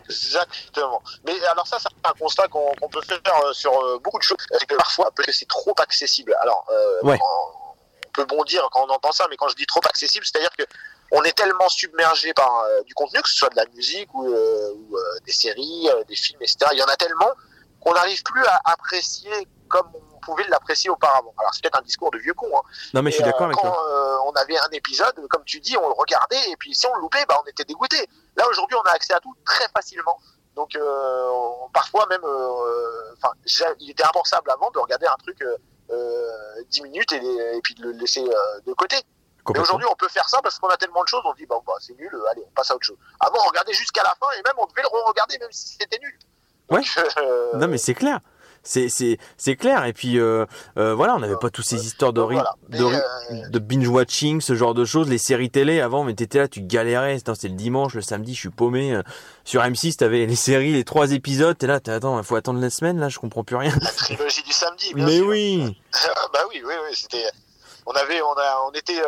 Exactement. 0.08 1.00
Mais 1.24 1.32
alors 1.52 1.66
ça, 1.66 1.76
c'est 1.78 1.88
un 2.08 2.12
constat 2.18 2.48
qu'on 2.48 2.72
qu'on 2.80 2.88
peut 2.88 3.00
faire 3.02 3.20
euh, 3.46 3.52
sur 3.52 3.72
beaucoup 4.02 4.18
de 4.18 4.22
choses. 4.24 4.36
C'est 4.58 4.66
que 4.66 4.74
parfois, 4.74 5.10
peut-être 5.14 5.28
que 5.28 5.32
c'est 5.32 5.48
trop 5.48 5.74
accessible. 5.80 6.34
Alors, 6.40 6.64
euh, 6.72 7.06
Ouais. 7.06 7.18
Peut 8.12 8.24
bondir 8.24 8.66
quand 8.72 8.84
on 8.88 8.90
entend 8.92 9.12
ça, 9.12 9.26
mais 9.30 9.36
quand 9.36 9.48
je 9.48 9.56
dis 9.56 9.66
trop 9.66 9.80
accessible, 9.88 10.24
c'est-à-dire 10.24 10.50
que 10.56 10.64
on 11.14 11.22
est 11.24 11.32
tellement 11.36 11.68
submergé 11.68 12.32
par 12.32 12.60
euh, 12.60 12.82
du 12.84 12.94
contenu, 12.94 13.20
que 13.20 13.28
ce 13.28 13.36
soit 13.36 13.50
de 13.50 13.56
la 13.56 13.66
musique 13.74 14.12
ou, 14.14 14.26
euh, 14.32 14.72
ou, 14.74 14.96
euh, 14.96 15.18
des 15.26 15.32
séries, 15.32 15.88
des 16.08 16.16
films, 16.16 16.40
etc. 16.40 16.58
Il 16.72 16.78
y 16.78 16.82
en 16.82 16.86
a 16.86 16.96
tellement 16.96 17.30
qu'on 17.80 17.92
n'arrive 17.92 18.22
plus 18.22 18.44
à 18.46 18.60
apprécier 18.64 19.30
comme 19.68 19.90
on 19.94 20.18
pouvait 20.20 20.46
l'apprécier 20.48 20.88
auparavant. 20.88 21.34
Alors 21.38 21.52
c'est 21.52 21.62
peut-être 21.62 21.78
un 21.78 21.82
discours 21.82 22.10
de 22.12 22.18
vieux 22.18 22.32
con, 22.34 22.46
hein, 22.56 22.62
Non 22.94 23.02
mais 23.02 23.10
je 23.10 23.16
suis 23.16 23.24
d'accord 23.24 23.46
avec 23.46 23.56
quand 23.56 23.68
toi. 23.70 24.22
on 24.26 24.32
avait 24.32 24.56
un 24.58 24.68
épisode, 24.72 25.14
comme 25.28 25.44
tu 25.44 25.60
dis, 25.60 25.76
on 25.76 25.88
le 25.88 25.94
regardait 25.94 26.50
et 26.50 26.56
puis 26.56 26.74
si 26.74 26.86
on 26.86 26.94
le 26.94 27.00
loupait, 27.00 27.24
bah, 27.28 27.36
on 27.42 27.46
était 27.48 27.64
dégoûté. 27.64 28.08
Là 28.36 28.46
aujourd'hui, 28.48 28.76
on 28.76 28.88
a 28.88 28.92
accès 28.92 29.12
à 29.14 29.20
tout 29.20 29.34
très 29.44 29.66
facilement. 29.74 30.18
Donc 30.54 30.70
on- 30.80 31.68
parfois 31.74 32.06
même, 32.06 32.22
enfin, 32.24 33.32
il 33.80 33.90
était 33.90 34.04
impensable 34.04 34.50
avant 34.50 34.70
de 34.70 34.78
regarder 34.78 35.06
un 35.06 35.16
truc 35.16 35.42
10 36.70 36.82
minutes 36.82 37.12
et, 37.12 37.56
et 37.56 37.60
puis 37.62 37.74
de 37.74 37.82
le 37.84 37.92
laisser 37.92 38.22
euh, 38.22 38.60
de 38.66 38.72
côté. 38.72 38.96
Et 39.54 39.58
aujourd'hui, 39.58 39.86
on 39.90 39.96
peut 39.96 40.08
faire 40.08 40.28
ça 40.28 40.40
parce 40.40 40.58
qu'on 40.58 40.68
a 40.68 40.76
tellement 40.76 41.02
de 41.02 41.08
choses, 41.08 41.22
on 41.24 41.32
se 41.32 41.38
dit 41.38 41.46
bah, 41.46 41.56
bah, 41.66 41.72
c'est 41.80 41.98
nul, 41.98 42.10
euh, 42.14 42.30
allez, 42.30 42.42
on 42.46 42.54
passe 42.54 42.70
à 42.70 42.76
autre 42.76 42.86
chose. 42.86 42.96
Avant, 43.18 43.38
on 43.44 43.48
regardait 43.48 43.72
jusqu'à 43.72 44.02
la 44.02 44.14
fin 44.20 44.26
et 44.38 44.42
même 44.44 44.54
on 44.56 44.66
devait 44.66 44.82
le 44.82 44.88
re-regarder 44.88 45.38
même 45.38 45.50
si 45.50 45.76
c'était 45.80 45.98
nul. 45.98 46.16
Donc, 46.70 46.86
euh, 47.18 47.56
Non 47.56 47.66
mais 47.66 47.78
c'est 47.78 47.94
clair. 47.94 48.20
C'est 48.62 49.56
clair 49.56 49.84
et 49.84 49.92
puis 49.92 50.18
euh, 50.18 50.46
euh, 50.78 50.94
voilà 50.94 51.14
on 51.16 51.18
n'avait 51.18 51.36
pas 51.36 51.50
tous 51.50 51.62
ces 51.62 51.84
histoires 51.84 52.12
de 52.12 52.20
voilà. 52.20 52.54
euh, 52.72 53.48
de 53.48 53.58
binge 53.58 53.88
watching 53.88 54.40
ce 54.40 54.54
genre 54.54 54.74
de 54.74 54.84
choses 54.84 55.08
les 55.08 55.18
séries 55.18 55.50
télé 55.50 55.80
avant 55.80 56.04
mais 56.04 56.14
t'étais 56.14 56.38
là 56.38 56.48
tu 56.48 56.60
galérais 56.62 57.18
c'était 57.18 57.48
le 57.48 57.54
dimanche 57.54 57.94
le 57.94 58.02
samedi 58.02 58.34
je 58.34 58.40
suis 58.40 58.50
paumé 58.50 59.00
sur 59.44 59.62
M6 59.62 59.96
t'avais 59.96 60.26
les 60.26 60.36
séries 60.36 60.72
les 60.72 60.84
trois 60.84 61.12
épisodes 61.12 61.58
t'es 61.58 61.66
là 61.66 61.80
t'es 61.80 61.90
attends 61.90 62.18
il 62.18 62.24
faut 62.24 62.36
attendre 62.36 62.60
la 62.60 62.70
semaine 62.70 62.98
là 62.98 63.08
je 63.08 63.18
comprends 63.18 63.44
plus 63.44 63.56
rien 63.56 63.74
la 63.80 63.90
trilogie 63.90 64.42
du 64.42 64.52
samedi. 64.52 64.94
bien 64.94 65.06
mais 65.06 65.16
sûr. 65.16 65.26
oui 65.26 65.80
Ah, 65.94 66.26
bah 66.32 66.40
oui, 66.50 66.62
oui, 66.64 66.74
oui, 66.84 66.94
c'était. 66.94 67.26
On 67.84 67.92
avait, 67.92 68.22
on 68.22 68.32
a, 68.32 68.62
on 68.68 68.70
était 68.72 69.00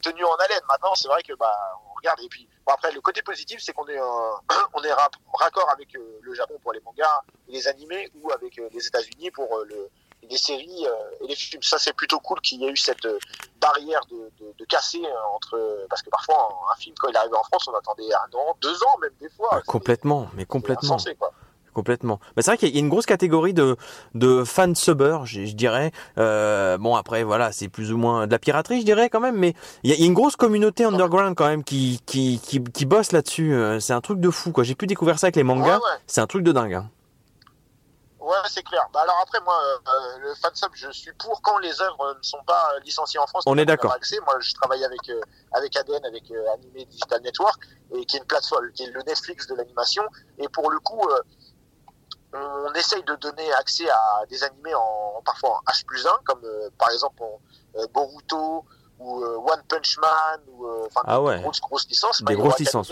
tenu 0.00 0.24
en 0.24 0.34
haleine. 0.34 0.62
Maintenant, 0.68 0.94
c'est 0.94 1.08
vrai 1.08 1.22
que 1.22 1.34
bah, 1.38 1.52
on 1.90 1.94
regarde. 1.96 2.18
Et 2.22 2.28
puis, 2.28 2.48
bon, 2.70 2.74
après, 2.74 2.92
le 2.92 3.00
côté 3.00 3.22
positif, 3.22 3.60
c'est 3.62 3.72
qu'on 3.72 3.86
est, 3.86 3.98
euh, 3.98 4.30
on 4.74 4.82
est 4.82 4.92
raccord 4.92 5.70
avec 5.70 5.94
euh, 5.96 6.18
le 6.22 6.34
Japon 6.34 6.54
pour 6.62 6.72
les 6.72 6.80
mangas 6.80 7.22
et 7.48 7.52
les 7.52 7.68
animés, 7.68 8.10
ou 8.20 8.30
avec 8.30 8.58
euh, 8.58 8.68
les 8.72 8.86
États-Unis 8.86 9.30
pour 9.30 9.52
euh, 9.56 9.64
le, 9.68 9.88
les 10.28 10.36
séries 10.38 10.86
et 11.20 11.26
les 11.26 11.34
films. 11.34 11.62
Ça, 11.62 11.78
c'est 11.78 11.92
plutôt 11.92 12.20
cool 12.20 12.40
qu'il 12.40 12.60
y 12.60 12.66
ait 12.66 12.70
eu 12.70 12.76
cette 12.76 13.06
barrière 13.60 14.02
de, 14.10 14.30
de, 14.38 14.52
de 14.56 14.64
casser 14.66 15.02
entre, 15.34 15.86
parce 15.88 16.02
que 16.02 16.10
parfois, 16.10 16.36
un, 16.36 16.72
un 16.72 16.76
film 16.76 16.94
quand 16.98 17.08
il 17.08 17.16
arrivait 17.16 17.36
en 17.36 17.42
France, 17.44 17.66
on 17.68 17.74
attendait 17.74 18.12
un 18.12 18.38
an, 18.38 18.56
deux 18.60 18.82
ans, 18.84 18.98
même 19.00 19.14
des 19.20 19.30
fois. 19.30 19.48
Ah, 19.52 19.60
complètement 19.66 20.28
mais 20.34 20.44
complètement 20.44 20.94
insensé, 20.94 21.14
quoi. 21.16 21.32
Complètement. 21.72 22.18
C'est 22.36 22.46
vrai 22.46 22.58
qu'il 22.58 22.74
y 22.74 22.76
a 22.76 22.80
une 22.80 22.88
grosse 22.88 23.06
catégorie 23.06 23.54
de, 23.54 23.76
de 24.14 24.42
fans 24.44 24.74
subbers, 24.74 25.24
je, 25.24 25.44
je 25.44 25.54
dirais. 25.54 25.92
Euh, 26.18 26.78
bon, 26.78 26.96
après, 26.96 27.22
voilà, 27.22 27.52
c'est 27.52 27.68
plus 27.68 27.92
ou 27.92 27.96
moins 27.96 28.26
de 28.26 28.32
la 28.32 28.38
piraterie, 28.40 28.80
je 28.80 28.84
dirais 28.84 29.08
quand 29.08 29.20
même, 29.20 29.36
mais 29.36 29.54
il 29.84 29.90
y 29.90 29.92
a, 29.92 29.96
il 29.96 30.00
y 30.00 30.04
a 30.04 30.06
une 30.06 30.14
grosse 30.14 30.34
communauté 30.36 30.84
underground 30.84 31.36
quand 31.36 31.46
même 31.46 31.62
qui, 31.62 32.00
qui, 32.06 32.40
qui, 32.42 32.62
qui 32.62 32.86
bosse 32.86 33.12
là-dessus. 33.12 33.54
Euh, 33.54 33.78
C'est 33.78 33.92
un 33.92 34.00
truc 34.00 34.18
de 34.20 34.30
fou, 34.30 34.50
quoi. 34.50 34.64
J'ai 34.64 34.74
pu 34.74 34.86
découvrir 34.88 35.18
ça 35.18 35.26
avec 35.26 35.36
les 35.36 35.44
mangas. 35.44 35.76
Ouais, 35.78 35.84
ouais. 35.84 35.98
C'est 36.08 36.20
un 36.20 36.26
truc 36.26 36.42
de 36.42 36.52
dingue. 36.52 36.74
hein. 36.74 36.90
Ouais, 38.20 38.36
c'est 38.48 38.62
clair. 38.62 38.82
Bah 38.92 39.00
alors 39.02 39.18
après, 39.22 39.40
moi, 39.40 39.58
euh, 39.64 40.18
le 40.22 40.34
fansub, 40.34 40.70
je 40.74 40.90
suis 40.92 41.10
pour 41.18 41.40
quand 41.42 41.58
les 41.58 41.80
œuvres 41.80 42.14
ne 42.16 42.22
sont 42.22 42.42
pas 42.46 42.62
licenciées 42.84 43.18
en 43.18 43.26
France. 43.26 43.42
On 43.46 43.56
est 43.58 43.64
d'accord. 43.64 43.96
Moi, 44.26 44.34
je 44.40 44.54
travaille 44.54 44.84
avec 44.84 45.08
euh, 45.08 45.20
avec 45.52 45.74
ADN, 45.74 46.04
avec 46.04 46.30
euh, 46.30 46.54
Animé 46.54 46.84
Digital 46.84 47.22
Network, 47.22 47.60
et 47.96 48.04
qui 48.04 48.16
est 48.16 48.18
une 48.20 48.26
plateforme, 48.26 48.70
qui 48.72 48.84
est 48.84 48.90
le 48.90 49.02
Netflix 49.02 49.46
de 49.48 49.54
l'animation. 49.56 50.02
Et 50.38 50.48
pour 50.48 50.70
le 50.70 50.78
coup, 50.80 51.00
on 52.32 52.72
essaye 52.74 53.02
de 53.04 53.14
donner 53.16 53.52
accès 53.54 53.88
à 53.90 54.22
des 54.28 54.42
animés 54.44 54.74
en 54.74 55.20
parfois 55.24 55.50
en 55.66 55.72
H 55.72 55.84
plus 55.84 56.06
1, 56.06 56.10
comme 56.24 56.44
euh, 56.44 56.70
par 56.78 56.90
exemple 56.90 57.22
en, 57.22 57.40
euh, 57.76 57.86
Boruto 57.92 58.64
ou 58.98 59.22
euh, 59.22 59.36
One 59.38 59.62
Punch 59.68 59.98
Man, 59.98 60.40
ou 60.48 60.66
euh, 60.66 60.86
enfin 60.86 61.02
Ah 61.06 61.18
des 61.36 61.42
grosses 61.42 61.60
grosses 61.60 61.88
licences. 61.88 62.22
Des 62.22 62.36
grosses 62.36 62.58
licences, 62.58 62.90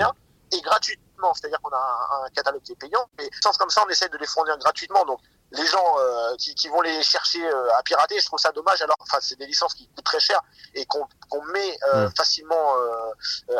et 0.50 0.60
gratuitement. 0.62 1.34
C'est-à-dire 1.34 1.60
qu'on 1.60 1.70
a 1.70 1.76
un, 2.22 2.24
un 2.26 2.30
catalogue 2.30 2.62
qui 2.62 2.72
est 2.72 2.76
payant, 2.76 3.04
mais 3.18 3.28
sans 3.42 3.52
comme 3.58 3.70
ça, 3.70 3.82
on 3.86 3.90
essaie 3.90 4.08
de 4.08 4.16
les 4.16 4.26
fournir 4.26 4.56
gratuitement. 4.58 5.04
Donc, 5.04 5.20
les 5.50 5.66
gens 5.66 5.98
euh, 5.98 6.36
qui, 6.36 6.54
qui 6.54 6.68
vont 6.68 6.80
les 6.80 7.02
chercher 7.02 7.44
euh, 7.44 7.74
à 7.74 7.82
pirater, 7.82 8.18
je 8.20 8.26
trouve 8.26 8.38
ça 8.38 8.52
dommage. 8.52 8.80
Alors, 8.82 8.96
enfin, 9.00 9.18
c'est 9.20 9.38
des 9.38 9.46
licences 9.46 9.74
qui 9.74 9.88
coûtent 9.88 10.04
très 10.04 10.20
cher 10.20 10.40
et 10.74 10.86
qu'on 10.86 11.06
met 11.52 11.78
euh, 11.94 12.08
Mm. 12.08 12.12
facilement 12.16 12.74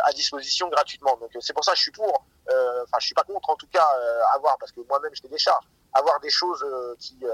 à 0.05 0.13
disposition 0.13 0.69
gratuitement. 0.69 1.17
Donc, 1.21 1.31
c'est 1.41 1.53
pour 1.53 1.65
ça 1.65 1.73
que 1.73 1.79
je 1.79 1.83
suis 1.83 1.93
pour. 1.93 2.25
Euh, 2.51 2.83
Enfin, 2.85 2.99
je 3.01 3.07
suis 3.07 3.15
pas 3.15 3.23
contre, 3.25 3.51
en 3.51 3.57
tout 3.57 3.67
cas, 3.73 3.87
euh, 3.99 4.21
avoir 4.35 4.57
parce 4.59 4.73
que 4.73 4.81
moi-même, 4.89 5.11
je 5.15 5.23
les 5.23 5.29
décharge. 5.29 5.65
Avoir 5.93 6.21
des 6.21 6.31
choses 6.31 6.63
euh, 6.65 6.95
qui. 6.99 7.19
euh, 7.23 7.29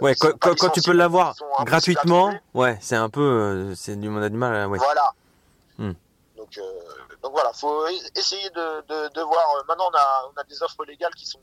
Ouais, 0.00 0.14
qui 0.14 0.26
quand, 0.40 0.54
tu 0.70 0.80
peux 0.82 0.92
l'avoir 0.92 1.34
gratuitement, 1.64 2.32
ouais, 2.54 2.78
c'est 2.80 2.96
un 2.96 3.08
peu, 3.10 3.20
euh, 3.20 3.74
c'est 3.74 3.96
du, 3.96 4.08
on 4.08 4.16
a 4.22 4.28
du 4.28 4.36
mal 4.36 4.66
ouais. 4.68 4.78
Voilà. 4.78 5.12
Hmm. 5.78 5.92
Donc, 6.36 6.56
euh, 6.58 6.62
donc 7.22 7.32
voilà, 7.32 7.52
faut 7.52 7.84
e- 7.86 7.90
essayer 8.18 8.48
de, 8.50 8.80
de, 8.86 9.08
de 9.12 9.20
voir. 9.22 9.44
euh, 9.56 9.62
Maintenant, 9.68 9.90
on 9.92 9.96
a, 9.96 10.30
on 10.34 10.40
a 10.40 10.44
des 10.44 10.62
offres 10.62 10.84
légales 10.84 11.14
qui 11.14 11.26
sont 11.26 11.38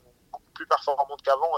plus 0.60 0.66
performantes 0.66 1.22
qu'avant. 1.24 1.50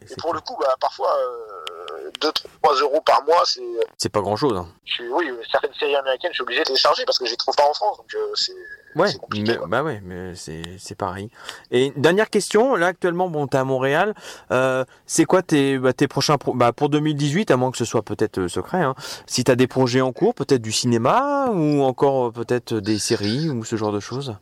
Et, 0.00 0.14
pour 0.16 0.32
le 0.32 0.40
coup, 0.40 0.56
bah, 0.60 0.74
parfois, 0.80 1.10
euh, 1.18 2.10
2-3 2.20 2.80
euros 2.82 3.00
par 3.00 3.24
mois, 3.24 3.42
c'est. 3.44 3.62
C'est 3.96 4.10
pas 4.10 4.20
grand 4.20 4.36
chose, 4.36 4.56
hein. 4.56 4.68
je 4.84 4.92
suis- 4.94 5.08
Oui, 5.08 5.28
certaines 5.50 5.74
séries 5.74 5.96
américaines, 5.96 6.30
je 6.32 6.36
suis 6.36 6.42
obligé 6.42 6.60
de 6.60 6.66
télécharger 6.66 7.04
parce 7.04 7.18
que 7.18 7.24
je 7.26 7.32
les 7.32 7.36
trouve 7.36 7.56
pas 7.56 7.68
en 7.68 7.72
France. 7.74 7.96
Donc, 7.98 8.14
euh, 8.14 8.30
c'est. 8.34 8.52
Ouais, 8.94 9.08
mais, 9.32 9.56
quoi. 9.56 9.66
bah 9.66 9.82
ouais, 9.82 10.00
mais 10.04 10.34
c'est 10.34 10.94
pareil. 10.96 11.30
Et 11.70 11.92
dernière 11.96 12.30
question, 12.30 12.74
là 12.76 12.88
actuellement, 12.88 13.28
bon, 13.28 13.46
t'es 13.46 13.58
à 13.58 13.64
Montréal. 13.64 14.14
Euh, 14.50 14.84
c'est 15.06 15.24
quoi 15.24 15.42
tes 15.42 15.78
bah, 15.78 15.92
tes 15.92 16.08
prochains 16.08 16.38
pro 16.38 16.54
bah 16.54 16.72
pour 16.72 16.88
2018, 16.88 17.50
à 17.50 17.56
moins 17.56 17.70
que 17.70 17.76
ce 17.78 17.84
soit 17.84 18.02
peut-être 18.02 18.38
euh, 18.38 18.48
secret. 18.48 18.82
Hein, 18.82 18.94
si 19.26 19.42
t'as 19.44 19.56
des 19.56 19.66
projets 19.66 20.00
en 20.00 20.12
cours, 20.12 20.34
peut-être 20.34 20.62
du 20.62 20.72
cinéma 20.72 21.48
ou 21.52 21.82
encore 21.82 22.28
euh, 22.28 22.30
peut-être 22.32 22.74
des 22.74 22.98
séries 22.98 23.50
ou 23.50 23.64
ce 23.64 23.76
genre 23.76 23.92
de 23.92 24.00
choses? 24.00 24.36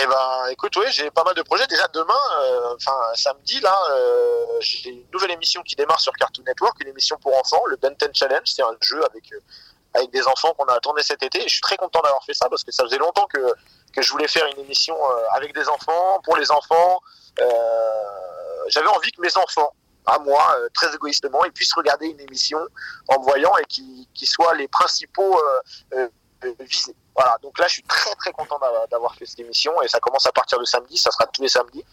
Eh 0.00 0.06
ben, 0.06 0.46
écoute, 0.50 0.74
oui, 0.76 0.86
j'ai 0.90 1.10
pas 1.10 1.22
mal 1.22 1.34
de 1.34 1.42
projets. 1.42 1.66
Déjà 1.66 1.86
demain, 1.88 2.14
euh, 2.40 2.74
enfin 2.76 2.96
samedi 3.14 3.60
là, 3.60 3.78
euh, 3.90 4.46
j'ai 4.60 4.90
une 4.90 5.04
nouvelle 5.12 5.32
émission 5.32 5.62
qui 5.62 5.76
démarre 5.76 6.00
sur 6.00 6.12
Cartoon 6.14 6.42
Network, 6.46 6.80
une 6.80 6.88
émission 6.88 7.18
pour 7.18 7.36
enfants, 7.38 7.62
le 7.66 7.76
Ben 7.76 7.94
10 8.00 8.08
Challenge. 8.14 8.46
C'est 8.46 8.62
un 8.62 8.74
jeu 8.80 9.04
avec 9.04 9.30
euh, 9.32 9.40
avec 9.94 10.10
des 10.10 10.26
enfants 10.26 10.54
qu'on 10.54 10.64
a 10.64 10.80
tourné 10.80 11.02
cet 11.02 11.22
été. 11.22 11.38
Et 11.40 11.48
je 11.48 11.52
suis 11.52 11.60
très 11.60 11.76
content 11.76 12.00
d'avoir 12.00 12.24
fait 12.24 12.32
ça 12.32 12.48
parce 12.48 12.64
que 12.64 12.72
ça 12.72 12.84
faisait 12.84 12.98
longtemps 12.98 13.26
que 13.26 13.54
que 13.92 14.00
je 14.00 14.10
voulais 14.10 14.28
faire 14.28 14.46
une 14.46 14.60
émission 14.60 14.96
euh, 14.96 15.24
avec 15.32 15.54
des 15.54 15.68
enfants, 15.68 16.20
pour 16.24 16.36
les 16.38 16.50
enfants. 16.50 17.00
Euh, 17.38 17.44
J'avais 18.68 18.88
envie 18.88 19.12
que 19.12 19.20
mes 19.20 19.36
enfants, 19.36 19.74
à 20.06 20.18
moi, 20.18 20.56
euh, 20.56 20.68
très 20.72 20.94
égoïstement, 20.94 21.44
ils 21.44 21.52
puissent 21.52 21.74
regarder 21.74 22.06
une 22.06 22.20
émission 22.20 22.66
en 23.08 23.18
me 23.18 23.24
voyant 23.24 23.54
et 23.58 23.64
qui 23.66 24.08
qui 24.14 24.24
soient 24.24 24.54
les 24.54 24.68
principaux 24.68 25.38
euh, 25.94 26.08
euh, 26.44 26.54
visés. 26.60 26.94
Voilà, 27.14 27.36
donc 27.42 27.58
là 27.58 27.66
je 27.68 27.74
suis 27.74 27.82
très 27.82 28.14
très 28.14 28.32
content 28.32 28.58
d'avoir- 28.90 29.14
fait 29.16 29.26
cette 29.26 29.40
émission 29.40 29.70
et 29.82 29.88
ça 29.88 30.00
commence 30.00 30.26
à 30.26 30.32
partir 30.32 30.58
de 30.58 30.64
samedi, 30.64 30.96
ça 30.96 31.10
sera 31.10 31.26
tous 31.26 31.42
les 31.42 31.48
samedis. 31.48 31.84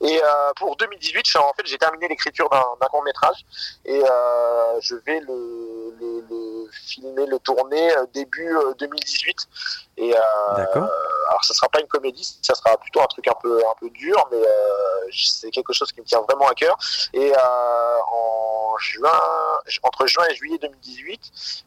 Et 0.00 0.22
euh, 0.22 0.52
pour 0.56 0.76
2018, 0.76 1.24
je 1.26 1.30
suis- 1.30 1.38
en 1.40 1.52
fait 1.54 1.66
j'ai 1.66 1.78
terminé 1.78 2.06
l'écriture 2.06 2.48
d'un 2.48 2.86
court 2.86 3.02
métrage 3.02 3.44
et 3.84 4.00
euh, 4.08 4.80
je 4.80 4.94
vais 4.94 5.18
le, 5.20 5.94
le, 6.00 6.24
le 6.30 6.70
filmer, 6.86 7.26
le 7.26 7.38
tourner 7.40 7.92
euh, 7.96 8.06
début 8.14 8.56
euh, 8.56 8.72
2018. 8.78 9.36
Et 9.96 10.14
euh, 10.14 10.20
alors 11.28 11.44
ça 11.44 11.54
sera 11.54 11.68
pas 11.68 11.80
une 11.80 11.88
comédie, 11.88 12.38
ça 12.42 12.54
sera 12.54 12.76
plutôt 12.76 13.00
un 13.00 13.06
truc 13.06 13.26
un 13.26 13.34
peu 13.42 13.60
un 13.66 13.74
peu 13.80 13.90
dur, 13.90 14.28
mais 14.30 14.38
c'est 15.12 15.50
quelque 15.50 15.72
chose 15.72 15.90
qui 15.90 16.00
me 16.00 16.06
tient 16.06 16.20
vraiment 16.20 16.46
à 16.46 16.54
cœur. 16.54 16.76
Et 17.12 17.32
en 17.34 18.57
juin, 18.78 19.10
entre 19.82 20.06
juin 20.06 20.24
et 20.30 20.34
juillet 20.34 20.58
2018. 20.58 21.20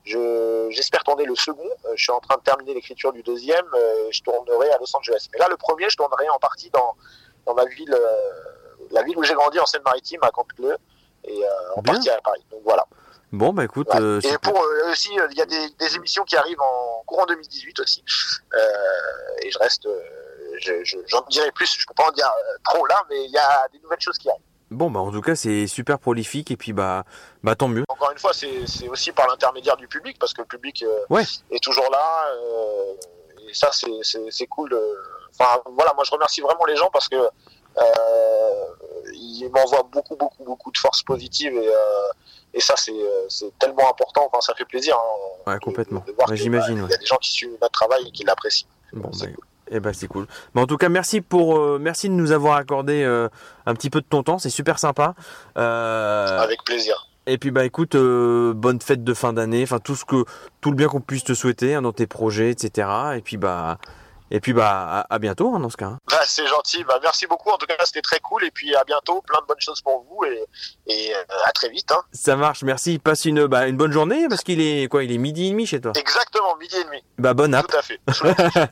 Je, 0.05 0.67
j'espère 0.71 1.03
tourner 1.03 1.25
le 1.25 1.35
second. 1.35 1.69
Euh, 1.85 1.93
je 1.95 2.03
suis 2.03 2.11
en 2.11 2.19
train 2.19 2.37
de 2.37 2.41
terminer 2.43 2.73
l'écriture 2.73 3.11
du 3.13 3.23
deuxième. 3.23 3.65
Euh, 3.73 4.07
je 4.11 4.21
tournerai 4.21 4.69
à 4.71 4.77
Los 4.79 4.95
Angeles. 4.95 5.27
Mais 5.33 5.39
là, 5.39 5.47
le 5.49 5.57
premier, 5.57 5.89
je 5.89 5.97
tournerai 5.97 6.27
en 6.29 6.39
partie 6.39 6.69
dans, 6.71 6.95
dans 7.45 7.53
ma 7.53 7.65
ville, 7.65 7.95
la 8.91 9.03
ville 9.03 9.17
où 9.17 9.23
j'ai 9.23 9.33
grandi 9.33 9.59
en 9.59 9.65
Seine-Maritime, 9.65 10.19
à 10.23 10.31
Canteleu, 10.31 10.75
et 11.23 11.41
en 11.75 11.81
partie 11.81 12.09
à 12.09 12.19
Paris. 12.21 12.43
Donc 12.51 12.61
voilà. 12.63 12.85
Bon, 13.31 13.53
bah 13.53 13.63
écoute, 13.63 13.87
Ouais. 13.93 14.01
euh, 14.01 14.19
et 14.23 14.37
pour 14.39 14.61
euh, 14.61 14.91
aussi, 14.91 15.17
euh, 15.17 15.25
il 15.31 15.37
y 15.37 15.41
a 15.41 15.45
des, 15.45 15.69
des 15.69 15.95
émissions 15.95 16.25
qui 16.25 16.35
arrivent 16.35 16.59
en 16.59 17.01
courant 17.05 17.25
2018 17.27 17.79
aussi. 17.79 18.03
Euh, 18.53 18.57
et 19.41 19.49
je 19.49 19.57
reste, 19.57 19.85
euh, 19.85 20.01
je- 20.59 20.83
je- 20.83 20.97
j'en 21.07 21.21
dirai 21.29 21.49
plus. 21.53 21.73
Je 21.79 21.85
peux 21.87 21.93
pas 21.93 22.09
en 22.09 22.11
dire 22.11 22.27
euh, 22.27 22.57
trop 22.65 22.85
là, 22.87 23.01
mais 23.09 23.23
il 23.23 23.31
y 23.31 23.37
a 23.37 23.67
des 23.71 23.79
nouvelles 23.79 24.01
choses 24.01 24.17
qui 24.17 24.29
arrivent. 24.29 24.43
Bon, 24.71 24.89
bah 24.89 24.99
en 24.99 25.11
tout 25.11 25.21
cas, 25.21 25.35
c'est 25.35 25.67
super 25.67 25.99
prolifique 25.99 26.49
et 26.51 26.57
puis 26.57 26.73
bah, 26.73 27.03
bah 27.43 27.55
tant 27.55 27.67
mieux. 27.67 27.83
Encore 27.89 28.11
une 28.11 28.17
fois, 28.17 28.33
c'est 28.33 28.65
c'est 28.67 28.87
aussi 28.87 29.11
par 29.11 29.27
l'intermédiaire 29.27 29.77
du 29.77 29.87
public 29.87 30.17
parce 30.19 30.33
que 30.33 30.41
le 30.41 30.47
public 30.47 30.83
euh, 30.83 30.99
Ouais. 31.09 31.23
est 31.51 31.61
toujours 31.63 31.89
là. 31.91 32.25
euh, 32.35 32.93
et 33.49 33.53
ça, 33.53 33.69
c'est- 33.71 34.47
cool. 34.47 34.77
Enfin, 35.37 35.61
voilà, 35.75 35.93
moi 35.93 36.03
je 36.05 36.11
remercie 36.11 36.41
vraiment 36.41 36.65
les 36.65 36.75
gens 36.75 36.89
parce 36.91 37.07
que 37.09 37.15
euh, 37.15 38.65
ils 39.13 39.49
m'envoient 39.53 39.87
beaucoup, 39.91 40.15
beaucoup, 40.15 40.43
beaucoup 40.43 40.71
de 40.71 40.77
force 40.77 41.03
positive 41.03 41.53
et, 41.53 41.67
euh, 41.67 41.73
et 42.53 42.59
ça, 42.59 42.75
c'est 42.77 42.91
euh, 42.91 43.25
c'est 43.29 43.57
tellement 43.59 43.89
important. 43.89 44.27
Enfin, 44.31 44.41
ça 44.41 44.53
fait 44.55 44.65
plaisir. 44.65 44.95
hein, 44.97 45.51
Ouais, 45.53 45.59
complètement. 45.59 46.03
de 46.05 46.11
voir 46.13 46.29
Ouais, 46.29 46.35
j'imagine, 46.37 46.75
bah, 46.75 46.81
ouais. 46.83 46.87
Il 46.89 46.91
y 46.91 46.95
a 46.95 46.97
des 46.97 47.05
gens 47.05 47.17
qui 47.17 47.31
suivent 47.31 47.51
notre 47.61 47.71
travail 47.71 48.07
et 48.07 48.11
qui 48.11 48.23
l'apprécient. 48.23 48.67
Bon, 48.93 49.09
bah, 49.09 49.25
cool. 49.27 49.45
Eh 49.71 49.79
ben 49.79 49.93
c'est 49.93 50.07
cool. 50.07 50.27
Mais 50.53 50.61
en 50.61 50.67
tout 50.67 50.77
cas, 50.77 50.89
merci 50.89 51.21
pour, 51.21 51.57
euh, 51.57 51.79
merci 51.81 52.09
de 52.09 52.13
nous 52.13 52.31
avoir 52.31 52.57
accordé 52.57 53.03
euh, 53.03 53.29
un 53.65 53.73
petit 53.73 53.89
peu 53.89 54.01
de 54.01 54.05
ton 54.05 54.21
temps, 54.23 54.37
c'est 54.37 54.49
super 54.49 54.77
sympa. 54.79 55.15
Euh, 55.57 56.39
Avec 56.39 56.63
plaisir. 56.63 57.07
et 57.25 57.37
puis 57.37 57.51
bah 57.51 57.63
écoute, 57.65 57.95
bonne 57.95 58.81
fête 58.81 59.03
de 59.03 59.13
fin 59.13 59.33
d'année, 59.33 59.63
enfin 59.63 59.79
tout 59.79 59.95
ce 59.95 60.05
que, 60.05 60.25
tout 60.59 60.69
le 60.71 60.75
bien 60.75 60.87
qu'on 60.87 61.01
puisse 61.01 61.23
te 61.23 61.33
souhaiter 61.33 61.73
hein, 61.75 61.81
dans 61.81 61.93
tes 61.93 62.07
projets, 62.07 62.49
etc. 62.51 62.87
Et 63.15 63.21
puis 63.21 63.37
bah, 63.37 63.77
et 64.33 64.39
puis 64.39 64.53
bah 64.53 65.05
à, 65.09 65.13
à 65.13 65.19
bientôt 65.19 65.53
hein, 65.53 65.59
dans 65.59 65.69
ce 65.69 65.75
cas. 65.77 65.87
hein. 65.87 65.97
Bah, 66.09 66.21
c'est 66.25 66.47
gentil. 66.47 66.83
Bah, 66.85 66.99
merci 67.03 67.27
beaucoup. 67.27 67.49
En 67.49 67.57
tout 67.57 67.65
cas, 67.65 67.75
c'était 67.83 68.01
très 68.01 68.19
cool. 68.21 68.43
Et 68.45 68.51
puis 68.51 68.73
à 68.75 68.83
bientôt. 68.85 69.21
Plein 69.27 69.39
de 69.41 69.45
bonnes 69.45 69.59
choses 69.59 69.81
pour 69.81 70.05
vous 70.09 70.23
et, 70.25 70.45
et 70.87 71.13
à 71.45 71.51
très 71.51 71.67
vite. 71.69 71.91
Hein. 71.91 72.01
Ça 72.13 72.35
marche, 72.37 72.63
merci. 72.63 72.97
Passe 72.97 73.25
une, 73.25 73.45
bah, 73.47 73.67
une 73.67 73.75
bonne 73.77 73.91
journée 73.91 74.27
parce 74.29 74.41
qu'il 74.43 74.61
est 74.61 74.87
quoi, 74.89 75.03
il 75.03 75.11
est 75.11 75.17
midi 75.17 75.47
et 75.47 75.51
demi 75.51 75.65
chez 75.65 75.81
toi. 75.81 75.91
Exactement, 75.97 76.55
midi 76.57 76.75
et 76.77 76.83
demi. 76.85 77.03
Bah 77.17 77.33
bonne 77.33 77.53
app. 77.53 77.67
Tout 77.67 77.77
à 77.77 77.81
fait. 77.81 77.99